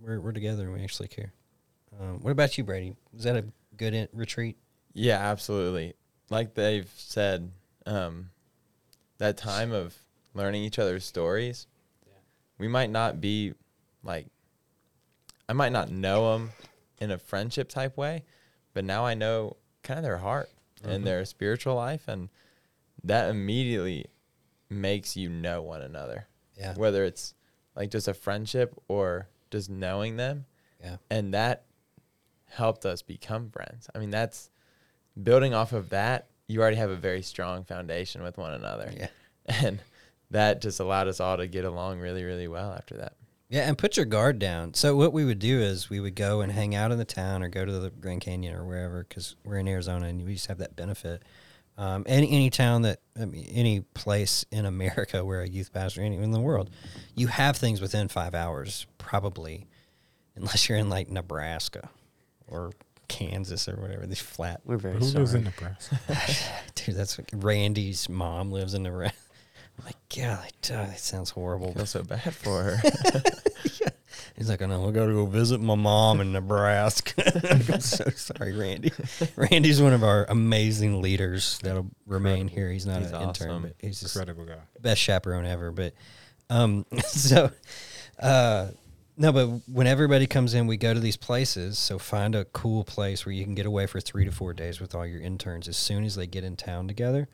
We're 0.00 0.20
we're 0.20 0.32
together 0.32 0.64
and 0.64 0.72
we 0.74 0.82
actually 0.82 1.08
care. 1.08 1.32
Um, 2.00 2.20
what 2.22 2.30
about 2.30 2.56
you, 2.58 2.64
Brady? 2.64 2.94
Was 3.12 3.24
that 3.24 3.36
a 3.36 3.44
good 3.76 3.94
in- 3.94 4.08
retreat? 4.12 4.56
Yeah, 4.92 5.18
absolutely. 5.18 5.94
Like 6.30 6.54
they've 6.54 6.90
said, 6.96 7.50
um, 7.86 8.30
that 9.18 9.36
time 9.36 9.72
of 9.72 9.96
learning 10.34 10.62
each 10.64 10.78
other's 10.78 11.04
stories, 11.04 11.66
we 12.58 12.68
might 12.68 12.90
not 12.90 13.20
be 13.20 13.54
like, 14.04 14.26
I 15.48 15.52
might 15.54 15.72
not 15.72 15.90
know 15.90 16.32
them 16.32 16.50
in 17.00 17.10
a 17.10 17.18
friendship 17.18 17.68
type 17.68 17.96
way, 17.96 18.24
but 18.74 18.84
now 18.84 19.04
I 19.04 19.14
know 19.14 19.56
kind 19.82 19.98
of 19.98 20.04
their 20.04 20.18
heart 20.18 20.50
Mhm. 20.82 20.90
and 20.90 21.06
their 21.06 21.24
spiritual 21.24 21.74
life, 21.74 22.06
and 22.06 22.28
that 23.02 23.30
immediately 23.30 24.06
makes 24.68 25.16
you 25.16 25.28
know 25.30 25.62
one 25.62 25.80
another. 25.82 26.26
Yeah. 26.56 26.74
Whether 26.74 27.04
it's 27.04 27.34
like 27.74 27.90
just 27.90 28.06
a 28.08 28.14
friendship 28.14 28.74
or 28.88 29.28
just 29.50 29.70
knowing 29.70 30.16
them, 30.16 30.46
Yeah. 30.82 30.96
and 31.10 31.34
that 31.34 31.64
helped 32.46 32.86
us 32.86 33.02
become 33.02 33.50
friends. 33.50 33.88
I 33.94 33.98
mean, 33.98 34.10
that's 34.10 34.50
building 35.22 35.54
off 35.54 35.72
of 35.72 35.90
that. 35.90 36.28
You 36.46 36.60
already 36.60 36.76
have 36.76 36.90
a 36.90 36.96
very 36.96 37.22
strong 37.22 37.64
foundation 37.64 38.22
with 38.22 38.38
one 38.38 38.54
another, 38.54 38.92
Yeah. 38.96 39.08
and 39.46 39.80
that 40.30 40.60
just 40.60 40.80
allowed 40.80 41.08
us 41.08 41.20
all 41.20 41.36
to 41.36 41.46
get 41.46 41.64
along 41.64 42.00
really, 42.00 42.24
really 42.24 42.48
well 42.48 42.72
after 42.72 42.96
that. 42.98 43.14
Yeah, 43.50 43.66
and 43.66 43.78
put 43.78 43.96
your 43.96 44.04
guard 44.04 44.38
down. 44.38 44.74
So 44.74 44.94
what 44.94 45.14
we 45.14 45.24
would 45.24 45.38
do 45.38 45.58
is 45.60 45.88
we 45.88 46.00
would 46.00 46.14
go 46.14 46.42
and 46.42 46.52
hang 46.52 46.74
out 46.74 46.92
in 46.92 46.98
the 46.98 47.04
town 47.06 47.42
or 47.42 47.48
go 47.48 47.64
to 47.64 47.72
the 47.72 47.88
Grand 47.88 48.20
Canyon 48.20 48.54
or 48.54 48.62
wherever 48.62 49.04
because 49.08 49.36
we're 49.42 49.56
in 49.56 49.66
Arizona 49.68 50.06
and 50.06 50.22
we 50.26 50.34
just 50.34 50.48
have 50.48 50.58
that 50.58 50.76
benefit. 50.76 51.22
Um, 51.78 52.02
any 52.08 52.28
any 52.30 52.50
town 52.50 52.82
that 52.82 52.98
I 53.18 53.24
mean, 53.24 53.46
any 53.52 53.80
place 53.80 54.44
in 54.50 54.66
America 54.66 55.24
where 55.24 55.40
a 55.42 55.48
youth 55.48 55.72
pastor, 55.72 56.02
anywhere 56.02 56.24
in 56.24 56.32
the 56.32 56.40
world, 56.40 56.70
you 57.14 57.28
have 57.28 57.56
things 57.56 57.80
within 57.80 58.08
five 58.08 58.34
hours 58.34 58.86
probably, 58.98 59.66
unless 60.34 60.68
you're 60.68 60.76
in 60.76 60.90
like 60.90 61.08
Nebraska 61.08 61.88
or 62.48 62.72
Kansas 63.06 63.68
or 63.68 63.76
whatever. 63.76 64.06
These 64.06 64.20
flat 64.20 64.60
We're 64.64 64.76
very 64.76 64.94
Who 64.94 65.04
lives 65.04 65.30
sorry. 65.30 65.38
in 65.38 65.44
Nebraska? 65.44 65.98
dude. 66.74 66.96
That's 66.96 67.16
like 67.16 67.30
Randy's 67.32 68.08
mom 68.08 68.50
lives 68.50 68.74
in 68.74 68.82
Nebraska. 68.82 69.16
I'm 69.78 69.84
like, 69.84 69.96
God, 70.16 70.50
that 70.68 70.98
sounds 70.98 71.30
horrible. 71.30 71.70
I 71.70 71.74
feel 71.74 71.86
so 71.86 72.02
bad 72.02 72.34
for 72.34 72.64
her. 72.64 72.80
He's 74.38 74.48
like, 74.48 74.62
I 74.62 74.66
know, 74.66 74.82
we 74.82 74.92
got 74.92 75.06
to 75.06 75.12
go 75.12 75.26
visit 75.26 75.60
my 75.60 75.74
mom 75.74 76.20
in 76.20 76.30
Nebraska. 76.30 77.24
I'm 77.72 77.80
so 77.80 78.08
sorry, 78.10 78.56
Randy. 78.56 78.92
Randy's 79.36 79.82
one 79.82 79.92
of 79.92 80.04
our 80.04 80.26
amazing 80.28 81.02
leaders 81.02 81.58
that'll 81.58 81.90
remain 82.06 82.46
here. 82.46 82.70
He's 82.70 82.86
not 82.86 83.02
He's 83.02 83.10
an 83.10 83.22
intern, 83.22 83.62
but 83.62 83.74
he's 83.80 83.98
just 84.00 84.14
Incredible 84.14 84.44
guy. 84.44 84.60
best 84.80 85.00
chaperone 85.00 85.44
ever. 85.44 85.72
But 85.72 85.94
um, 86.48 86.86
so 87.04 87.50
uh, 88.20 88.68
no, 89.16 89.32
but 89.32 89.46
when 89.66 89.88
everybody 89.88 90.28
comes 90.28 90.54
in, 90.54 90.68
we 90.68 90.76
go 90.76 90.94
to 90.94 91.00
these 91.00 91.16
places. 91.16 91.76
So 91.76 91.98
find 91.98 92.36
a 92.36 92.44
cool 92.44 92.84
place 92.84 93.26
where 93.26 93.32
you 93.32 93.42
can 93.42 93.56
get 93.56 93.66
away 93.66 93.86
for 93.86 94.00
three 94.00 94.24
to 94.24 94.30
four 94.30 94.52
days 94.52 94.80
with 94.80 94.94
all 94.94 95.04
your 95.04 95.20
interns 95.20 95.66
as 95.66 95.76
soon 95.76 96.04
as 96.04 96.14
they 96.14 96.28
get 96.28 96.44
in 96.44 96.54
town 96.54 96.86
together. 96.86 97.28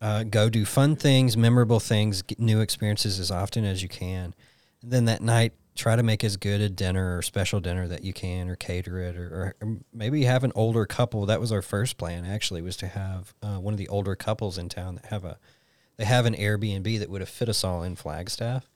Uh, 0.00 0.22
go 0.22 0.48
do 0.48 0.64
fun 0.64 0.96
things, 0.96 1.36
memorable 1.36 1.78
things, 1.78 2.22
get 2.22 2.40
new 2.40 2.62
experiences 2.62 3.20
as 3.20 3.30
often 3.30 3.66
as 3.66 3.82
you 3.82 3.88
can. 3.90 4.34
And 4.80 4.90
then 4.90 5.04
that 5.04 5.20
night, 5.20 5.52
try 5.74 5.96
to 5.96 6.02
make 6.02 6.22
as 6.22 6.36
good 6.36 6.60
a 6.60 6.68
dinner 6.68 7.16
or 7.16 7.22
special 7.22 7.60
dinner 7.60 7.88
that 7.88 8.04
you 8.04 8.12
can, 8.12 8.48
or 8.48 8.56
cater 8.56 8.98
it, 8.98 9.16
or, 9.16 9.54
or 9.60 9.78
maybe 9.92 10.24
have 10.24 10.44
an 10.44 10.52
older 10.54 10.84
couple. 10.86 11.26
That 11.26 11.40
was 11.40 11.52
our 11.52 11.62
first 11.62 11.96
plan. 11.96 12.24
Actually, 12.24 12.62
was 12.62 12.76
to 12.78 12.88
have 12.88 13.34
uh, 13.42 13.56
one 13.56 13.74
of 13.74 13.78
the 13.78 13.88
older 13.88 14.14
couples 14.14 14.58
in 14.58 14.68
town 14.68 14.96
that 14.96 15.06
have 15.06 15.24
a 15.24 15.38
they 15.96 16.04
have 16.04 16.26
an 16.26 16.34
Airbnb 16.34 16.98
that 16.98 17.10
would 17.10 17.20
have 17.20 17.28
fit 17.28 17.48
us 17.48 17.64
all 17.64 17.82
in 17.82 17.96
Flagstaff, 17.96 18.68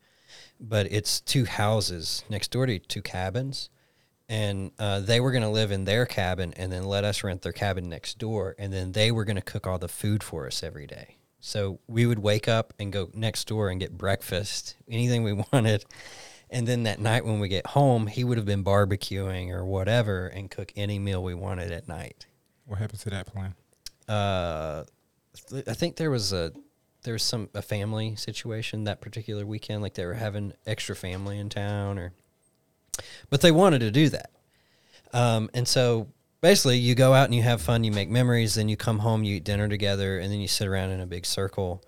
but 0.61 0.87
it's 0.91 1.21
two 1.21 1.45
houses 1.45 2.25
next 2.29 2.51
door 2.51 2.67
to 2.67 2.79
two 2.79 3.03
cabins, 3.03 3.71
and 4.29 4.71
uh, 4.79 5.01
they 5.01 5.21
were 5.21 5.33
going 5.33 5.43
to 5.43 5.49
live 5.49 5.71
in 5.71 5.85
their 5.85 6.07
cabin 6.07 6.53
and 6.57 6.71
then 6.71 6.85
let 6.85 7.05
us 7.05 7.25
rent 7.25 7.43
their 7.43 7.53
cabin 7.53 7.89
next 7.89 8.19
door, 8.19 8.55
and 8.59 8.73
then 8.73 8.93
they 8.93 9.11
were 9.11 9.25
going 9.25 9.37
to 9.37 9.43
cook 9.43 9.67
all 9.67 9.79
the 9.79 9.89
food 9.89 10.23
for 10.23 10.47
us 10.47 10.63
every 10.63 10.87
day. 10.87 11.17
So 11.41 11.79
we 11.87 12.07
would 12.07 12.19
wake 12.19 12.49
up 12.49 12.75
and 12.79 12.93
go 12.93 13.11
next 13.15 13.47
door 13.47 13.69
and 13.69 13.79
get 13.79 13.97
breakfast, 13.97 14.75
anything 14.91 15.23
we 15.23 15.33
wanted. 15.53 15.85
And 16.57 16.67
then 16.67 16.85
that 16.85 17.01
night 17.01 17.27
when 17.27 17.39
we 17.39 17.49
get 17.49 17.67
home, 17.67 18.07
he 18.07 18.25
would 18.25 18.39
have 18.39 18.47
been 18.47 18.65
barbecuing 18.65 19.51
or 19.51 19.63
whatever 19.63 20.29
and 20.29 20.51
cook 20.51 20.73
any 20.75 20.99
meal 20.99 21.23
we 21.23 21.35
wanted 21.35 21.71
at 21.71 21.87
night. 21.87 22.25
What 22.65 22.79
happened 22.79 23.01
to 23.01 23.11
that 23.11 23.27
plan? 23.27 23.55
Uh, 24.09 24.85
th- 25.51 25.69
I 25.69 25.75
think 25.75 25.97
there 25.97 26.11
was 26.11 26.33
a 26.33 26.55
there 27.03 27.13
was 27.13 27.23
some 27.23 27.51
a 27.53 27.61
family 27.61 28.17
situation 28.17 28.85
that 28.85 29.03
particular 29.03 29.45
weekend, 29.45 29.83
like 29.83 29.93
they 29.93 30.07
were 30.07 30.15
having 30.15 30.55
extra 30.67 30.97
family 30.97 31.39
in 31.39 31.51
town, 31.51 31.99
or 31.99 32.15
but 33.29 33.43
they 33.43 33.53
wanted 33.53 33.81
to 33.81 33.91
do 33.91 34.09
that. 34.09 34.31
Um, 35.13 35.51
and 35.53 35.69
so 35.69 36.09
basically, 36.41 36.79
you 36.79 36.95
go 36.95 37.13
out 37.13 37.27
and 37.27 37.35
you 37.35 37.43
have 37.43 37.61
fun, 37.61 37.85
you 37.85 37.93
make 37.93 38.09
memories, 38.09 38.55
then 38.55 38.71
you 38.71 38.79
come 38.79 39.01
home, 39.01 39.25
you 39.25 39.37
eat 39.37 39.45
dinner 39.45 39.69
together, 39.69 40.19
and 40.19 40.33
then 40.33 40.41
you 40.41 40.49
sit 40.49 40.67
around 40.67 40.89
in 40.89 41.01
a 41.01 41.07
big 41.07 41.27
circle, 41.27 41.85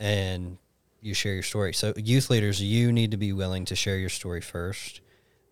and 0.00 0.56
you 1.06 1.14
share 1.14 1.34
your 1.34 1.42
story. 1.42 1.72
So 1.72 1.94
youth 1.96 2.28
leaders, 2.28 2.60
you 2.60 2.92
need 2.92 3.12
to 3.12 3.16
be 3.16 3.32
willing 3.32 3.64
to 3.66 3.76
share 3.76 3.96
your 3.96 4.08
story 4.08 4.40
first. 4.40 5.00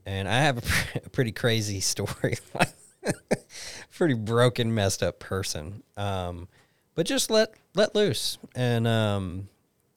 And 0.05 0.29
I 0.29 0.41
have 0.41 0.59
a, 0.59 0.61
pr- 0.63 0.99
a 1.07 1.11
pretty 1.11 1.33
crazy 1.33 1.81
story, 1.81 2.37
pretty 3.97 4.15
broken, 4.15 4.75
messed 4.75 5.03
up 5.03 5.19
person. 5.19 5.83
Um, 5.97 6.49
but 6.95 7.07
just 7.07 7.31
let 7.31 7.55
let 7.75 7.95
loose. 7.95 8.39
And 8.55 8.87
um, 8.87 9.49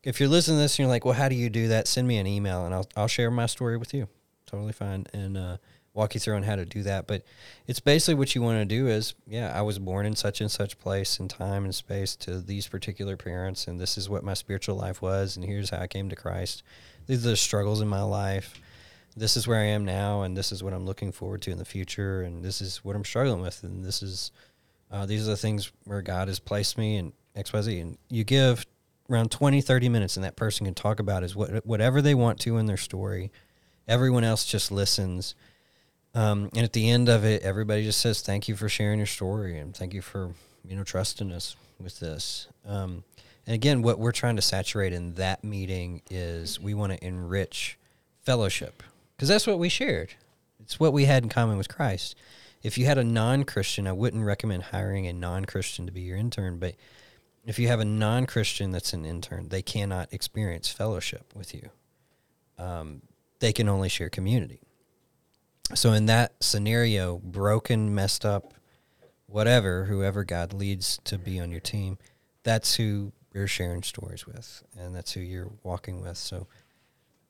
if 0.03 0.19
you're 0.19 0.29
listening 0.29 0.57
to 0.57 0.61
this 0.61 0.73
and 0.75 0.79
you're 0.79 0.87
like, 0.87 1.05
well, 1.05 1.13
how 1.13 1.29
do 1.29 1.35
you 1.35 1.49
do 1.49 1.67
that? 1.69 1.87
Send 1.87 2.07
me 2.07 2.17
an 2.17 2.27
email 2.27 2.65
and 2.65 2.73
I'll 2.73 2.87
I'll 2.95 3.07
share 3.07 3.29
my 3.29 3.45
story 3.45 3.77
with 3.77 3.93
you. 3.93 4.07
Totally 4.45 4.73
fine. 4.73 5.05
And 5.13 5.37
uh, 5.37 5.57
walk 5.97 6.13
you 6.13 6.19
through 6.19 6.35
on 6.35 6.43
how 6.43 6.55
to 6.55 6.63
do 6.63 6.83
that. 6.83 7.07
But 7.07 7.23
it's 7.65 7.79
basically 7.79 8.13
what 8.13 8.35
you 8.35 8.41
want 8.41 8.59
to 8.59 8.65
do 8.65 8.87
is, 8.87 9.15
yeah, 9.27 9.51
I 9.53 9.63
was 9.63 9.79
born 9.79 10.05
in 10.05 10.15
such 10.15 10.39
and 10.39 10.49
such 10.49 10.77
place 10.79 11.19
and 11.19 11.29
time 11.29 11.65
and 11.65 11.73
space 11.73 12.15
to 12.17 12.39
these 12.39 12.67
particular 12.67 13.17
parents, 13.17 13.67
and 13.67 13.79
this 13.79 13.97
is 13.97 14.07
what 14.07 14.23
my 14.23 14.35
spiritual 14.35 14.75
life 14.75 15.01
was, 15.01 15.35
and 15.35 15.43
here's 15.43 15.71
how 15.71 15.79
I 15.79 15.87
came 15.87 16.07
to 16.09 16.15
Christ. 16.15 16.61
These 17.07 17.25
are 17.25 17.31
the 17.31 17.35
struggles 17.35 17.81
in 17.81 17.87
my 17.87 18.03
life. 18.03 18.61
This 19.15 19.35
is 19.35 19.47
where 19.47 19.59
I 19.59 19.65
am 19.65 19.83
now, 19.83 20.21
and 20.21 20.37
this 20.37 20.51
is 20.51 20.63
what 20.63 20.73
I'm 20.73 20.85
looking 20.85 21.11
forward 21.11 21.41
to 21.41 21.51
in 21.51 21.57
the 21.57 21.65
future, 21.65 22.21
and 22.21 22.43
this 22.43 22.61
is 22.61 22.85
what 22.85 22.95
I'm 22.95 23.03
struggling 23.03 23.41
with, 23.41 23.63
and 23.63 23.83
this 23.83 24.03
is 24.03 24.31
uh, 24.91 25.05
these 25.05 25.27
are 25.27 25.31
the 25.31 25.37
things 25.37 25.71
where 25.83 26.01
God 26.01 26.27
has 26.27 26.39
placed 26.39 26.77
me 26.77 26.95
and 26.95 27.11
XYZ. 27.35 27.81
And 27.81 27.97
you 28.09 28.23
give 28.23 28.65
around 29.09 29.31
20, 29.31 29.61
30 29.61 29.89
minutes, 29.89 30.15
and 30.15 30.23
that 30.23 30.35
person 30.35 30.65
can 30.65 30.73
talk 30.75 30.99
about 30.99 31.23
is 31.23 31.35
what 31.35 31.65
whatever 31.65 32.01
they 32.01 32.15
want 32.15 32.39
to 32.41 32.57
in 32.57 32.67
their 32.67 32.77
story. 32.77 33.31
Everyone 33.87 34.23
else 34.23 34.45
just 34.45 34.71
listens. 34.71 35.35
Um, 36.17 36.49
and 36.55 36.63
at 36.63 36.73
the 36.73 36.89
end 36.89 37.09
of 37.09 37.23
it, 37.23 37.43
everybody 37.43 37.83
just 37.83 38.01
says, 38.01 38.21
"Thank 38.21 38.47
you 38.47 38.55
for 38.55 38.67
sharing 38.69 38.97
your 38.97 39.05
story, 39.05 39.59
and 39.59 39.75
thank 39.75 39.93
you 39.93 40.01
for 40.01 40.33
you 40.67 40.75
know 40.75 40.83
trusting 40.83 41.31
us 41.31 41.55
with 41.79 41.99
this." 41.99 42.47
Um, 42.65 43.03
and 43.45 43.53
again, 43.53 43.81
what 43.81 43.99
we're 43.99 44.11
trying 44.11 44.35
to 44.35 44.41
saturate 44.41 44.93
in 44.93 45.13
that 45.15 45.43
meeting 45.43 46.01
is 46.09 46.59
we 46.59 46.73
want 46.73 46.93
to 46.93 47.05
enrich 47.05 47.77
fellowship 48.23 48.81
because 49.15 49.29
that's 49.29 49.47
what 49.47 49.59
we 49.59 49.69
shared. 49.69 50.15
It's 50.59 50.79
what 50.79 50.91
we 50.91 51.05
had 51.05 51.23
in 51.23 51.29
common 51.29 51.57
with 51.57 51.69
Christ, 51.69 52.15
if 52.63 52.77
you 52.77 52.85
had 52.85 52.97
a 52.97 53.03
non-Christian, 53.03 53.87
I 53.87 53.93
wouldn't 53.93 54.25
recommend 54.25 54.63
hiring 54.63 55.07
a 55.07 55.13
non-Christian 55.13 55.85
to 55.85 55.91
be 55.91 56.01
your 56.01 56.17
intern, 56.17 56.57
but 56.57 56.75
if 57.45 57.59
you 57.59 57.67
have 57.67 57.79
a 57.79 57.85
non-Christian 57.85 58.71
that's 58.71 58.93
an 58.93 59.05
intern, 59.05 59.49
they 59.49 59.61
cannot 59.61 60.11
experience 60.11 60.69
fellowship 60.69 61.31
with 61.35 61.53
you. 61.53 61.69
Um, 62.57 63.03
they 63.39 63.53
can 63.53 63.69
only 63.69 63.89
share 63.89 64.09
community. 64.09 64.66
So 65.75 65.91
in 65.93 66.05
that 66.05 66.33
scenario, 66.41 67.17
broken, 67.17 67.93
messed 67.93 68.25
up, 68.25 68.53
whatever, 69.25 69.85
whoever 69.85 70.23
God 70.23 70.53
leads 70.53 70.99
to 71.05 71.17
be 71.17 71.39
on 71.39 71.51
your 71.51 71.59
team, 71.59 71.97
that's 72.43 72.75
who 72.75 73.11
you're 73.33 73.47
sharing 73.47 73.83
stories 73.83 74.25
with, 74.25 74.63
and 74.77 74.95
that's 74.95 75.11
who 75.11 75.19
you're 75.19 75.51
walking 75.63 76.01
with. 76.01 76.17
So 76.17 76.47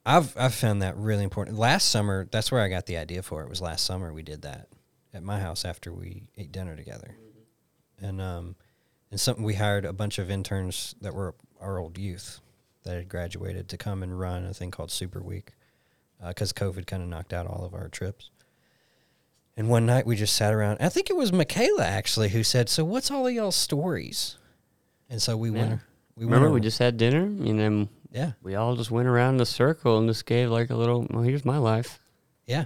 I've 0.06 0.36
I've 0.36 0.54
found 0.54 0.82
that 0.82 0.96
really 0.96 1.24
important. 1.24 1.58
Last 1.58 1.88
summer, 1.88 2.28
that's 2.30 2.52
where 2.52 2.62
I 2.62 2.68
got 2.68 2.86
the 2.86 2.96
idea 2.96 3.22
for 3.22 3.42
it. 3.42 3.48
Was 3.48 3.60
last 3.60 3.84
summer 3.84 4.12
we 4.12 4.22
did 4.22 4.42
that 4.42 4.68
at 5.12 5.22
my 5.22 5.40
house 5.40 5.64
after 5.64 5.92
we 5.92 6.28
ate 6.36 6.52
dinner 6.52 6.76
together, 6.76 7.16
and 8.00 8.20
um, 8.20 8.54
and 9.10 9.20
something 9.20 9.44
we 9.44 9.54
hired 9.54 9.84
a 9.84 9.92
bunch 9.92 10.18
of 10.18 10.30
interns 10.30 10.94
that 11.00 11.14
were 11.14 11.34
our 11.60 11.78
old 11.78 11.98
youth 11.98 12.40
that 12.84 12.94
had 12.94 13.08
graduated 13.08 13.68
to 13.68 13.76
come 13.76 14.02
and 14.02 14.18
run 14.18 14.44
a 14.44 14.54
thing 14.54 14.70
called 14.70 14.90
Super 14.90 15.20
Week 15.20 15.52
because 16.26 16.52
COVID 16.52 16.86
kind 16.86 17.02
of 17.02 17.08
knocked 17.08 17.32
out 17.32 17.46
all 17.46 17.64
of 17.64 17.74
our 17.74 17.88
trips. 17.88 18.30
And 19.56 19.68
one 19.68 19.86
night 19.86 20.06
we 20.06 20.14
just 20.16 20.36
sat 20.36 20.54
around. 20.54 20.78
I 20.80 20.88
think 20.88 21.10
it 21.10 21.16
was 21.16 21.32
Michaela 21.32 21.84
actually 21.84 22.28
who 22.28 22.44
said, 22.44 22.68
"So 22.68 22.84
what's 22.84 23.10
all 23.10 23.26
of 23.26 23.32
y'all's 23.34 23.56
stories?" 23.56 24.36
And 25.10 25.20
so 25.20 25.36
we 25.36 25.50
Yeah. 25.50 25.58
went. 25.68 25.80
We 26.16 26.24
Remember, 26.24 26.46
went 26.46 26.54
we 26.54 26.60
just 26.60 26.78
had 26.78 26.96
dinner, 26.96 27.22
and 27.22 27.58
then 27.58 27.88
yeah 28.10 28.32
we 28.42 28.54
all 28.54 28.74
just 28.76 28.90
went 28.90 29.06
around 29.08 29.36
in 29.36 29.40
a 29.40 29.46
circle 29.46 29.98
and 29.98 30.08
just 30.08 30.26
gave 30.26 30.50
like 30.50 30.70
a 30.70 30.76
little. 30.76 31.06
Well, 31.10 31.22
here's 31.22 31.44
my 31.44 31.58
life. 31.58 32.00
yeah. 32.46 32.62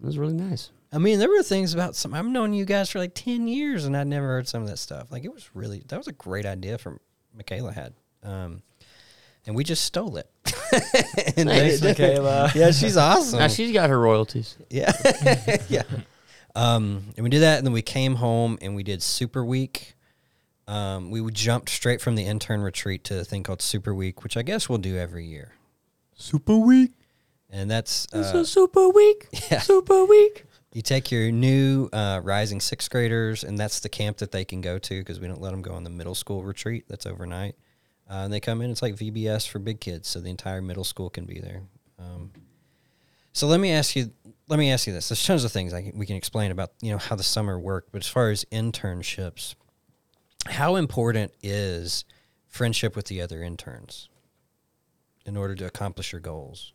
It 0.00 0.04
was 0.06 0.18
really 0.18 0.34
nice. 0.34 0.70
I 0.92 0.98
mean, 0.98 1.20
there 1.20 1.28
were 1.28 1.42
things 1.44 1.72
about 1.74 1.94
some. 1.94 2.12
I've 2.12 2.26
known 2.26 2.52
you 2.52 2.64
guys 2.64 2.90
for 2.90 2.98
like 2.98 3.14
ten 3.14 3.46
years, 3.46 3.84
and 3.84 3.96
I'd 3.96 4.08
never 4.08 4.26
heard 4.26 4.48
some 4.48 4.62
of 4.62 4.68
that 4.68 4.78
stuff. 4.78 5.12
Like 5.12 5.24
it 5.24 5.32
was 5.32 5.48
really 5.54 5.84
that 5.88 5.96
was 5.96 6.08
a 6.08 6.12
great 6.12 6.44
idea 6.44 6.76
from 6.76 6.98
Michaela 7.32 7.72
had, 7.72 7.94
um, 8.24 8.62
and 9.46 9.54
we 9.56 9.64
just 9.64 9.84
stole 9.84 10.16
it. 10.16 10.28
And 11.36 11.48
Thanks, 11.48 11.80
they- 11.80 11.88
Michaela. 11.88 12.50
Yeah, 12.54 12.70
she's 12.70 12.96
awesome. 12.96 13.38
Now 13.38 13.48
she's 13.48 13.72
got 13.72 13.90
her 13.90 14.00
royalties. 14.00 14.56
Yeah. 14.70 14.92
yeah. 15.68 15.82
Um, 16.54 17.04
and 17.16 17.24
we 17.24 17.30
did 17.30 17.40
that, 17.40 17.58
and 17.58 17.66
then 17.66 17.72
we 17.74 17.82
came 17.82 18.14
home 18.16 18.58
and 18.62 18.74
we 18.74 18.82
did 18.82 19.02
Super 19.02 19.44
Week. 19.44 19.94
Um, 20.66 21.10
we 21.10 21.28
jumped 21.30 21.68
straight 21.70 22.00
from 22.00 22.14
the 22.14 22.24
intern 22.24 22.60
retreat 22.62 23.04
to 23.04 23.20
a 23.20 23.24
thing 23.24 23.42
called 23.42 23.60
Super 23.62 23.94
Week, 23.94 24.22
which 24.22 24.36
I 24.36 24.42
guess 24.42 24.68
we'll 24.68 24.78
do 24.78 24.96
every 24.96 25.26
year. 25.26 25.52
Super 26.14 26.56
Week, 26.56 26.92
And 27.50 27.70
that's 27.70 28.06
It's 28.12 28.34
uh, 28.34 28.38
a 28.38 28.44
super 28.44 28.88
week. 28.88 29.26
yeah. 29.50 29.60
Super 29.60 30.04
week. 30.04 30.44
you 30.72 30.80
take 30.82 31.10
your 31.10 31.30
new 31.32 31.88
uh, 31.92 32.20
rising 32.22 32.60
sixth 32.60 32.90
graders, 32.90 33.44
and 33.44 33.58
that's 33.58 33.80
the 33.80 33.88
camp 33.88 34.18
that 34.18 34.30
they 34.32 34.44
can 34.44 34.60
go 34.60 34.78
to 34.78 34.98
because 35.00 35.20
we 35.20 35.26
don't 35.26 35.40
let 35.40 35.50
them 35.50 35.62
go 35.62 35.72
on 35.72 35.84
the 35.84 35.90
middle 35.90 36.14
school 36.14 36.44
retreat 36.44 36.84
that's 36.88 37.06
overnight. 37.06 37.56
Uh, 38.12 38.24
and 38.24 38.32
they 38.32 38.40
come 38.40 38.60
in, 38.60 38.70
it's 38.70 38.82
like 38.82 38.94
VBS 38.94 39.48
for 39.48 39.58
big 39.58 39.80
kids, 39.80 40.06
so 40.06 40.20
the 40.20 40.28
entire 40.28 40.60
middle 40.60 40.84
school 40.84 41.08
can 41.08 41.24
be 41.24 41.40
there. 41.40 41.62
Um, 41.98 42.30
so 43.32 43.46
let 43.46 43.58
me 43.58 43.72
ask 43.72 43.96
you, 43.96 44.12
let 44.48 44.58
me 44.58 44.70
ask 44.70 44.86
you 44.86 44.92
this. 44.92 45.08
There's 45.08 45.24
tons 45.24 45.44
of 45.44 45.52
things 45.52 45.72
can, 45.72 45.92
we 45.94 46.04
can 46.04 46.16
explain 46.16 46.50
about 46.50 46.72
you 46.82 46.92
know 46.92 46.98
how 46.98 47.16
the 47.16 47.22
summer 47.22 47.58
worked, 47.58 47.90
but 47.90 48.02
as 48.02 48.08
far 48.08 48.28
as 48.28 48.44
internships, 48.52 49.54
how 50.46 50.76
important 50.76 51.32
is 51.42 52.04
friendship 52.48 52.96
with 52.96 53.06
the 53.06 53.22
other 53.22 53.42
interns 53.42 54.10
in 55.24 55.38
order 55.38 55.54
to 55.54 55.64
accomplish 55.64 56.12
your 56.12 56.20
goals? 56.20 56.74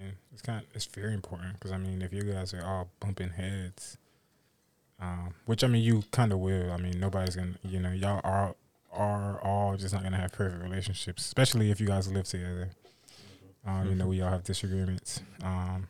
Yeah, 0.00 0.12
it's 0.32 0.40
kind. 0.40 0.62
Of, 0.62 0.68
it's 0.72 0.86
very 0.86 1.12
important 1.12 1.52
because 1.52 1.72
I 1.72 1.76
mean, 1.76 2.00
if 2.00 2.14
you 2.14 2.22
guys 2.22 2.54
are 2.54 2.64
all 2.64 2.88
bumping 2.98 3.28
heads, 3.28 3.98
um, 5.00 5.34
which 5.44 5.62
I 5.62 5.66
mean, 5.66 5.82
you 5.82 6.02
kind 6.12 6.32
of 6.32 6.38
will. 6.38 6.72
I 6.72 6.78
mean, 6.78 6.98
nobody's 6.98 7.36
gonna. 7.36 7.56
You 7.62 7.80
know, 7.80 7.92
y'all 7.92 8.22
are 8.24 8.54
are 8.92 9.40
all 9.42 9.76
just 9.76 9.94
not 9.94 10.02
gonna 10.02 10.16
have 10.16 10.32
perfect 10.32 10.62
relationships, 10.62 11.24
especially 11.26 11.70
if 11.70 11.80
you 11.80 11.86
guys 11.86 12.10
live 12.10 12.26
together. 12.26 12.70
Um, 13.66 13.88
You 13.88 13.94
know, 13.94 14.06
we 14.06 14.20
all 14.22 14.30
have 14.30 14.44
disagreements. 14.44 15.20
Um, 15.42 15.88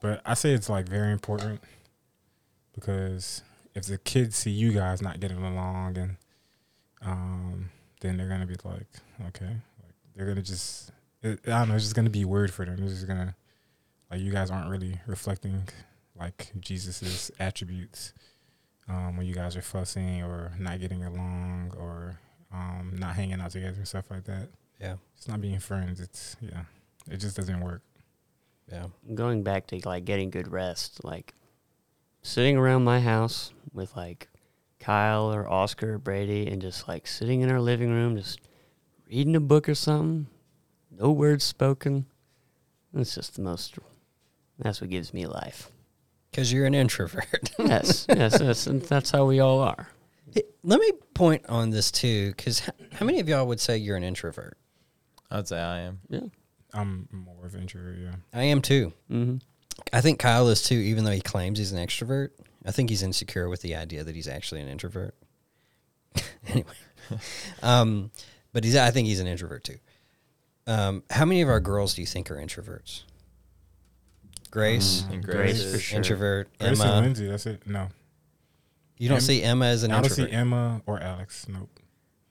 but 0.00 0.20
I 0.24 0.34
say 0.34 0.52
it's 0.52 0.68
like 0.68 0.88
very 0.88 1.12
important 1.12 1.60
because 2.74 3.42
if 3.74 3.84
the 3.86 3.98
kids 3.98 4.36
see 4.36 4.50
you 4.50 4.72
guys 4.72 5.02
not 5.02 5.20
getting 5.20 5.42
along, 5.42 5.98
and 5.98 6.16
um, 7.02 7.70
then 8.00 8.16
they're 8.16 8.28
gonna 8.28 8.46
be 8.46 8.56
like, 8.64 8.86
okay, 9.28 9.46
like 9.82 9.94
they're 10.14 10.26
gonna 10.26 10.42
just 10.42 10.90
it, 11.22 11.40
I 11.46 11.60
don't 11.60 11.68
know. 11.68 11.74
It's 11.74 11.84
just 11.84 11.96
gonna 11.96 12.10
be 12.10 12.24
weird 12.24 12.52
for 12.52 12.64
them. 12.64 12.82
It's 12.82 12.94
just 12.94 13.06
gonna 13.06 13.34
like 14.10 14.20
you 14.20 14.32
guys 14.32 14.50
aren't 14.50 14.70
really 14.70 15.00
reflecting 15.06 15.68
like 16.18 16.52
Jesus's 16.60 17.30
attributes 17.38 18.12
um, 18.88 19.16
when 19.16 19.26
you 19.26 19.34
guys 19.34 19.56
are 19.56 19.62
fussing 19.62 20.22
or 20.22 20.52
not 20.58 20.80
getting 20.80 21.04
along 21.04 21.72
or 21.78 22.18
um, 22.52 22.94
not 22.98 23.16
hanging 23.16 23.40
out 23.40 23.50
together 23.50 23.76
and 23.76 23.88
stuff 23.88 24.10
like 24.10 24.24
that. 24.24 24.48
Yeah, 24.80 24.96
It's 25.16 25.26
not 25.28 25.40
being 25.40 25.58
friends. 25.58 26.00
It's 26.00 26.36
yeah, 26.40 26.62
it 27.10 27.16
just 27.18 27.36
doesn't 27.36 27.60
work. 27.60 27.82
yeah, 28.70 28.86
Going 29.14 29.42
back 29.42 29.66
to 29.68 29.80
like 29.84 30.04
getting 30.04 30.30
good 30.30 30.48
rest, 30.52 31.02
like 31.04 31.34
sitting 32.22 32.56
around 32.56 32.84
my 32.84 33.00
house 33.00 33.52
with 33.72 33.96
like 33.96 34.28
Kyle 34.78 35.32
or 35.32 35.48
Oscar 35.48 35.94
or 35.94 35.98
Brady 35.98 36.46
and 36.46 36.60
just 36.60 36.86
like 36.88 37.06
sitting 37.06 37.40
in 37.40 37.50
our 37.50 37.60
living 37.60 37.90
room, 37.90 38.16
just 38.16 38.40
reading 39.08 39.34
a 39.36 39.40
book 39.40 39.68
or 39.68 39.74
something, 39.74 40.26
no 40.90 41.10
words 41.10 41.44
spoken. 41.44 42.06
It's 42.94 43.14
just 43.14 43.34
the 43.36 43.42
most, 43.42 43.78
that's 44.58 44.80
what 44.80 44.90
gives 44.90 45.12
me 45.12 45.26
life. 45.26 45.70
Because 46.30 46.52
you're 46.52 46.66
an 46.66 46.74
introvert. 46.74 47.50
yes, 47.58 48.06
yes, 48.08 48.38
that's, 48.38 48.64
that's 48.64 49.10
how 49.10 49.24
we 49.24 49.40
all 49.40 49.60
are. 49.60 49.88
Hey, 50.34 50.42
Let 50.62 50.80
me 50.80 50.92
point 51.14 51.44
on 51.48 51.70
this 51.70 51.90
too, 51.90 52.32
because 52.36 52.60
how 52.92 53.06
many 53.06 53.20
of 53.20 53.28
y'all 53.28 53.46
would 53.46 53.60
say 53.60 53.76
you're 53.76 53.96
an 53.96 54.04
introvert? 54.04 54.58
I'd 55.30 55.48
say 55.48 55.58
I 55.58 55.80
am. 55.80 56.00
Yeah. 56.08 56.20
I'm 56.72 57.08
more 57.10 57.46
of 57.46 57.54
an 57.54 57.62
introvert. 57.62 57.98
Yeah, 57.98 58.14
I 58.34 58.44
am 58.44 58.60
too. 58.60 58.92
Mm-hmm. 59.10 59.36
I 59.92 60.00
think 60.00 60.18
Kyle 60.18 60.48
is 60.48 60.62
too, 60.62 60.74
even 60.74 61.04
though 61.04 61.12
he 61.12 61.20
claims 61.20 61.58
he's 61.58 61.72
an 61.72 61.84
extrovert. 61.84 62.30
I 62.64 62.72
think 62.72 62.90
he's 62.90 63.02
insecure 63.02 63.48
with 63.48 63.62
the 63.62 63.76
idea 63.76 64.04
that 64.04 64.14
he's 64.14 64.28
actually 64.28 64.60
an 64.60 64.68
introvert. 64.68 65.14
anyway, 66.48 66.68
um, 67.62 68.10
but 68.52 68.64
he's. 68.64 68.76
I 68.76 68.90
think 68.90 69.06
he's 69.06 69.20
an 69.20 69.26
introvert 69.26 69.64
too. 69.64 69.78
Um, 70.66 71.04
how 71.10 71.24
many 71.24 71.42
of 71.42 71.48
our 71.48 71.60
girls 71.60 71.94
do 71.94 72.00
you 72.02 72.06
think 72.06 72.30
are 72.30 72.36
introverts? 72.36 73.02
Grace, 74.46 75.04
And 75.10 75.22
Grace 75.24 75.60
Grace 75.62 75.72
for 75.72 75.78
sure. 75.78 75.96
introvert. 75.96 76.48
Grace 76.58 76.80
and 76.80 76.90
Emma, 76.90 77.00
Lindsay. 77.00 77.26
That's 77.28 77.46
it. 77.46 77.66
No, 77.66 77.88
you 78.98 79.08
don't 79.08 79.16
Em- 79.16 79.20
see 79.22 79.42
Emma 79.42 79.66
as 79.66 79.82
an 79.82 79.90
I 79.92 80.00
don't 80.00 80.10
see 80.10 80.22
introvert. 80.22 80.40
Emma 80.40 80.82
or 80.86 81.00
Alex. 81.00 81.46
Nope. 81.48 81.70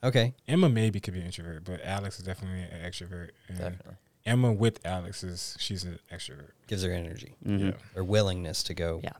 okay, 0.04 0.34
Emma 0.48 0.70
maybe 0.70 1.00
could 1.00 1.14
be 1.14 1.20
an 1.20 1.26
introvert, 1.28 1.64
but 1.64 1.82
Alex 1.84 2.18
is 2.20 2.26
definitely 2.26 2.62
an 2.62 2.90
extrovert. 2.90 3.30
And 3.48 3.58
Definitely. 3.58 3.96
Emma 4.26 4.52
with 4.52 4.84
Alex 4.86 5.24
is 5.24 5.56
she's 5.60 5.84
an 5.84 6.00
extrovert. 6.12 6.52
gives 6.68 6.84
her 6.84 6.92
energy 6.92 7.36
Mm-hmm. 7.46 7.68
Yeah. 7.68 7.74
or 7.96 8.04
willingness 8.04 8.64
to 8.64 8.74
go. 8.74 9.00
Yeah. 9.04 9.12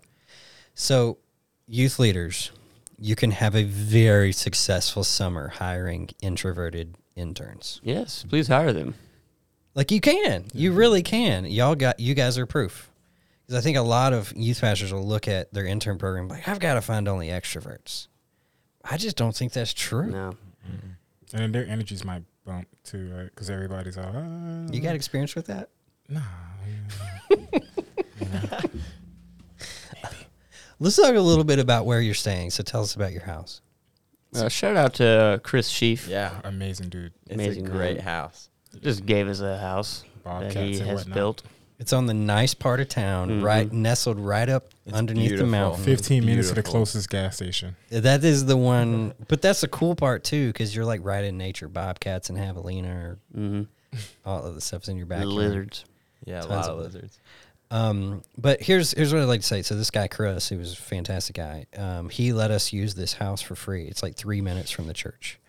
So, 0.74 1.20
youth 1.68 2.00
leaders, 2.00 2.52
you 2.98 3.16
can 3.16 3.32
have 3.32 3.56
a 3.56 3.64
very 3.64 4.32
successful 4.32 5.04
summer 5.04 5.50
hiring 5.50 6.10
introverted 6.22 6.96
interns. 7.16 7.80
Yes, 7.84 8.26
please 8.28 8.48
hire 8.48 8.74
them. 8.74 8.96
Like 9.76 9.92
you 9.92 10.00
can, 10.02 10.46
you 10.54 10.72
really 10.72 11.04
can. 11.04 11.46
Y'all 11.46 11.76
got, 11.76 12.00
you 12.00 12.14
guys 12.16 12.38
are 12.38 12.46
proof. 12.46 12.90
Because 13.46 13.60
I 13.60 13.62
think 13.62 13.78
a 13.78 13.82
lot 13.82 14.14
of 14.14 14.34
youth 14.36 14.62
pastors 14.62 14.92
will 14.92 15.06
look 15.06 15.28
at 15.28 15.54
their 15.54 15.66
intern 15.66 15.98
program 16.00 16.28
like, 16.30 16.48
I've 16.48 16.60
got 16.60 16.74
to 16.76 16.82
find 16.82 17.08
only 17.08 17.28
extroverts. 17.28 18.08
I 18.84 18.98
just 18.98 19.16
don't 19.18 19.36
think 19.36 19.52
that's 19.54 19.74
true. 19.74 20.08
No. 20.08 20.36
And 21.34 21.54
their 21.54 21.68
energies 21.68 22.04
might 22.06 22.24
bump 22.46 22.68
too, 22.84 23.12
right? 23.14 23.26
Because 23.26 23.50
everybody's 23.50 23.98
all. 23.98 24.12
Ah, 24.16 24.68
You 24.72 24.80
got 24.80 24.96
experience 24.96 25.36
with 25.36 25.48
that? 25.48 25.70
nah. 26.08 26.22
yeah. 27.30 28.62
Let's 30.80 30.96
talk 30.98 31.16
a 31.16 31.20
little 31.20 31.44
bit 31.44 31.60
about 31.60 31.86
where 31.86 32.02
you're 32.02 32.14
staying. 32.14 32.52
So 32.52 32.62
tell 32.64 32.82
us 32.82 32.96
about 32.96 33.12
your 33.14 33.24
house. 33.24 33.62
Uh, 34.36 34.50
shout 34.50 34.76
out 34.76 34.96
to 34.96 35.40
Chris 35.44 35.68
Sheaf. 35.70 36.08
Yeah. 36.08 36.40
Amazing 36.44 36.90
dude. 36.90 37.14
It's 37.26 37.34
Amazing 37.36 37.68
a 37.68 37.70
great 37.70 37.98
man. 37.98 38.06
house. 38.06 38.50
Just 38.82 39.06
gave 39.06 39.28
us 39.28 39.40
a 39.40 39.58
house 39.58 40.04
that 40.24 40.54
he 40.54 40.78
and 40.80 40.88
has 40.88 41.00
whatnot. 41.02 41.14
built. 41.16 41.44
It's 41.78 41.92
on 41.92 42.06
the 42.06 42.14
nice 42.14 42.54
part 42.54 42.80
of 42.80 42.88
town, 42.88 43.30
Mhm. 43.30 43.44
right 43.44 43.72
nestled 43.72 44.18
right 44.18 44.48
up 44.48 44.70
It's 44.86 44.96
underneath 44.96 45.38
the 45.38 45.46
mountain. 45.46 45.84
Fifteen 45.84 46.26
minutes 46.26 46.48
to 46.48 46.54
the 46.56 46.62
Beautiful. 46.62 46.80
closest 46.80 47.10
gas 47.10 47.36
station. 47.36 47.76
That 47.90 48.24
is 48.24 48.46
the 48.46 48.56
one, 48.56 49.14
but 49.28 49.42
that's 49.42 49.60
the 49.62 49.68
cool 49.68 49.94
part 49.96 50.24
too, 50.24 50.48
because 50.48 50.74
you're 50.74 50.86
like 50.86 51.02
right 51.04 51.26
in 51.26 51.38
nature. 51.38 51.68
Bobcats 51.68 52.30
and 52.30 52.38
javelina, 52.38 52.88
or 52.96 53.18
Mm-hmm. 53.38 53.64
all 54.26 54.46
of 54.46 54.56
the 54.56 54.62
stuff's 54.62 54.88
in 54.88 54.96
your 54.96 55.06
backyard. 55.06 55.34
lizards. 55.34 55.84
Yeah, 56.26 56.38
a 56.40 56.42
Tons 56.44 56.50
lot 56.50 56.70
of 56.70 56.78
of 56.80 56.86
lizards. 56.86 57.20
Um, 57.72 58.22
but 58.38 58.62
here's 58.62 58.92
here's 58.92 59.12
what 59.14 59.22
I'd 59.22 59.26
like 59.26 59.42
to 59.42 59.48
say. 59.48 59.62
So 59.62 59.76
this 59.76 59.92
guy 59.92 60.08
Chris, 60.08 60.48
who 60.48 60.58
was 60.58 60.74
a 60.74 60.78
fantastic 60.78 61.36
guy, 61.36 61.66
um, 61.76 62.10
he 62.10 62.32
let 62.32 62.52
us 62.52 62.72
use 62.72 62.96
this 62.96 63.14
house 63.14 63.42
for 63.42 63.56
free. 63.56 63.86
It's 63.88 64.02
like 64.02 64.16
three 64.16 64.40
minutes 64.40 64.72
from 64.72 64.88
the 64.88 64.94
church. 64.94 65.40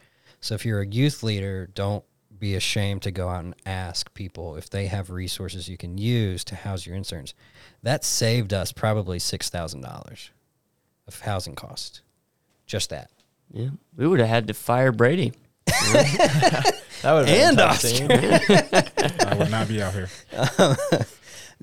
So 0.41 0.55
if 0.55 0.65
you're 0.67 0.81
a 0.81 0.87
youth 0.87 1.23
leader, 1.23 1.69
don't 1.75 2.03
be 2.39 2.55
ashamed 2.55 3.03
to 3.03 3.11
go 3.11 3.29
out 3.29 3.45
and 3.45 3.55
ask 3.65 4.13
people 4.15 4.57
if 4.57 4.69
they 4.71 4.87
have 4.87 5.11
resources 5.11 5.69
you 5.69 5.77
can 5.77 5.99
use 5.99 6.45
to 6.45 6.55
house 6.55 6.87
your 6.87 6.95
interns. 6.97 7.35
That 7.83 8.05
saved 8.05 8.53
us 8.53 8.73
probably 8.73 9.19
six 9.19 9.49
thousand 9.51 9.81
dollars 9.83 10.31
of 11.07 11.21
housing 11.21 11.55
cost. 11.55 12.03
Just 12.67 12.91
that. 12.91 13.11
Yeah, 13.53 13.71
we 13.97 14.07
would 14.07 14.19
have 14.21 14.29
had 14.29 14.47
to 14.49 14.55
fire 14.55 14.93
Brady. 14.93 15.33
That 17.03 17.13
would 17.13 17.29
And 17.29 17.59
tough 17.59 17.73
Oscar. 17.85 17.89
scene. 17.89 18.11
I 19.29 19.35
would 19.39 19.51
not 19.51 19.69
be 19.69 19.83
out 19.83 19.93
here. 19.93 20.09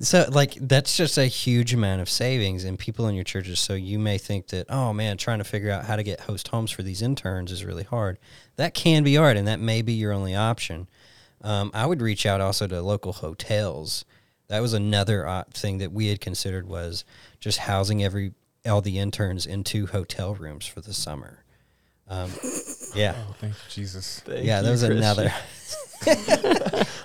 So 0.00 0.26
like 0.30 0.54
that's 0.60 0.96
just 0.96 1.18
a 1.18 1.26
huge 1.26 1.72
amount 1.72 2.00
of 2.00 2.10
savings 2.10 2.64
in 2.64 2.76
people 2.76 3.06
in 3.06 3.14
your 3.14 3.24
churches. 3.24 3.60
So 3.60 3.74
you 3.74 3.98
may 3.98 4.18
think 4.18 4.48
that, 4.48 4.66
oh 4.68 4.92
man, 4.92 5.16
trying 5.16 5.38
to 5.38 5.44
figure 5.44 5.70
out 5.70 5.84
how 5.84 5.96
to 5.96 6.02
get 6.02 6.20
host 6.20 6.48
homes 6.48 6.72
for 6.72 6.82
these 6.82 7.00
interns 7.00 7.52
is 7.52 7.64
really 7.64 7.84
hard. 7.84 8.18
That 8.56 8.74
can 8.74 9.04
be 9.04 9.14
hard 9.14 9.36
and 9.36 9.46
that 9.46 9.60
may 9.60 9.82
be 9.82 9.92
your 9.92 10.12
only 10.12 10.34
option. 10.34 10.88
Um, 11.42 11.70
I 11.74 11.86
would 11.86 12.02
reach 12.02 12.26
out 12.26 12.40
also 12.40 12.66
to 12.66 12.82
local 12.82 13.12
hotels. 13.12 14.04
That 14.48 14.60
was 14.60 14.72
another 14.72 15.26
uh, 15.26 15.44
thing 15.52 15.78
that 15.78 15.92
we 15.92 16.08
had 16.08 16.20
considered 16.20 16.66
was 16.66 17.04
just 17.38 17.58
housing 17.58 18.02
every 18.02 18.32
all 18.66 18.80
the 18.80 18.98
interns 18.98 19.46
into 19.46 19.86
hotel 19.86 20.34
rooms 20.34 20.66
for 20.66 20.80
the 20.80 20.94
summer. 20.94 21.43
Um, 22.08 22.30
yeah. 22.94 23.14
Oh, 23.18 23.34
thank 23.40 23.54
you, 23.54 23.58
Jesus. 23.70 24.20
Thank 24.20 24.44
yeah, 24.44 24.60
that 24.62 24.70
was 24.70 24.80
Christian. 24.82 24.98
another. 24.98 25.32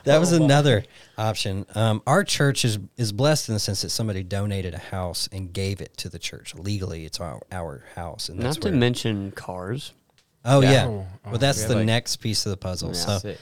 that 0.03 0.17
was 0.19 0.31
another 0.33 0.83
option. 1.17 1.65
Um, 1.75 2.01
our 2.05 2.23
church 2.23 2.65
is 2.65 2.79
is 2.97 3.11
blessed 3.11 3.49
in 3.49 3.53
the 3.53 3.59
sense 3.59 3.81
that 3.81 3.89
somebody 3.89 4.23
donated 4.23 4.73
a 4.73 4.77
house 4.79 5.29
and 5.31 5.53
gave 5.53 5.81
it 5.81 5.95
to 5.97 6.09
the 6.09 6.19
church 6.19 6.53
legally. 6.55 7.05
It's 7.05 7.19
our 7.19 7.41
our 7.51 7.83
house, 7.95 8.29
and 8.29 8.39
that's 8.41 8.57
Not 8.57 8.71
to 8.71 8.75
mention 8.75 9.31
cars. 9.31 9.93
oh 10.45 10.61
Yeah. 10.61 10.71
yeah. 10.71 10.85
Oh, 10.87 11.07
oh, 11.25 11.29
well, 11.31 11.37
that's 11.39 11.61
we 11.63 11.67
the 11.69 11.75
like- 11.75 11.85
next 11.85 12.17
piece 12.17 12.45
of 12.45 12.49
the 12.51 12.57
puzzle. 12.57 12.89
Yeah. 12.89 12.93
So 12.95 13.17
Sick. 13.19 13.37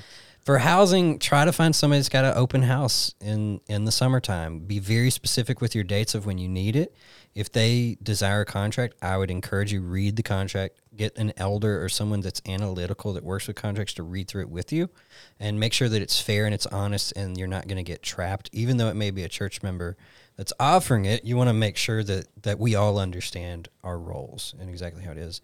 For 0.47 0.59
housing, 0.59 1.19
try 1.19 1.43
to 1.43 1.51
find 1.51 1.75
somebody 1.75 1.99
that's 1.99 2.07
got 2.07 2.23
an 2.23 2.31
open 2.37 2.61
house 2.61 3.13
in 3.19 3.59
in 3.67 3.83
the 3.83 3.91
summertime. 3.91 4.59
Be 4.59 4.79
very 4.79 5.09
specific 5.09 5.59
with 5.59 5.75
your 5.75 5.83
dates 5.83 6.15
of 6.15 6.25
when 6.25 6.37
you 6.37 6.47
need 6.47 6.77
it. 6.77 6.95
If 7.35 7.51
they 7.51 7.97
desire 8.01 8.41
a 8.41 8.45
contract, 8.45 8.95
I 9.01 9.17
would 9.17 9.29
encourage 9.29 9.73
you 9.73 9.81
read 9.81 10.15
the 10.15 10.23
contract. 10.23 10.79
Get 10.95 11.17
an 11.17 11.33
elder 11.35 11.83
or 11.83 11.89
someone 11.89 12.21
that's 12.21 12.41
analytical 12.47 13.11
that 13.11 13.25
works 13.25 13.47
with 13.47 13.57
contracts 13.57 13.93
to 13.95 14.03
read 14.03 14.29
through 14.29 14.43
it 14.43 14.49
with 14.49 14.71
you, 14.71 14.89
and 15.37 15.59
make 15.59 15.73
sure 15.73 15.89
that 15.89 16.01
it's 16.01 16.21
fair 16.21 16.45
and 16.45 16.53
it's 16.53 16.67
honest, 16.67 17.11
and 17.17 17.37
you're 17.37 17.49
not 17.49 17.67
going 17.67 17.75
to 17.75 17.83
get 17.83 18.01
trapped. 18.01 18.49
Even 18.53 18.77
though 18.77 18.87
it 18.87 18.95
may 18.95 19.11
be 19.11 19.23
a 19.23 19.29
church 19.29 19.61
member 19.61 19.97
that's 20.37 20.53
offering 20.61 21.03
it, 21.03 21.25
you 21.25 21.35
want 21.35 21.49
to 21.49 21.53
make 21.53 21.75
sure 21.75 22.05
that 22.05 22.27
that 22.43 22.57
we 22.57 22.73
all 22.73 22.99
understand 22.99 23.67
our 23.83 23.99
roles 23.99 24.55
and 24.61 24.69
exactly 24.69 25.03
how 25.03 25.11
it 25.11 25.17
is. 25.17 25.41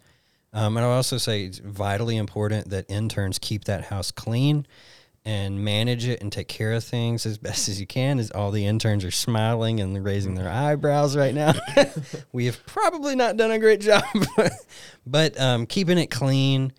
Um, 0.54 0.76
and 0.76 0.86
I'll 0.86 0.92
also 0.92 1.18
say 1.18 1.44
it's 1.44 1.58
vitally 1.58 2.16
important 2.16 2.70
that 2.70 2.88
interns 2.88 3.38
keep 3.38 3.64
that 3.64 3.86
house 3.86 4.10
clean 4.10 4.66
and 5.24 5.64
manage 5.64 6.06
it 6.06 6.20
and 6.20 6.30
take 6.30 6.48
care 6.48 6.72
of 6.72 6.84
things 6.84 7.24
as 7.24 7.38
best 7.38 7.68
as 7.68 7.80
you 7.80 7.86
can. 7.86 8.18
As 8.18 8.30
all 8.30 8.50
the 8.50 8.66
interns 8.66 9.04
are 9.04 9.10
smiling 9.10 9.80
and 9.80 10.04
raising 10.04 10.34
their 10.34 10.50
eyebrows 10.50 11.16
right 11.16 11.34
now, 11.34 11.54
we 12.32 12.46
have 12.46 12.64
probably 12.66 13.16
not 13.16 13.36
done 13.36 13.50
a 13.50 13.58
great 13.58 13.80
job, 13.80 14.04
but 15.06 15.40
um, 15.40 15.66
keeping 15.66 15.98
it 15.98 16.10
clean 16.10 16.72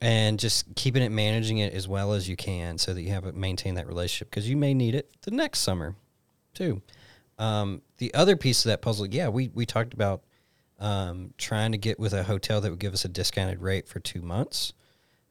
and 0.00 0.38
just 0.38 0.66
keeping 0.76 1.02
it 1.02 1.10
managing 1.10 1.58
it 1.58 1.74
as 1.74 1.86
well 1.86 2.12
as 2.12 2.28
you 2.28 2.36
can, 2.36 2.78
so 2.78 2.94
that 2.94 3.02
you 3.02 3.10
have 3.10 3.26
a, 3.26 3.32
maintain 3.32 3.74
that 3.74 3.86
relationship 3.86 4.30
because 4.30 4.48
you 4.48 4.56
may 4.56 4.72
need 4.72 4.94
it 4.94 5.10
the 5.22 5.30
next 5.30 5.58
summer, 5.60 5.94
too. 6.54 6.80
Um, 7.38 7.82
the 7.98 8.14
other 8.14 8.36
piece 8.36 8.64
of 8.64 8.70
that 8.70 8.82
puzzle, 8.82 9.06
yeah, 9.06 9.28
we 9.28 9.48
we 9.48 9.66
talked 9.66 9.92
about 9.92 10.22
um, 10.78 11.34
trying 11.36 11.72
to 11.72 11.78
get 11.78 11.98
with 11.98 12.14
a 12.14 12.22
hotel 12.22 12.60
that 12.60 12.70
would 12.70 12.78
give 12.78 12.94
us 12.94 13.04
a 13.04 13.08
discounted 13.08 13.60
rate 13.60 13.88
for 13.88 14.00
two 14.00 14.22
months, 14.22 14.72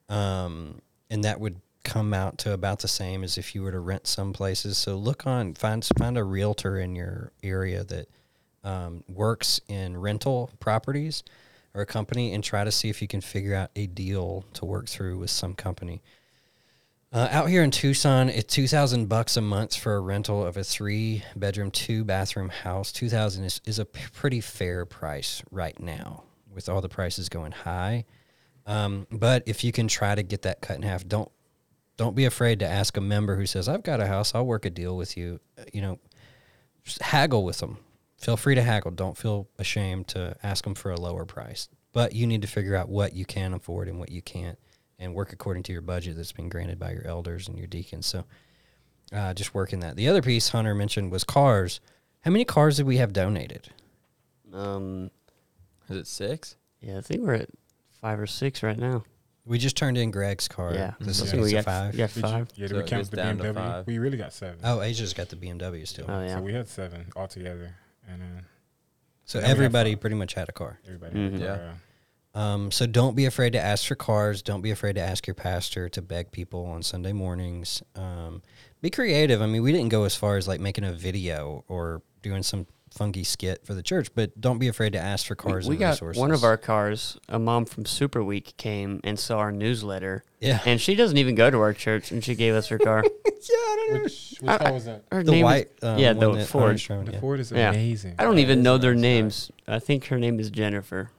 um, 0.08 0.82
and 1.10 1.24
that 1.24 1.40
would 1.40 1.60
come 1.94 2.14
out 2.14 2.38
to 2.38 2.54
about 2.54 2.80
the 2.80 2.88
same 2.88 3.24
as 3.24 3.38
if 3.38 3.56
you 3.56 3.64
were 3.64 3.72
to 3.72 3.80
rent 3.80 4.08
some 4.08 4.34
places. 4.34 4.78
So 4.78 4.96
look 4.96 5.26
on 5.26 5.56
find 5.56 5.88
find 5.98 6.18
a 6.18 6.24
realtor 6.24 6.78
in 6.78 6.96
your 6.96 7.32
area 7.42 7.84
that 7.84 8.08
um, 8.64 9.04
works 9.08 9.62
in 9.68 9.98
rental 9.98 10.50
properties 10.60 11.24
or 11.74 11.82
a 11.82 11.86
company, 11.86 12.34
and 12.34 12.44
try 12.44 12.64
to 12.64 12.72
see 12.72 12.90
if 12.90 13.02
you 13.02 13.08
can 13.08 13.22
figure 13.22 13.56
out 13.56 13.70
a 13.76 13.86
deal 13.88 14.44
to 14.54 14.66
work 14.66 14.88
through 14.88 15.20
with 15.20 15.30
some 15.30 15.54
company. 15.54 16.02
Uh, 17.12 17.28
out 17.32 17.50
here 17.50 17.64
in 17.64 17.72
Tucson, 17.72 18.30
it's 18.30 18.54
two 18.54 18.68
thousand 18.68 19.08
bucks 19.08 19.38
a 19.38 19.42
month 19.42 19.76
for 19.76 19.96
a 19.96 20.00
rental 20.00 20.46
of 20.46 20.58
a 20.58 20.64
three 20.64 21.24
bedroom, 21.36 21.72
two 21.72 22.04
bathroom 22.04 22.50
house. 22.50 22.92
Two 22.92 23.10
thousand 23.10 23.46
is, 23.46 23.62
is 23.66 23.80
a 23.80 23.86
p- 23.86 24.02
pretty 24.14 24.42
fair 24.42 24.86
price 24.86 25.44
right 25.52 25.80
now, 25.80 26.24
with 26.54 26.70
all 26.70 26.82
the 26.82 26.90
prices 26.90 27.30
going 27.30 27.52
high. 27.52 28.06
Um, 28.66 29.08
but 29.12 29.44
if 29.46 29.64
you 29.64 29.72
can 29.72 29.88
try 29.88 30.14
to 30.16 30.24
get 30.24 30.42
that 30.44 30.62
cut 30.62 30.78
in 30.78 30.84
half, 30.84 31.08
don't 31.08 31.32
don't 32.00 32.16
be 32.16 32.24
afraid 32.24 32.60
to 32.60 32.66
ask 32.66 32.96
a 32.96 33.02
member 33.02 33.36
who 33.36 33.46
says, 33.46 33.68
"I've 33.68 33.84
got 33.84 34.00
a 34.00 34.08
house, 34.08 34.34
I'll 34.34 34.46
work 34.46 34.64
a 34.64 34.70
deal 34.70 34.96
with 34.96 35.18
you." 35.18 35.42
You 35.74 35.82
know, 35.82 36.00
just 36.86 37.02
haggle 37.02 37.44
with 37.44 37.58
them. 37.58 37.78
Feel 38.18 38.38
free 38.38 38.56
to 38.56 38.64
haggle. 38.64 38.92
Don't 38.92 39.18
feel 39.18 39.50
ashamed 39.58 40.08
to 40.10 40.38
ask 40.42 40.64
them 40.64 40.76
for 40.76 40.92
a 40.92 41.00
lower 41.00 41.26
price. 41.26 41.68
But 41.92 42.14
you 42.16 42.26
need 42.26 42.42
to 42.42 42.48
figure 42.48 42.78
out 42.78 42.88
what 42.88 43.12
you 43.14 43.26
can 43.26 43.54
afford 43.54 43.90
and 43.90 44.00
what 44.00 44.12
you 44.12 44.22
can't, 44.22 44.58
and 44.98 45.14
work 45.14 45.34
according 45.34 45.64
to 45.64 45.74
your 45.74 45.82
budget 45.82 46.16
that's 46.16 46.32
been 46.32 46.48
granted 46.48 46.80
by 46.80 46.94
your 46.94 47.06
elders 47.06 47.50
and 47.50 47.58
your 47.58 47.68
deacons. 47.68 48.06
So, 48.06 48.24
uh, 49.12 49.34
just 49.34 49.54
working 49.54 49.82
that. 49.82 49.98
The 49.98 50.08
other 50.08 50.22
piece 50.22 50.50
Hunter 50.50 50.74
mentioned 50.74 51.12
was 51.12 51.26
cars. 51.26 51.82
How 52.22 52.32
many 52.32 52.46
cars 52.46 52.78
did 52.78 52.86
we 52.86 52.96
have 52.98 53.12
donated? 53.12 53.70
Um, 54.54 55.12
Is 55.90 55.98
it 55.98 56.08
six? 56.08 56.56
yeah, 56.80 56.98
I 56.98 57.02
think 57.02 57.24
we're 57.24 57.34
at 57.34 57.50
five 58.00 58.20
or 58.22 58.28
six 58.28 58.64
right 58.64 58.78
now. 58.78 59.04
We 59.50 59.58
just 59.58 59.76
turned 59.76 59.98
in 59.98 60.12
Greg's 60.12 60.48
car. 60.48 60.74
Yeah, 60.76 60.94
This 61.00 61.20
I 61.22 61.26
is 61.26 61.32
think 61.32 61.44
we 61.44 61.50
a 61.50 61.54
got 61.56 61.66
five. 61.66 61.92
We 61.94 61.98
got 61.98 62.08
Did 62.14 62.16
you- 62.16 62.22
five. 62.22 62.48
yeah, 62.56 62.62
did 62.62 62.70
So 62.70 62.76
we 62.78 62.84
it 62.84 62.88
count 62.88 63.12
the 63.12 63.18
BMW? 63.18 63.86
We 63.88 63.98
really 63.98 64.18
got 64.18 64.32
seven. 64.32 64.60
Oh, 64.64 64.82
Asia's 64.82 65.14
got 65.14 65.30
the 65.30 65.36
BMW 65.36 65.86
still. 65.88 66.06
Oh 66.08 66.22
yeah. 66.22 66.36
So 66.38 66.42
we 66.44 66.54
had 66.54 66.68
seven 66.68 67.08
altogether, 67.16 67.74
and 68.08 68.22
then 68.22 68.46
So 69.26 69.40
Yeah, 69.40 69.46
we 69.46 69.48
have 69.50 69.58
everybody 69.58 69.96
pretty 69.96 70.16
much 70.16 70.36
had 70.36 70.50
a 70.50 70.52
car. 70.52 70.80
everybody. 70.86 71.20
had 71.24 71.34
a 71.34 71.38
car, 71.40 71.58
Yeah. 71.58 71.74
Um, 72.36 72.70
so 72.72 72.86
don't 72.86 73.16
be 73.16 73.26
afraid 73.26 73.54
to 73.54 73.60
ask 73.60 73.88
for 73.88 73.96
cars. 73.96 74.44
Don't 74.44 74.62
be 74.62 74.70
afraid 74.70 74.94
to 74.94 75.02
ask 75.02 75.26
your 75.26 75.34
pastor 75.34 75.90
to 75.90 76.02
beg 76.02 76.32
people 76.32 76.66
on 76.68 76.84
Sunday 76.84 77.12
mornings. 77.12 77.82
Um, 77.96 78.44
be 78.82 78.92
creative. 78.92 79.42
I 79.42 79.48
mean, 79.48 79.64
we 79.64 79.72
didn't 79.72 79.90
go 79.90 80.04
as 80.04 80.16
far 80.16 80.38
as 80.38 80.48
like 80.48 80.60
making 80.60 80.84
a 80.84 80.94
video 80.94 81.66
or 81.68 82.04
doing 82.22 82.44
some 82.44 82.68
funky 82.92 83.24
skit 83.24 83.66
for 83.66 83.74
the 83.74 83.84
church, 83.84 84.10
but 84.16 84.40
don't 84.40 84.58
be 84.60 84.68
afraid 84.68 84.94
to 84.94 85.00
ask 85.00 85.26
for 85.28 85.36
cars 85.36 85.68
we 85.68 85.76
and 85.76 85.80
got 85.80 85.90
resources. 85.92 86.20
one 86.20 86.32
of 86.32 86.44
our 86.44 86.58
cars. 86.58 87.18
A 87.28 87.38
mom 87.40 87.66
from 87.66 87.86
Super 87.86 88.24
Week 88.24 88.54
came 88.58 89.00
and 89.04 89.18
saw 89.20 89.38
our 89.40 89.52
newsletter, 89.52 90.24
yeah, 90.40 90.60
and 90.66 90.80
she 90.82 90.96
doesn't 90.96 91.18
even 91.18 91.36
go 91.36 91.50
to 91.50 91.60
our 91.60 91.74
church, 91.74 92.12
and 92.12 92.24
she 92.24 92.36
gave 92.36 92.54
us 92.56 92.68
her 92.68 92.78
car. 92.80 93.04
yeah, 93.26 93.32
I 93.52 93.76
don't 93.88 93.94
know. 93.96 94.04
Which 94.04 94.36
which 94.42 94.50
I- 94.50 94.58
car 94.58 94.74
was 94.74 94.86
that? 94.86 95.04
Her 95.12 95.24
The 95.24 95.32
name 95.32 95.40
is- 95.40 95.44
white, 95.44 95.68
um, 95.84 95.98
yeah, 96.00 96.14
the 96.14 96.32
that 96.34 96.46
Ford. 96.48 96.64
Orange 96.64 96.88
The 96.88 97.10
yeah. 97.14 97.20
Ford 97.20 97.40
is 97.40 97.52
Yeah. 97.52 97.70
amazing. 97.70 98.16
I 98.20 98.24
don't 98.24 98.36
That 98.36 98.42
even 98.42 98.64
know 98.64 98.76
a 98.76 98.80
their 98.80 98.94
nice 98.94 99.02
car. 99.02 99.02
names. 99.12 99.52
I 99.68 99.80
think 99.80 100.06
her 100.08 100.18
name 100.20 100.40
is 100.40 100.50
Jennifer. 100.50 101.12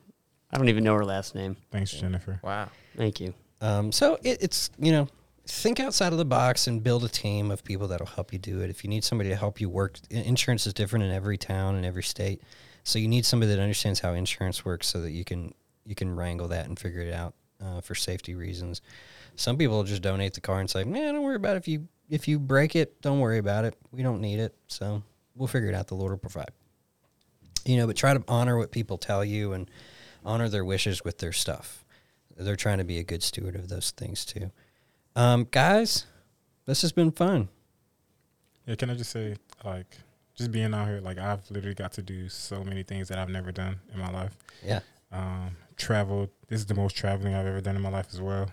I 0.52 0.58
don't 0.58 0.68
even 0.68 0.82
know 0.84 0.94
her 0.94 1.04
last 1.04 1.34
name. 1.34 1.56
Thanks, 1.70 1.92
Jennifer. 1.92 2.40
Wow. 2.42 2.68
Thank 2.96 3.20
you. 3.20 3.34
Um, 3.60 3.92
so 3.92 4.18
it, 4.22 4.38
it's 4.42 4.70
you 4.78 4.90
know, 4.90 5.06
think 5.50 5.80
outside 5.80 6.12
of 6.12 6.18
the 6.18 6.24
box 6.24 6.66
and 6.66 6.82
build 6.82 7.04
a 7.04 7.08
team 7.08 7.50
of 7.50 7.64
people 7.64 7.88
that'll 7.88 8.06
help 8.06 8.32
you 8.32 8.38
do 8.38 8.60
it. 8.60 8.70
If 8.70 8.84
you 8.84 8.90
need 8.90 9.04
somebody 9.04 9.30
to 9.30 9.36
help 9.36 9.60
you 9.60 9.68
work, 9.68 9.98
insurance 10.10 10.66
is 10.66 10.74
different 10.74 11.04
in 11.04 11.10
every 11.10 11.36
town 11.36 11.74
and 11.74 11.84
every 11.84 12.02
state, 12.02 12.42
so 12.84 12.98
you 12.98 13.08
need 13.08 13.26
somebody 13.26 13.54
that 13.54 13.60
understands 13.60 14.00
how 14.00 14.12
insurance 14.12 14.64
works, 14.64 14.86
so 14.86 15.00
that 15.02 15.10
you 15.10 15.24
can 15.24 15.54
you 15.84 15.94
can 15.94 16.14
wrangle 16.14 16.48
that 16.48 16.66
and 16.66 16.78
figure 16.78 17.00
it 17.00 17.12
out 17.12 17.34
uh, 17.62 17.80
for 17.80 17.94
safety 17.94 18.34
reasons. 18.34 18.80
Some 19.36 19.56
people 19.56 19.82
just 19.84 20.02
donate 20.02 20.34
the 20.34 20.40
car 20.40 20.60
and 20.60 20.70
say, 20.70 20.84
"Man, 20.84 21.14
don't 21.14 21.22
worry 21.22 21.36
about 21.36 21.56
it. 21.56 21.58
if 21.58 21.68
you 21.68 21.88
if 22.08 22.28
you 22.28 22.38
break 22.38 22.76
it, 22.76 23.00
don't 23.02 23.20
worry 23.20 23.38
about 23.38 23.64
it. 23.64 23.76
We 23.92 24.02
don't 24.02 24.20
need 24.20 24.40
it, 24.40 24.54
so 24.66 25.02
we'll 25.34 25.48
figure 25.48 25.68
it 25.68 25.74
out. 25.74 25.88
The 25.88 25.94
Lord 25.94 26.12
will 26.12 26.18
provide." 26.18 26.50
You 27.64 27.76
know, 27.76 27.86
but 27.86 27.96
try 27.96 28.14
to 28.14 28.24
honor 28.26 28.56
what 28.56 28.70
people 28.70 28.98
tell 28.98 29.24
you 29.24 29.52
and 29.52 29.70
honor 30.24 30.48
their 30.48 30.64
wishes 30.64 31.04
with 31.04 31.18
their 31.18 31.32
stuff. 31.32 31.84
They're 32.36 32.56
trying 32.56 32.78
to 32.78 32.84
be 32.84 32.98
a 32.98 33.04
good 33.04 33.22
steward 33.22 33.54
of 33.54 33.68
those 33.68 33.90
things 33.90 34.24
too. 34.24 34.50
Um, 35.20 35.46
guys, 35.50 36.06
this 36.64 36.80
has 36.80 36.92
been 36.92 37.10
fun. 37.12 37.50
Yeah, 38.66 38.74
can 38.76 38.88
I 38.88 38.94
just 38.94 39.10
say, 39.10 39.36
like, 39.64 39.98
just 40.34 40.50
being 40.50 40.72
out 40.72 40.88
here, 40.88 41.00
like, 41.02 41.18
I've 41.18 41.42
literally 41.50 41.74
got 41.74 41.92
to 41.92 42.02
do 42.02 42.30
so 42.30 42.64
many 42.64 42.82
things 42.82 43.08
that 43.08 43.18
I've 43.18 43.28
never 43.28 43.52
done 43.52 43.78
in 43.92 44.00
my 44.00 44.10
life. 44.10 44.34
Yeah. 44.64 44.80
Um, 45.12 45.56
traveled. 45.76 46.30
This 46.48 46.60
is 46.60 46.66
the 46.66 46.74
most 46.74 46.96
traveling 46.96 47.34
I've 47.34 47.44
ever 47.46 47.60
done 47.60 47.76
in 47.76 47.82
my 47.82 47.90
life 47.90 48.06
as 48.14 48.20
well. 48.22 48.48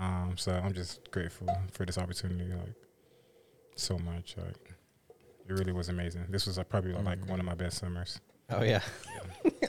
Um, 0.00 0.34
so 0.36 0.50
I'm 0.52 0.72
just 0.72 1.08
grateful 1.12 1.46
for 1.70 1.86
this 1.86 1.96
opportunity, 1.96 2.52
like, 2.52 2.74
so 3.76 3.96
much. 3.98 4.34
Like, 4.36 4.72
it 5.48 5.52
really 5.52 5.70
was 5.72 5.90
amazing. 5.90 6.24
This 6.28 6.46
was 6.46 6.58
like, 6.58 6.68
probably 6.68 6.92
like 6.94 7.20
Mhm. 7.20 7.28
one 7.28 7.38
of 7.38 7.46
my 7.46 7.54
best 7.54 7.78
summers. 7.78 8.20
Oh 8.50 8.64
yeah. 8.64 8.80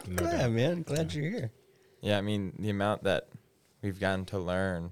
No 0.07 0.15
Glad, 0.15 0.37
doubt. 0.39 0.51
man. 0.51 0.81
Glad 0.81 1.13
you're 1.13 1.29
here. 1.29 1.51
Yeah, 2.01 2.17
I 2.17 2.21
mean 2.21 2.53
the 2.57 2.71
amount 2.71 3.03
that 3.03 3.27
we've 3.83 3.99
gotten 3.99 4.25
to 4.25 4.39
learn 4.39 4.91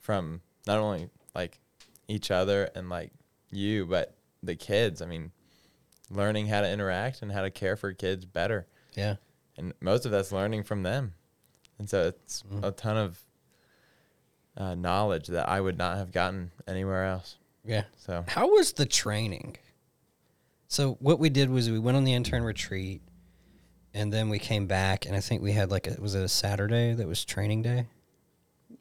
from 0.00 0.40
not 0.68 0.78
only 0.78 1.08
like 1.34 1.58
each 2.06 2.30
other 2.30 2.70
and 2.76 2.88
like 2.88 3.10
you, 3.50 3.86
but 3.86 4.14
the 4.42 4.54
kids. 4.54 5.02
I 5.02 5.06
mean, 5.06 5.32
learning 6.10 6.46
how 6.46 6.60
to 6.60 6.70
interact 6.70 7.22
and 7.22 7.32
how 7.32 7.42
to 7.42 7.50
care 7.50 7.74
for 7.76 7.92
kids 7.92 8.24
better, 8.24 8.66
Yeah. 8.94 9.16
and 9.56 9.72
most 9.80 10.04
of 10.06 10.12
that's 10.12 10.30
learning 10.30 10.62
from 10.62 10.82
them. 10.84 11.14
And 11.78 11.88
so 11.90 12.08
it's 12.08 12.42
Mm. 12.44 12.64
a 12.64 12.70
ton 12.70 12.96
of 12.96 13.18
uh, 14.56 14.74
knowledge 14.74 15.28
that 15.28 15.48
I 15.48 15.60
would 15.60 15.78
not 15.78 15.96
have 15.98 16.10
gotten 16.12 16.50
anywhere 16.66 17.04
else. 17.04 17.36
Yeah. 17.64 17.84
So 17.96 18.24
How 18.28 18.48
was 18.48 18.72
the 18.72 18.86
training? 18.86 19.56
So 20.66 20.94
what 21.00 21.18
we 21.20 21.30
did 21.30 21.48
was 21.48 21.70
we 21.70 21.78
went 21.78 21.96
on 21.96 22.04
the 22.04 22.12
intern 22.12 22.42
retreat, 22.42 23.00
and 23.94 24.12
then 24.12 24.28
we 24.28 24.38
came 24.40 24.66
back, 24.66 25.06
and 25.06 25.14
I 25.16 25.20
think 25.20 25.42
we 25.42 25.52
had 25.52 25.70
like 25.70 25.86
a, 25.86 26.00
was 26.00 26.14
it 26.14 26.22
a 26.22 26.28
Saturday 26.28 26.92
that 26.94 27.06
was 27.06 27.24
training 27.24 27.62
day, 27.62 27.86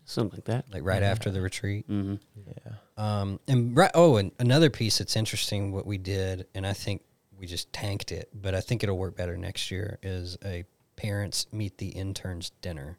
Something 0.09 0.37
like 0.37 0.45
that. 0.45 0.65
like 0.73 0.83
right 0.85 1.03
after 1.03 1.29
the 1.29 1.41
retreat. 1.41 1.85
hmm 1.85 2.15
Yeah. 2.47 2.73
Um, 2.97 3.39
and 3.47 3.75
right, 3.75 3.91
oh, 3.93 4.15
and 4.15 4.31
another 4.39 4.69
piece 4.69 4.97
that's 4.99 5.15
interesting 5.17 5.71
what 5.73 5.85
we 5.85 5.97
did, 5.97 6.47
and 6.55 6.65
I 6.65 6.71
think 6.73 7.03
we 7.37 7.45
just 7.45 7.71
tanked 7.73 8.11
it, 8.11 8.29
but 8.33 8.55
I 8.55 8.61
think 8.61 8.83
it'll 8.83 8.97
work 8.97 9.15
better 9.17 9.37
next 9.37 9.69
year. 9.69 9.99
Is 10.01 10.37
a 10.43 10.63
parents 10.95 11.45
meet 11.51 11.77
the 11.77 11.89
interns 11.89 12.51
dinner. 12.61 12.97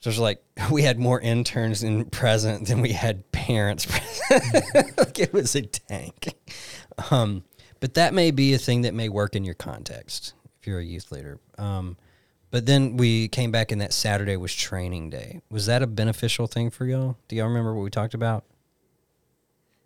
So 0.00 0.10
it's 0.10 0.18
like 0.18 0.42
we 0.70 0.82
had 0.82 0.98
more 0.98 1.18
interns 1.20 1.82
in 1.82 2.04
present 2.04 2.68
than 2.68 2.82
we 2.82 2.92
had 2.92 3.32
parents 3.32 3.86
present. 3.86 4.98
like 4.98 5.18
it 5.18 5.32
was 5.32 5.54
a 5.56 5.62
tank. 5.62 6.34
Um, 7.10 7.42
but 7.80 7.94
that 7.94 8.12
may 8.14 8.30
be 8.30 8.52
a 8.54 8.58
thing 8.58 8.82
that 8.82 8.94
may 8.94 9.08
work 9.08 9.34
in 9.34 9.44
your 9.44 9.54
context 9.54 10.34
if 10.60 10.66
you're 10.66 10.78
a 10.78 10.84
youth 10.84 11.10
leader. 11.10 11.40
Um, 11.58 11.96
but 12.50 12.66
then 12.66 12.96
we 12.96 13.28
came 13.28 13.50
back 13.50 13.72
and 13.72 13.80
that 13.80 13.92
Saturday 13.92 14.36
was 14.36 14.54
training 14.54 15.10
day. 15.10 15.40
Was 15.50 15.66
that 15.66 15.82
a 15.82 15.86
beneficial 15.86 16.46
thing 16.46 16.70
for 16.70 16.84
y'all? 16.86 17.16
Do 17.28 17.36
y'all 17.36 17.48
remember 17.48 17.74
what 17.74 17.82
we 17.82 17.90
talked 17.90 18.14
about? 18.14 18.44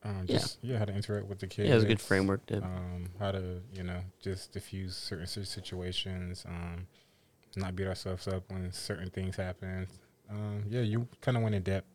Um, 0.03 0.25
Yeah. 0.27 0.39
just, 0.39 0.59
yeah. 0.63 0.79
how 0.79 0.85
to 0.87 0.95
interact 0.95 1.27
with 1.27 1.41
the 1.41 1.47
kids. 1.47 1.69
Yeah, 1.69 1.73
it 1.73 1.77
was 1.77 1.85
a 1.85 1.89
good 1.89 2.01
framework 2.01 2.47
to. 2.47 2.63
Um, 2.63 3.07
how 3.19 3.33
to, 3.33 3.61
you 3.75 3.83
know, 3.83 4.01
just 4.21 4.53
diffuse 4.53 4.97
certain 4.97 5.27
situations. 5.27 6.45
Um, 6.49 6.87
not 7.57 7.75
beat 7.77 7.87
ourselves 7.87 8.29
up 8.29 8.45
when 8.51 8.73
certain 8.73 9.11
things 9.11 9.37
happen. 9.37 9.87
Um, 10.31 10.65
yeah, 10.69 10.83
you 10.83 11.09
kind 11.21 11.37
of 11.37 11.43
went 11.43 11.55
in 11.57 11.63
depth 11.63 11.87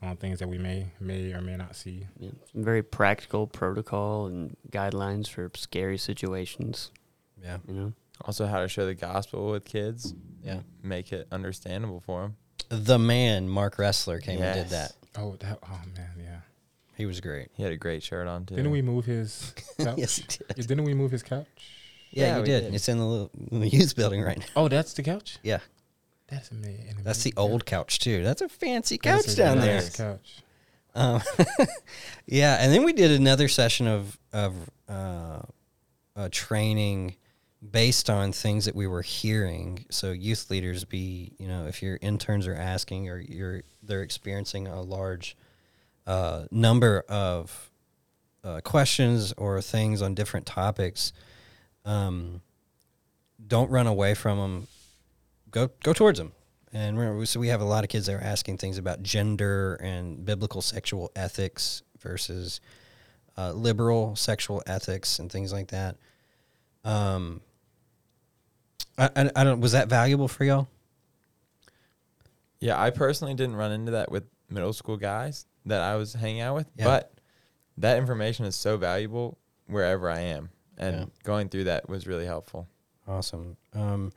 on 0.00 0.16
things 0.16 0.38
that 0.38 0.48
we 0.48 0.58
may 0.58 0.86
may 1.00 1.32
or 1.32 1.40
may 1.40 1.56
not 1.56 1.74
see. 1.76 2.06
yeah, 2.18 2.30
some 2.52 2.64
very 2.64 2.82
practical 2.82 3.46
protocol 3.46 4.26
and 4.26 4.56
guidelines 4.70 5.28
for 5.28 5.50
scary 5.56 5.98
situations. 5.98 6.90
Yeah. 7.42 7.58
You 7.66 7.74
know, 7.74 7.92
Also, 8.24 8.46
how 8.46 8.60
to 8.60 8.68
share 8.68 8.86
the 8.86 8.94
gospel 8.94 9.50
with 9.50 9.64
kids. 9.64 10.14
Yeah. 10.42 10.60
Make 10.82 11.12
it 11.12 11.26
understandable 11.32 12.00
for 12.00 12.22
them. 12.22 12.36
The 12.68 12.98
man, 12.98 13.48
Mark 13.48 13.78
Wrestler, 13.78 14.20
came 14.20 14.40
and 14.40 14.54
did 14.54 14.68
that. 14.70 14.92
Oh, 15.16 15.36
that. 15.40 15.58
Oh 15.62 15.80
man, 15.96 16.10
yeah. 16.18 16.40
He 16.96 17.06
was 17.06 17.20
great. 17.20 17.48
He 17.54 17.62
had 17.62 17.72
a 17.72 17.76
great 17.76 18.02
shirt 18.02 18.26
on 18.28 18.46
too. 18.46 18.56
Didn't 18.56 18.70
we 18.70 18.82
move 18.82 19.04
his 19.04 19.52
couch? 19.78 19.98
yes, 19.98 20.16
he 20.16 20.22
did. 20.22 20.42
Yeah, 20.56 20.64
didn't 20.66 20.84
we 20.84 20.94
move 20.94 21.10
his 21.10 21.22
couch? 21.22 21.46
Yeah, 22.10 22.26
Yeah, 22.26 22.34
you 22.36 22.40
we 22.42 22.46
did. 22.46 22.60
did. 22.64 22.74
It's 22.74 22.88
in 22.88 22.98
the, 22.98 23.04
little, 23.04 23.30
in 23.50 23.60
the 23.60 23.68
youth 23.68 23.96
building 23.96 24.22
right 24.22 24.38
now. 24.38 24.44
Oh, 24.56 24.68
that's 24.68 24.92
the 24.94 25.02
couch. 25.02 25.38
Yeah. 25.42 25.58
That's 26.28 26.50
amazing. 26.50 26.96
That's 27.02 27.22
the 27.24 27.34
old 27.36 27.66
couch, 27.66 27.98
too. 27.98 28.22
That's 28.22 28.40
a 28.40 28.48
fancy 28.48 28.98
That's 29.02 29.26
couch 29.26 29.34
a 29.34 29.36
down 29.36 29.58
nice 29.58 29.94
there. 29.96 30.12
Couch. 30.14 30.42
Um, 30.94 31.20
yeah, 32.26 32.56
and 32.60 32.72
then 32.72 32.84
we 32.84 32.92
did 32.92 33.10
another 33.10 33.48
session 33.48 33.86
of 33.86 34.18
of 34.32 34.54
uh, 34.88 35.40
uh, 36.16 36.28
training 36.30 37.16
based 37.70 38.10
on 38.10 38.32
things 38.32 38.64
that 38.64 38.74
we 38.74 38.86
were 38.86 39.02
hearing. 39.02 39.84
So 39.90 40.10
youth 40.10 40.50
leaders 40.50 40.84
be, 40.84 41.32
you 41.38 41.46
know, 41.46 41.66
if 41.66 41.82
your 41.82 41.98
interns 42.00 42.46
are 42.46 42.54
asking 42.54 43.08
or 43.08 43.18
you're 43.18 43.62
they're 43.82 44.02
experiencing 44.02 44.66
a 44.66 44.80
large 44.80 45.36
uh, 46.06 46.44
number 46.50 47.04
of 47.08 47.70
uh, 48.42 48.60
questions 48.62 49.32
or 49.36 49.60
things 49.62 50.02
on 50.02 50.14
different 50.14 50.46
topics, 50.46 51.12
um, 51.84 52.40
don't 53.46 53.70
run 53.70 53.86
away 53.86 54.14
from 54.14 54.38
them. 54.38 54.66
Go 55.50 55.70
go 55.84 55.92
towards 55.92 56.18
them. 56.18 56.32
And 56.72 56.98
remember, 56.98 57.26
so 57.26 57.38
we 57.38 57.48
have 57.48 57.60
a 57.60 57.66
lot 57.66 57.84
of 57.84 57.90
kids 57.90 58.06
that 58.06 58.14
are 58.14 58.24
asking 58.24 58.56
things 58.56 58.78
about 58.78 59.02
gender 59.02 59.74
and 59.74 60.24
biblical 60.24 60.62
sexual 60.62 61.12
ethics 61.14 61.82
versus 62.00 62.60
uh, 63.36 63.52
liberal 63.52 64.16
sexual 64.16 64.62
ethics 64.66 65.18
and 65.18 65.30
things 65.30 65.52
like 65.52 65.68
that. 65.68 65.96
Um, 66.84 67.42
I, 68.98 69.10
I, 69.16 69.30
I 69.36 69.44
don't. 69.44 69.60
Was 69.60 69.72
that 69.72 69.88
valuable 69.88 70.28
for 70.28 70.44
y'all? 70.44 70.68
Yeah, 72.60 72.80
I 72.80 72.90
personally 72.90 73.34
didn't 73.34 73.56
run 73.56 73.72
into 73.72 73.92
that 73.92 74.10
with 74.10 74.24
middle 74.48 74.72
school 74.72 74.96
guys 74.96 75.46
that 75.66 75.80
I 75.80 75.96
was 75.96 76.12
hanging 76.12 76.40
out 76.42 76.54
with, 76.56 76.66
Yeah. 76.76 76.84
but 76.84 77.12
that 77.78 77.98
information 77.98 78.44
is 78.44 78.54
so 78.54 78.76
valuable 78.76 79.38
wherever 79.66 80.08
I 80.10 80.20
am, 80.20 80.50
and 80.78 80.96
Yeah. 80.96 81.04
going 81.24 81.48
through 81.48 81.64
that 81.64 81.88
was 81.88 82.06
really 82.06 82.26
helpful. 82.26 82.68
Awesome. 83.08 83.56
Um, 83.74 84.12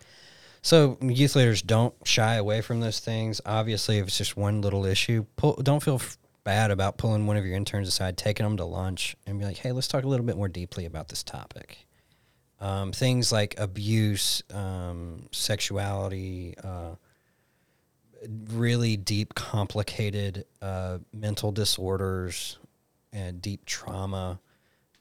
so 0.62 0.98
youth 1.02 1.36
leaders 1.36 1.62
don't 1.62 1.96
shy 2.06 2.36
away 2.36 2.62
from 2.62 2.82
those 2.82 3.00
things. 3.00 3.42
Obviously, 3.46 3.98
if 3.98 4.08
it's 4.08 4.18
just 4.18 4.38
one 4.38 4.62
little 4.62 4.86
issue, 4.86 5.26
pull, 5.38 5.54
don't 5.56 5.82
feel 5.82 5.96
f- 5.96 6.18
bad 6.44 6.70
about 6.70 6.98
pulling 6.98 7.26
one 7.26 7.38
of 7.38 7.46
your 7.46 7.56
interns 7.56 7.88
aside, 7.88 8.18
taking 8.18 8.44
them 8.44 8.58
to 8.58 8.66
lunch, 8.66 9.16
and 9.26 9.40
be 9.40 9.46
like, 9.46 9.58
"Hey, 9.58 9.72
let's 9.72 9.88
talk 9.88 10.04
a 10.04 10.08
little 10.08 10.26
bit 10.26 10.38
more 10.38 10.48
deeply 10.48 10.86
about 10.86 11.08
this 11.08 11.24
topic." 11.24 11.85
Um, 12.66 12.92
things 12.92 13.32
like 13.32 13.54
abuse, 13.60 14.42
um, 14.52 15.28
sexuality, 15.32 16.56
uh, 16.64 16.96
really 18.54 18.98
deep, 18.98 19.36
complicated 19.36 20.46
uh, 20.64 20.98
mental 21.14 21.52
disorders, 21.52 22.58
and 23.14 23.40
deep 23.40 23.66
trauma. 23.66 24.40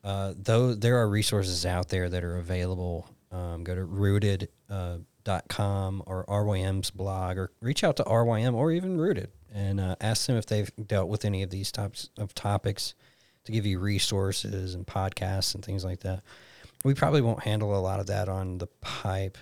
Uh, 0.02 0.34
though 0.36 0.74
there 0.74 0.98
are 0.98 1.08
resources 1.08 1.64
out 1.64 1.88
there 1.88 2.10
that 2.10 2.22
are 2.22 2.36
available, 2.36 3.08
um, 3.32 3.64
go 3.64 3.74
to 3.74 3.84
rooted.com 3.84 5.06
com 5.48 6.02
or 6.06 6.24
RYM's 6.26 6.90
blog 6.90 7.38
or 7.38 7.50
reach 7.60 7.82
out 7.82 7.96
to 7.96 8.04
RYM 8.04 8.54
or 8.54 8.70
even 8.72 8.98
Rooted 8.98 9.30
and 9.52 9.80
uh, 9.80 9.96
ask 10.00 10.26
them 10.26 10.36
if 10.36 10.46
they've 10.46 10.70
dealt 10.86 11.08
with 11.08 11.24
any 11.24 11.42
of 11.42 11.50
these 11.50 11.72
types 11.72 12.10
of 12.18 12.34
topics 12.34 12.94
to 13.44 13.52
give 13.52 13.64
you 13.64 13.78
resources 13.78 14.74
and 14.74 14.86
podcasts 14.86 15.54
and 15.54 15.64
things 15.64 15.84
like 15.84 16.00
that. 16.00 16.22
We 16.84 16.94
probably 16.94 17.22
won't 17.22 17.42
handle 17.42 17.76
a 17.76 17.80
lot 17.80 17.98
of 17.98 18.06
that 18.06 18.28
on 18.28 18.58
the 18.58 18.66
pipe. 18.82 19.38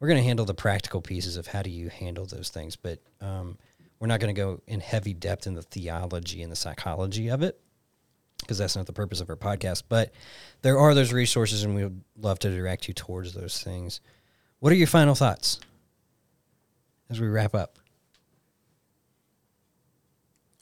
We're 0.00 0.08
going 0.08 0.18
to 0.18 0.24
handle 0.24 0.46
the 0.46 0.54
practical 0.54 1.02
pieces 1.02 1.36
of 1.36 1.46
how 1.46 1.62
do 1.62 1.70
you 1.70 1.90
handle 1.90 2.24
those 2.24 2.48
things, 2.48 2.76
but 2.76 2.98
um, 3.20 3.58
we're 3.98 4.06
not 4.06 4.20
going 4.20 4.34
to 4.34 4.40
go 4.40 4.60
in 4.66 4.80
heavy 4.80 5.12
depth 5.12 5.46
in 5.46 5.54
the 5.54 5.62
theology 5.62 6.42
and 6.42 6.50
the 6.50 6.56
psychology 6.56 7.28
of 7.28 7.42
it 7.42 7.60
because 8.40 8.56
that's 8.56 8.74
not 8.74 8.86
the 8.86 8.92
purpose 8.92 9.20
of 9.20 9.28
our 9.28 9.36
podcast. 9.36 9.82
But 9.88 10.12
there 10.62 10.78
are 10.78 10.94
those 10.94 11.12
resources, 11.12 11.62
and 11.62 11.74
we 11.74 11.84
would 11.84 12.00
love 12.16 12.38
to 12.40 12.50
direct 12.50 12.88
you 12.88 12.94
towards 12.94 13.34
those 13.34 13.62
things. 13.62 14.00
What 14.60 14.72
are 14.72 14.76
your 14.76 14.86
final 14.86 15.14
thoughts 15.14 15.60
as 17.10 17.20
we 17.20 17.28
wrap 17.28 17.54
up? 17.54 17.78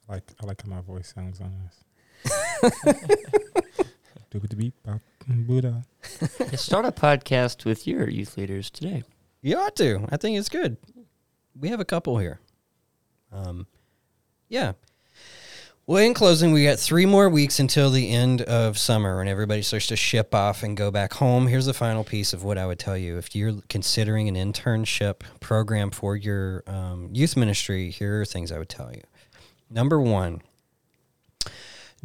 I 0.09 0.15
like 0.15 0.33
I 0.43 0.47
like 0.47 0.63
how 0.63 0.69
my 0.69 0.81
voice 0.81 1.13
sounds 1.15 1.41
on 1.41 1.53
this. 1.65 2.73
Do 4.31 4.41
the 4.41 4.57
beep 4.57 4.75
bop 5.29 5.47
Buddha. 5.47 5.85
Start 6.57 6.85
a 6.85 6.93
podcast 6.93 7.65
with 7.65 7.87
your 7.87 8.09
youth 8.09 8.37
leaders 8.37 8.71
today. 8.71 9.03
You 9.43 9.59
ought 9.59 9.77
to. 9.77 10.07
I 10.11 10.17
think 10.17 10.39
it's 10.39 10.49
good. 10.49 10.77
We 11.59 11.69
have 11.69 11.81
a 11.81 11.85
couple 11.85 12.19
here. 12.19 12.41
Um, 13.33 13.67
yeah. 14.49 14.73
Well, 15.87 16.03
in 16.03 16.13
closing, 16.13 16.53
we 16.53 16.65
got 16.65 16.79
three 16.79 17.07
more 17.07 17.29
weeks 17.29 17.61
until 17.61 17.91
the 17.91 18.11
end 18.11 18.43
of 18.43 18.77
summer 18.77 19.21
and 19.21 19.29
everybody 19.29 19.63
starts 19.63 19.87
to 19.87 19.97
ship 19.97 20.35
off 20.35 20.63
and 20.63 20.77
go 20.77 20.91
back 20.91 21.15
home. 21.15 21.47
Here's 21.47 21.67
the 21.67 21.75
final 21.75 22.05
piece 22.05 22.33
of 22.33 22.45
what 22.45 22.59
I 22.59 22.67
would 22.67 22.79
tell 22.79 22.97
you. 22.97 23.17
If 23.17 23.35
you're 23.35 23.55
considering 23.69 24.29
an 24.29 24.35
internship 24.35 25.23
program 25.41 25.91
for 25.91 26.15
your 26.15 26.63
um, 26.67 27.09
youth 27.13 27.37
ministry, 27.37 27.91
here 27.91 28.21
are 28.21 28.25
things 28.27 28.53
I 28.53 28.59
would 28.59 28.69
tell 28.69 28.93
you. 28.93 29.03
Number 29.71 30.01
one, 30.01 30.43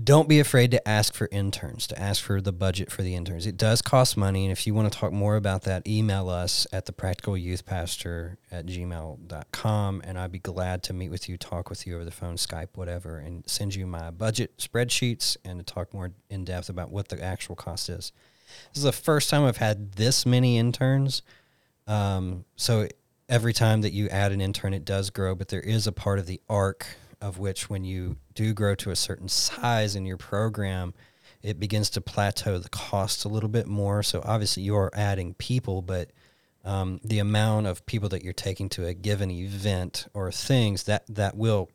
don't 0.02 0.28
be 0.28 0.40
afraid 0.40 0.72
to 0.72 0.88
ask 0.88 1.14
for 1.14 1.30
interns, 1.32 1.86
to 1.88 2.00
ask 2.00 2.24
for 2.24 2.42
the 2.42 2.52
budget 2.52 2.92
for 2.92 3.04
the 3.04 3.16
interns. 3.16 3.46
It 3.46 3.58
does 3.58 3.82
cost 3.82 4.18
money. 4.18 4.44
And 4.46 4.52
if 4.52 4.66
you 4.66 4.74
want 4.74 4.92
to 4.92 4.98
talk 4.98 5.12
more 5.12 5.36
about 5.36 5.64
that, 5.64 5.88
email 5.88 6.30
us 6.30 6.66
at 6.72 6.86
the 6.86 6.92
practical 6.92 7.38
youth 7.38 7.66
pastor 7.66 8.40
at 8.52 8.66
gmail.com. 8.66 10.02
And 10.04 10.18
I'd 10.18 10.32
be 10.32 10.40
glad 10.40 10.82
to 10.84 10.94
meet 10.94 11.10
with 11.10 11.30
you, 11.30 11.38
talk 11.38 11.70
with 11.70 11.86
you 11.86 11.96
over 11.96 12.06
the 12.06 12.12
phone, 12.12 12.36
Skype, 12.36 12.70
whatever, 12.74 13.20
and 13.20 13.48
send 13.48 13.76
you 13.76 13.86
my 13.86 14.10
budget 14.10 14.58
spreadsheets 14.58 15.38
and 15.46 15.60
to 15.60 15.74
talk 15.74 15.94
more 15.94 16.12
in 16.30 16.44
depth 16.44 16.70
about 16.70 16.90
what 16.90 17.10
the 17.10 17.24
actual 17.24 17.56
cost 17.56 17.88
is. 17.88 18.12
This 18.70 18.78
is 18.78 18.84
the 18.84 18.92
first 18.92 19.30
time 19.30 19.44
I've 19.44 19.58
had 19.58 19.94
this 19.94 20.26
many 20.26 20.58
interns. 20.58 21.22
Um, 21.86 22.46
so 22.56 22.88
every 23.30 23.54
time 23.54 23.82
that 23.82 23.94
you 23.94 24.10
add 24.10 24.32
an 24.32 24.42
intern, 24.42 24.74
it 24.74 24.86
does 24.86 25.12
grow, 25.12 25.36
but 25.36 25.50
there 25.50 25.62
is 25.62 25.86
a 25.86 25.92
part 25.92 26.18
of 26.18 26.26
the 26.26 26.42
arc 26.50 26.88
of 27.24 27.40
which 27.40 27.70
when 27.70 27.86
you 27.86 28.18
do 28.36 28.54
grow 28.54 28.76
to 28.76 28.92
a 28.92 28.96
certain 28.96 29.30
size 29.30 29.96
in 29.96 30.06
your 30.06 30.18
program, 30.18 30.94
it 31.42 31.60
begins 31.60 31.90
to 31.92 32.02
plateau 32.02 32.58
the 32.58 32.70
cost 32.70 33.24
a 33.24 33.30
little 33.30 33.50
bit 33.50 33.66
more. 33.66 34.04
So 34.04 34.22
obviously 34.26 34.64
you're 34.64 34.92
adding 34.94 35.34
people, 35.36 35.82
but 35.82 36.12
um, 36.66 37.00
the 37.04 37.20
amount 37.20 37.68
of 37.68 37.86
people 37.86 38.10
that 38.10 38.24
you're 38.24 38.34
taking 38.34 38.68
to 38.70 38.86
a 38.86 38.94
given 38.94 39.32
event 39.32 40.08
or 40.14 40.32
things 40.32 40.84
that 40.84 41.04
that 41.08 41.36
will 41.36 41.70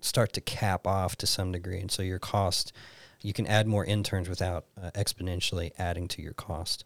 start 0.00 0.32
to 0.32 0.40
cap 0.40 0.86
off 0.86 1.16
to 1.16 1.26
some 1.26 1.50
degree, 1.52 1.80
and 1.80 1.90
so 1.90 2.02
your 2.02 2.20
cost 2.20 2.72
you 3.20 3.32
can 3.32 3.48
add 3.48 3.66
more 3.66 3.84
interns 3.84 4.28
without 4.28 4.66
uh, 4.80 4.92
exponentially 4.94 5.72
adding 5.76 6.06
to 6.06 6.22
your 6.22 6.34
cost. 6.34 6.84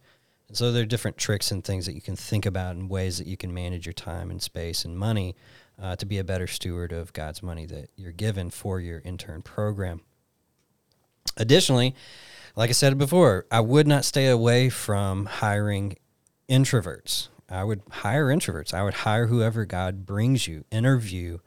And 0.49 0.57
so 0.57 0.73
there 0.73 0.83
are 0.83 0.87
different 0.87 1.19
tricks 1.19 1.51
and 1.51 1.63
things 1.63 1.85
that 1.85 1.95
you 1.95 2.01
can 2.01 2.17
think 2.17 2.47
about 2.47 2.75
and 2.75 2.89
ways 2.89 3.19
that 3.19 3.27
you 3.27 3.37
can 3.37 3.53
manage 3.53 3.85
your 3.85 3.93
time 3.93 4.31
and 4.31 4.41
space 4.41 4.85
and 4.85 4.99
money 4.99 5.35
uh, 5.81 5.97
to 5.97 6.07
be 6.07 6.19
a 6.19 6.25
better 6.25 6.47
steward 6.47 6.93
of 6.93 7.13
God's 7.13 7.43
money 7.43 7.67
that 7.67 7.91
you're 7.97 8.13
given 8.13 8.51
for 8.51 8.81
your 8.81 9.01
intern 9.05 9.43
program. 9.43 10.01
Additionally, 11.37 11.95
like 12.57 12.71
I 12.71 12.75
said 12.75 12.99
before, 12.99 13.47
I 13.51 13.61
would 13.61 13.87
not 13.87 14.05
stay 14.05 14.29
away 14.29 14.69
from 14.69 15.27
hiring 15.27 15.97
introverts. 16.49 17.29
I 17.49 17.65
would 17.65 17.83
hire 17.91 18.27
introverts. 18.27 18.75
I 18.75 18.83
would 18.83 18.95
hire 18.95 19.27
whoever 19.27 19.65
God 19.65 20.07
brings 20.07 20.47
you, 20.47 20.65
interview, 20.71 21.39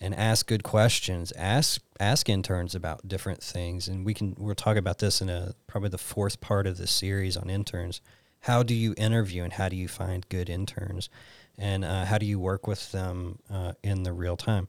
and 0.00 0.14
ask 0.14 0.46
good 0.46 0.62
questions. 0.62 1.32
Ask 1.36 1.82
ask 2.00 2.28
interns 2.28 2.74
about 2.74 3.08
different 3.08 3.42
things, 3.42 3.88
and 3.88 4.04
we 4.04 4.14
can 4.14 4.34
we'll 4.38 4.54
talk 4.54 4.76
about 4.76 4.98
this 4.98 5.20
in 5.20 5.28
a 5.28 5.54
probably 5.66 5.88
the 5.88 5.98
fourth 5.98 6.40
part 6.40 6.66
of 6.66 6.76
the 6.76 6.86
series 6.86 7.36
on 7.36 7.48
interns. 7.48 8.00
How 8.40 8.62
do 8.62 8.74
you 8.74 8.94
interview 8.98 9.42
and 9.42 9.54
how 9.54 9.70
do 9.70 9.76
you 9.76 9.88
find 9.88 10.28
good 10.28 10.50
interns, 10.50 11.08
and 11.58 11.84
uh, 11.84 12.04
how 12.04 12.18
do 12.18 12.26
you 12.26 12.38
work 12.38 12.66
with 12.66 12.92
them 12.92 13.38
uh, 13.50 13.72
in 13.82 14.02
the 14.02 14.12
real 14.12 14.36
time? 14.36 14.68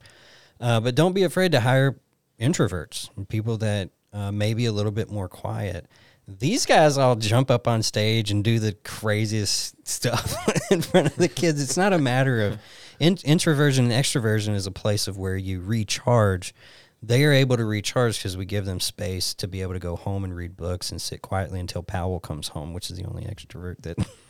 Uh, 0.60 0.80
but 0.80 0.96
don't 0.96 1.14
be 1.14 1.24
afraid 1.24 1.52
to 1.52 1.60
hire 1.60 1.98
introverts, 2.40 3.10
people 3.28 3.58
that 3.58 3.90
uh, 4.14 4.32
may 4.32 4.54
be 4.54 4.66
a 4.66 4.72
little 4.72 4.92
bit 4.92 5.12
more 5.12 5.28
quiet. 5.28 5.88
These 6.28 6.66
guys 6.66 6.98
all 6.98 7.16
jump 7.16 7.52
up 7.52 7.68
on 7.68 7.84
stage 7.84 8.32
and 8.32 8.44
do 8.44 8.60
the 8.60 8.74
craziest 8.74 9.76
stuff 9.88 10.36
in 10.72 10.82
front 10.82 11.08
of 11.08 11.16
the 11.16 11.28
kids. 11.28 11.62
It's 11.62 11.78
not 11.78 11.94
a 11.94 12.00
matter 12.00 12.42
of 12.42 12.60
in, 13.00 13.18
introversion 13.24 13.92
and 13.92 13.94
extroversion 13.94 14.56
is 14.56 14.66
a 14.66 14.72
place 14.72 15.08
of 15.08 15.18
where 15.18 15.38
you 15.38 15.62
recharge. 15.62 16.54
They 17.04 17.24
are 17.26 17.32
able 17.32 17.58
to 17.58 17.66
recharge 17.66 18.18
because 18.18 18.38
we 18.38 18.46
give 18.46 18.66
them 18.66 18.80
space 18.80 19.34
to 19.36 19.48
be 19.48 19.62
able 19.62 19.74
to 19.74 19.80
go 19.80 19.96
home 19.96 20.24
and 20.24 20.36
read 20.36 20.58
books 20.58 20.92
and 20.92 21.00
sit 21.00 21.22
quietly 21.22 21.60
until 21.60 21.84
Powell 21.84 22.20
comes 22.20 22.50
home, 22.50 22.74
which 22.74 22.90
is 22.90 22.98
the 22.98 23.06
only 23.06 23.24
extrovert 23.26 23.82
that 23.82 23.98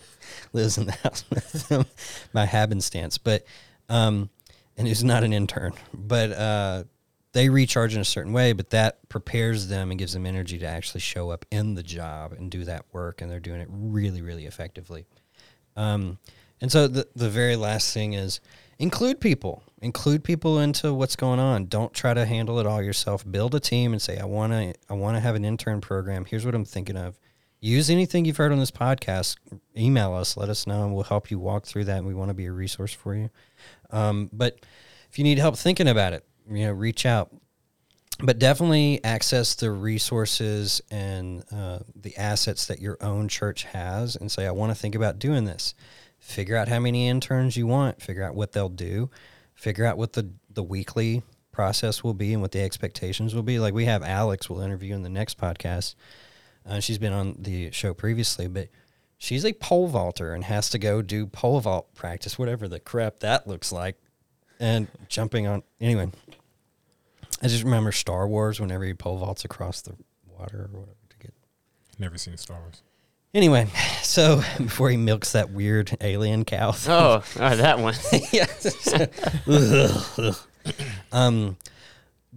lives 0.54 0.78
in 0.78 0.86
the 0.86 0.92
house 1.04 1.26
with 1.30 1.68
them 1.70 1.86
by 2.34 2.46
happenstance. 2.46 3.18
But 3.18 3.46
um, 3.90 4.30
and 4.78 4.88
who's 4.88 5.04
not 5.04 5.24
an 5.24 5.34
intern, 5.34 5.74
but 5.94 6.32
uh, 6.32 6.84
they 7.34 7.50
recharge 7.50 7.96
in 7.96 8.02
a 8.02 8.06
certain 8.06 8.34
way, 8.34 8.54
but 8.54 8.70
that 8.72 9.08
prepares 9.10 9.68
them 9.68 9.92
and 9.92 10.00
gives 10.00 10.14
them 10.14 10.26
energy 10.26 10.58
to 10.60 10.66
actually 10.66 11.02
show 11.02 11.30
up 11.30 11.46
in 11.52 11.76
the 11.76 11.84
job 11.84 12.34
and 12.34 12.50
do 12.50 12.64
that 12.66 12.86
work, 12.92 13.22
and 13.22 13.30
they're 13.30 13.40
doing 13.40 13.62
it 13.62 13.68
really, 13.70 14.22
really 14.22 14.46
effectively. 14.46 15.06
Um, 15.76 16.18
and 16.62 16.72
so 16.72 16.88
the 16.88 17.08
the 17.16 17.30
very 17.30 17.56
last 17.56 17.94
thing 17.94 18.14
is 18.14 18.40
include 18.80 19.20
people, 19.20 19.64
include 19.82 20.24
people 20.24 20.60
into 20.60 20.94
what's 20.94 21.16
going 21.16 21.40
on. 21.40 21.66
Don't 21.66 21.94
try 21.94 22.14
to 22.14 22.26
handle 22.26 22.60
it 22.60 22.66
all 22.66 22.82
yourself. 22.82 23.30
Build 23.30 23.56
a 23.56 23.60
team 23.60 23.92
and 23.92 24.02
say, 24.02 24.18
I 24.18 24.26
want 24.26 24.54
to, 24.54 24.74
I 24.90 24.94
want 24.94 25.16
to 25.16 25.22
have 25.22 25.36
an 25.36 25.46
intern 25.46 25.82
program. 25.82 26.26
Here's 26.26 26.46
what 26.46 26.56
I'm 26.56 26.66
thinking 26.66 26.98
of. 26.98 27.20
Use 27.66 27.90
anything 27.90 28.26
you've 28.26 28.38
heard 28.38 28.52
on 28.52 28.60
this 28.60 28.70
podcast. 28.70 29.38
Email 29.76 30.14
us, 30.14 30.38
let 30.38 30.50
us 30.50 30.68
know, 30.68 30.84
and 30.84 30.94
we'll 30.94 31.04
help 31.04 31.32
you 31.32 31.40
walk 31.40 31.66
through 31.66 31.86
that. 31.86 31.98
And 31.98 32.06
we 32.06 32.14
want 32.14 32.30
to 32.30 32.36
be 32.36 32.46
a 32.46 32.52
resource 32.52 32.94
for 32.94 33.16
you. 33.16 33.32
Um, 33.90 34.30
but 34.32 34.60
if 35.10 35.18
you 35.18 35.24
need 35.24 35.40
help 35.40 35.58
thinking 35.58 35.88
about 35.88 36.14
it, 36.14 36.24
you 36.48 36.68
know, 36.68 36.74
reach 36.74 37.08
out. 37.08 37.34
But 38.20 38.38
definitely 38.38 39.04
access 39.04 39.56
the 39.56 39.72
resources 39.72 40.80
and 40.92 41.44
uh, 41.52 41.80
the 41.96 42.16
assets 42.18 42.68
that 42.68 42.82
your 42.82 42.98
own 43.02 43.30
church 43.30 43.64
has, 43.64 44.16
and 44.16 44.32
say, 44.32 44.46
I 44.46 44.52
want 44.52 44.72
to 44.72 44.80
think 44.80 44.94
about 44.94 45.18
doing 45.18 45.46
this. 45.46 45.74
Figure 46.20 46.58
out 46.58 46.68
how 46.68 46.80
many 46.80 47.10
interns 47.10 47.58
you 47.58 47.66
want. 47.66 48.00
Figure 48.00 48.24
out 48.24 48.36
what 48.36 48.52
they'll 48.52 48.70
do. 48.70 49.10
Figure 49.56 49.86
out 49.86 49.98
what 49.98 50.14
the 50.14 50.30
the 50.52 50.64
weekly 50.64 51.24
process 51.52 52.04
will 52.04 52.14
be 52.14 52.32
and 52.32 52.44
what 52.44 52.52
the 52.52 52.62
expectations 52.62 53.34
will 53.34 53.42
be. 53.42 53.58
Like 53.58 53.74
we 53.74 53.86
have 53.86 54.04
Alex, 54.04 54.52
we'll 54.52 54.62
interview 54.62 54.94
in 54.94 55.02
the 55.02 55.10
next 55.10 55.40
podcast. 55.40 55.96
Uh, 56.68 56.80
she's 56.80 56.98
been 56.98 57.14
on 57.14 57.36
the 57.40 57.72
show 57.72 57.94
previously, 57.94 58.48
but 58.48 58.70
she's 59.18 59.46
a 59.46 59.54
pole 59.54 59.88
vaulter 59.88 60.34
and 60.34 60.44
has 60.44 60.70
to 60.72 60.80
go 60.80 61.02
do 61.02 61.28
pole 61.28 61.60
vault 61.60 61.94
practice, 61.94 62.40
whatever 62.40 62.68
the 62.68 62.80
crap 62.80 63.20
that 63.20 63.48
looks 63.48 63.72
like, 63.72 63.98
and 64.60 64.88
jumping 65.08 65.46
on. 65.48 65.64
Anyway, 65.80 66.10
I 67.42 67.48
just 67.48 67.64
remember 67.64 67.92
Star 67.92 68.28
Wars 68.28 68.60
whenever 68.60 68.84
he 68.84 68.94
pole 68.94 69.18
vaults 69.18 69.46
across 69.46 69.82
the 69.82 69.96
water 70.28 70.70
or 70.74 70.80
whatever 70.80 70.98
to 71.10 71.18
get. 71.18 71.34
Never 72.00 72.18
seen 72.18 72.38
Star 72.38 72.60
Wars. 72.60 72.82
Anyway, 73.36 73.68
so 74.02 74.42
before 74.58 74.90
he 74.90 74.96
milks 74.96 75.34
that 75.34 75.52
weird 75.52 75.96
alien 76.00 76.46
cow. 76.46 76.72
thing. 76.72 76.94
Oh, 76.94 77.24
oh, 77.40 77.56
that 77.58 77.80
one. 77.80 77.94
yeah. 78.32 78.48
Ugh. 79.48 80.36
um, 81.12 81.58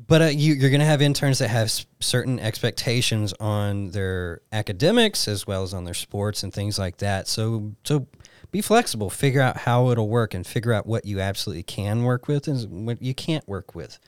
but 0.07 0.23
uh, 0.23 0.25
you, 0.27 0.55
you're 0.55 0.71
going 0.71 0.81
to 0.81 0.87
have 0.87 1.03
interns 1.03 1.39
that 1.39 1.49
have 1.49 1.67
s- 1.67 1.87
certain 2.01 2.39
expectations 2.39 3.33
on 3.41 3.91
their 3.91 4.41
academics 4.53 5.27
as 5.27 5.47
well 5.47 5.63
as 5.63 5.75
on 5.75 5.85
their 5.85 5.95
sports 5.95 6.43
and 6.43 6.53
things 6.53 6.79
like 6.79 6.99
that. 6.99 7.27
So, 7.27 7.73
so 7.85 8.07
be 8.51 8.61
flexible. 8.61 9.11
Figure 9.11 9.41
out 9.41 9.59
how 9.59 9.91
it'll 9.91 10.09
work 10.09 10.35
and 10.35 10.47
figure 10.47 10.73
out 10.73 10.87
what 10.87 11.05
you 11.05 11.21
absolutely 11.21 11.65
can 11.65 12.05
work 12.05 12.29
with 12.29 12.47
and 12.47 12.87
what 12.87 13.03
you 13.03 13.15
can't 13.15 13.47
work 13.49 13.75
with. 13.75 13.99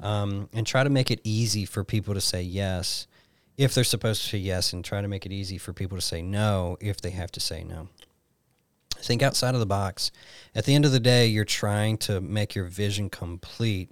Um, 0.00 0.50
and 0.52 0.66
try 0.66 0.84
to 0.84 0.90
make 0.90 1.10
it 1.10 1.20
easy 1.24 1.64
for 1.64 1.82
people 1.82 2.12
to 2.12 2.20
say 2.20 2.42
yes 2.42 3.06
if 3.56 3.74
they're 3.74 3.84
supposed 3.84 4.20
to 4.22 4.28
say 4.28 4.36
yes, 4.36 4.74
and 4.74 4.84
try 4.84 5.00
to 5.00 5.08
make 5.08 5.24
it 5.24 5.32
easy 5.32 5.56
for 5.56 5.72
people 5.72 5.96
to 5.96 6.02
say 6.02 6.20
no 6.20 6.76
if 6.78 7.00
they 7.00 7.08
have 7.08 7.32
to 7.32 7.40
say 7.40 7.64
no 7.64 7.88
think 9.06 9.22
outside 9.22 9.54
of 9.54 9.60
the 9.60 9.66
box. 9.66 10.10
At 10.54 10.64
the 10.64 10.74
end 10.74 10.84
of 10.84 10.92
the 10.92 11.00
day, 11.00 11.26
you're 11.26 11.44
trying 11.44 11.98
to 11.98 12.20
make 12.20 12.54
your 12.54 12.64
vision 12.64 13.08
complete 13.08 13.90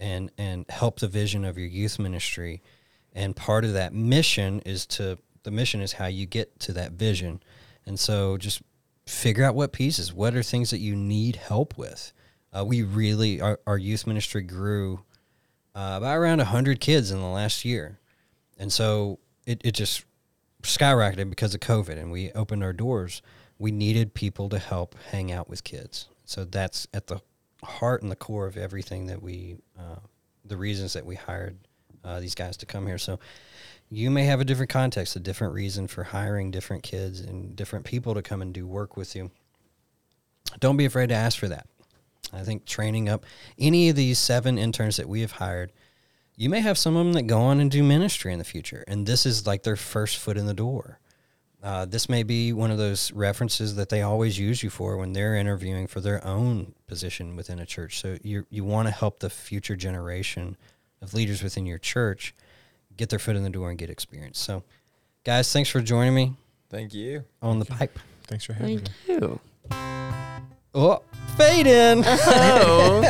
and 0.00 0.30
and 0.38 0.64
help 0.68 0.98
the 0.98 1.08
vision 1.08 1.44
of 1.44 1.58
your 1.58 1.68
youth 1.68 1.98
ministry. 1.98 2.62
And 3.12 3.36
part 3.36 3.64
of 3.64 3.72
that 3.74 3.92
mission 3.92 4.60
is 4.60 4.86
to 4.86 5.18
the 5.42 5.50
mission 5.50 5.80
is 5.80 5.94
how 5.94 6.06
you 6.06 6.26
get 6.26 6.58
to 6.60 6.72
that 6.72 6.92
vision. 6.92 7.42
And 7.86 7.98
so 7.98 8.36
just 8.36 8.62
figure 9.06 9.44
out 9.44 9.54
what 9.54 9.72
pieces, 9.72 10.12
what 10.12 10.34
are 10.34 10.42
things 10.42 10.70
that 10.70 10.78
you 10.78 10.94
need 10.94 11.36
help 11.36 11.76
with. 11.76 12.12
Uh, 12.52 12.64
we 12.64 12.82
really 12.82 13.40
our, 13.40 13.60
our 13.66 13.78
youth 13.78 14.06
ministry 14.06 14.42
grew 14.42 15.00
uh, 15.74 15.94
about 15.98 16.16
around 16.16 16.38
100 16.38 16.80
kids 16.80 17.10
in 17.10 17.20
the 17.20 17.26
last 17.26 17.64
year. 17.64 17.98
And 18.58 18.72
so 18.72 19.18
it, 19.46 19.60
it 19.64 19.72
just 19.72 20.04
skyrocketed 20.62 21.30
because 21.30 21.54
of 21.54 21.60
COVID 21.60 21.98
and 21.98 22.10
we 22.10 22.30
opened 22.32 22.62
our 22.62 22.72
doors. 22.72 23.22
We 23.58 23.72
needed 23.72 24.14
people 24.14 24.48
to 24.50 24.58
help 24.58 24.94
hang 25.10 25.30
out 25.32 25.48
with 25.48 25.64
kids. 25.64 26.08
So 26.24 26.44
that's 26.44 26.86
at 26.92 27.06
the 27.08 27.20
heart 27.62 28.02
and 28.02 28.10
the 28.10 28.16
core 28.16 28.46
of 28.46 28.56
everything 28.56 29.06
that 29.06 29.22
we, 29.22 29.56
uh, 29.78 30.00
the 30.44 30.56
reasons 30.56 30.92
that 30.94 31.06
we 31.06 31.14
hired 31.14 31.56
uh, 32.04 32.20
these 32.20 32.34
guys 32.34 32.56
to 32.58 32.66
come 32.66 32.86
here. 32.86 32.98
So 32.98 33.18
you 33.90 34.10
may 34.10 34.24
have 34.24 34.40
a 34.40 34.44
different 34.44 34.70
context, 34.70 35.16
a 35.16 35.20
different 35.20 35.52
reason 35.52 35.88
for 35.88 36.04
hiring 36.04 36.50
different 36.50 36.82
kids 36.82 37.20
and 37.20 37.56
different 37.56 37.84
people 37.84 38.14
to 38.14 38.22
come 38.22 38.40
and 38.40 38.54
do 38.54 38.66
work 38.66 38.96
with 38.96 39.16
you. 39.16 39.30
Don't 40.60 40.76
be 40.76 40.84
afraid 40.84 41.08
to 41.08 41.14
ask 41.14 41.38
for 41.38 41.48
that. 41.48 41.66
I 42.32 42.42
think 42.42 42.64
training 42.64 43.08
up 43.08 43.26
any 43.58 43.88
of 43.88 43.96
these 43.96 44.18
seven 44.18 44.58
interns 44.58 44.96
that 44.96 45.08
we 45.08 45.20
have 45.22 45.32
hired, 45.32 45.72
you 46.36 46.48
may 46.48 46.60
have 46.60 46.78
some 46.78 46.96
of 46.96 47.04
them 47.04 47.12
that 47.14 47.26
go 47.26 47.40
on 47.40 47.60
and 47.60 47.70
do 47.70 47.82
ministry 47.82 48.32
in 48.32 48.38
the 48.38 48.44
future, 48.44 48.84
and 48.86 49.06
this 49.06 49.26
is 49.26 49.46
like 49.46 49.64
their 49.64 49.76
first 49.76 50.16
foot 50.16 50.36
in 50.36 50.46
the 50.46 50.54
door. 50.54 50.99
Uh, 51.62 51.84
this 51.84 52.08
may 52.08 52.22
be 52.22 52.52
one 52.54 52.70
of 52.70 52.78
those 52.78 53.12
references 53.12 53.74
that 53.76 53.90
they 53.90 54.00
always 54.00 54.38
use 54.38 54.62
you 54.62 54.70
for 54.70 54.96
when 54.96 55.12
they're 55.12 55.34
interviewing 55.36 55.86
for 55.86 56.00
their 56.00 56.24
own 56.26 56.74
position 56.86 57.36
within 57.36 57.58
a 57.58 57.66
church. 57.66 58.00
So 58.00 58.16
you 58.22 58.46
you 58.48 58.64
want 58.64 58.88
to 58.88 58.92
help 58.92 59.18
the 59.20 59.28
future 59.28 59.76
generation 59.76 60.56
of 61.02 61.12
leaders 61.12 61.42
within 61.42 61.66
your 61.66 61.78
church 61.78 62.34
get 62.96 63.10
their 63.10 63.18
foot 63.18 63.36
in 63.36 63.42
the 63.44 63.50
door 63.50 63.68
and 63.70 63.78
get 63.78 63.90
experience. 63.90 64.38
So, 64.38 64.62
guys, 65.24 65.52
thanks 65.52 65.68
for 65.70 65.80
joining 65.80 66.14
me 66.14 66.34
Thank 66.70 66.94
you. 66.94 67.24
on 67.42 67.58
the 67.58 67.64
pipe. 67.66 67.98
Thanks 68.24 68.44
for 68.44 68.52
having 68.54 68.78
Thank 68.80 68.90
me. 69.08 69.14
you. 69.26 69.40
Oh, 70.74 71.02
fade 71.36 71.66
in. 71.66 72.02
Oh, 72.06 73.02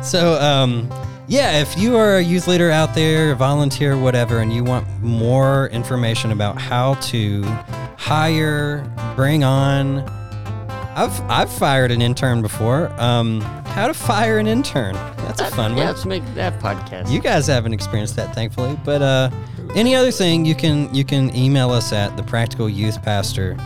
So, 0.02 0.38
um, 0.40 0.90
yeah, 1.26 1.60
if 1.60 1.78
you 1.78 1.96
are 1.96 2.16
a 2.16 2.22
youth 2.22 2.46
leader 2.46 2.70
out 2.70 2.94
there, 2.94 3.32
a 3.32 3.36
volunteer, 3.36 3.96
whatever, 3.96 4.40
and 4.40 4.52
you 4.52 4.64
want 4.64 4.86
more 5.02 5.68
information 5.68 6.32
about 6.32 6.60
how 6.60 6.94
to 6.94 7.42
hire, 7.96 8.84
bring 9.16 9.44
on, 9.44 10.00
I've 10.96 11.20
I've 11.22 11.52
fired 11.52 11.90
an 11.90 12.02
intern 12.02 12.42
before. 12.42 12.92
Um, 13.00 13.40
how 13.40 13.88
to 13.88 13.94
fire 13.94 14.38
an 14.38 14.46
intern? 14.46 14.94
That's 14.94 15.40
a 15.40 15.50
fun 15.50 15.72
yeah, 15.72 15.78
one. 15.78 15.86
let's 15.86 16.04
make 16.04 16.24
that 16.34 16.60
podcast. 16.60 17.10
You 17.10 17.20
guys 17.20 17.48
haven't 17.48 17.72
experienced 17.72 18.14
that, 18.16 18.34
thankfully. 18.34 18.78
But 18.84 19.02
uh, 19.02 19.30
any 19.74 19.96
other 19.96 20.12
thing, 20.12 20.44
you 20.44 20.54
can 20.54 20.94
you 20.94 21.04
can 21.04 21.34
email 21.34 21.70
us 21.70 21.92
at 21.92 22.16
the 22.16 22.22
practical 22.22 22.68
youth 22.68 23.02
pastor 23.02 23.56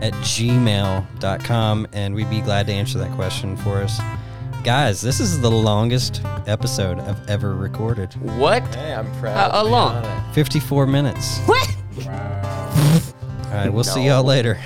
at 0.00 0.12
gmail.com 0.14 1.86
and 1.92 2.14
we'd 2.14 2.28
be 2.28 2.40
glad 2.40 2.66
to 2.66 2.72
answer 2.72 2.98
that 2.98 3.12
question 3.12 3.56
for 3.56 3.76
us. 3.80 4.00
Guys, 4.64 5.02
this 5.02 5.20
is 5.20 5.40
the 5.42 5.50
longest 5.50 6.22
episode 6.46 6.98
I've 6.98 7.28
ever 7.28 7.54
recorded. 7.54 8.14
what? 8.38 8.62
Hey, 8.74 8.94
I'm 8.94 9.12
proud. 9.20 9.36
How- 9.36 9.48
to 9.48 9.52
how 9.52 9.64
long? 9.64 10.32
54 10.32 10.86
minutes. 10.86 11.38
What? 11.40 11.76
All 12.06 12.10
right, 13.52 13.68
we'll 13.68 13.84
see 13.84 14.06
y'all 14.06 14.24
later. 14.24 14.58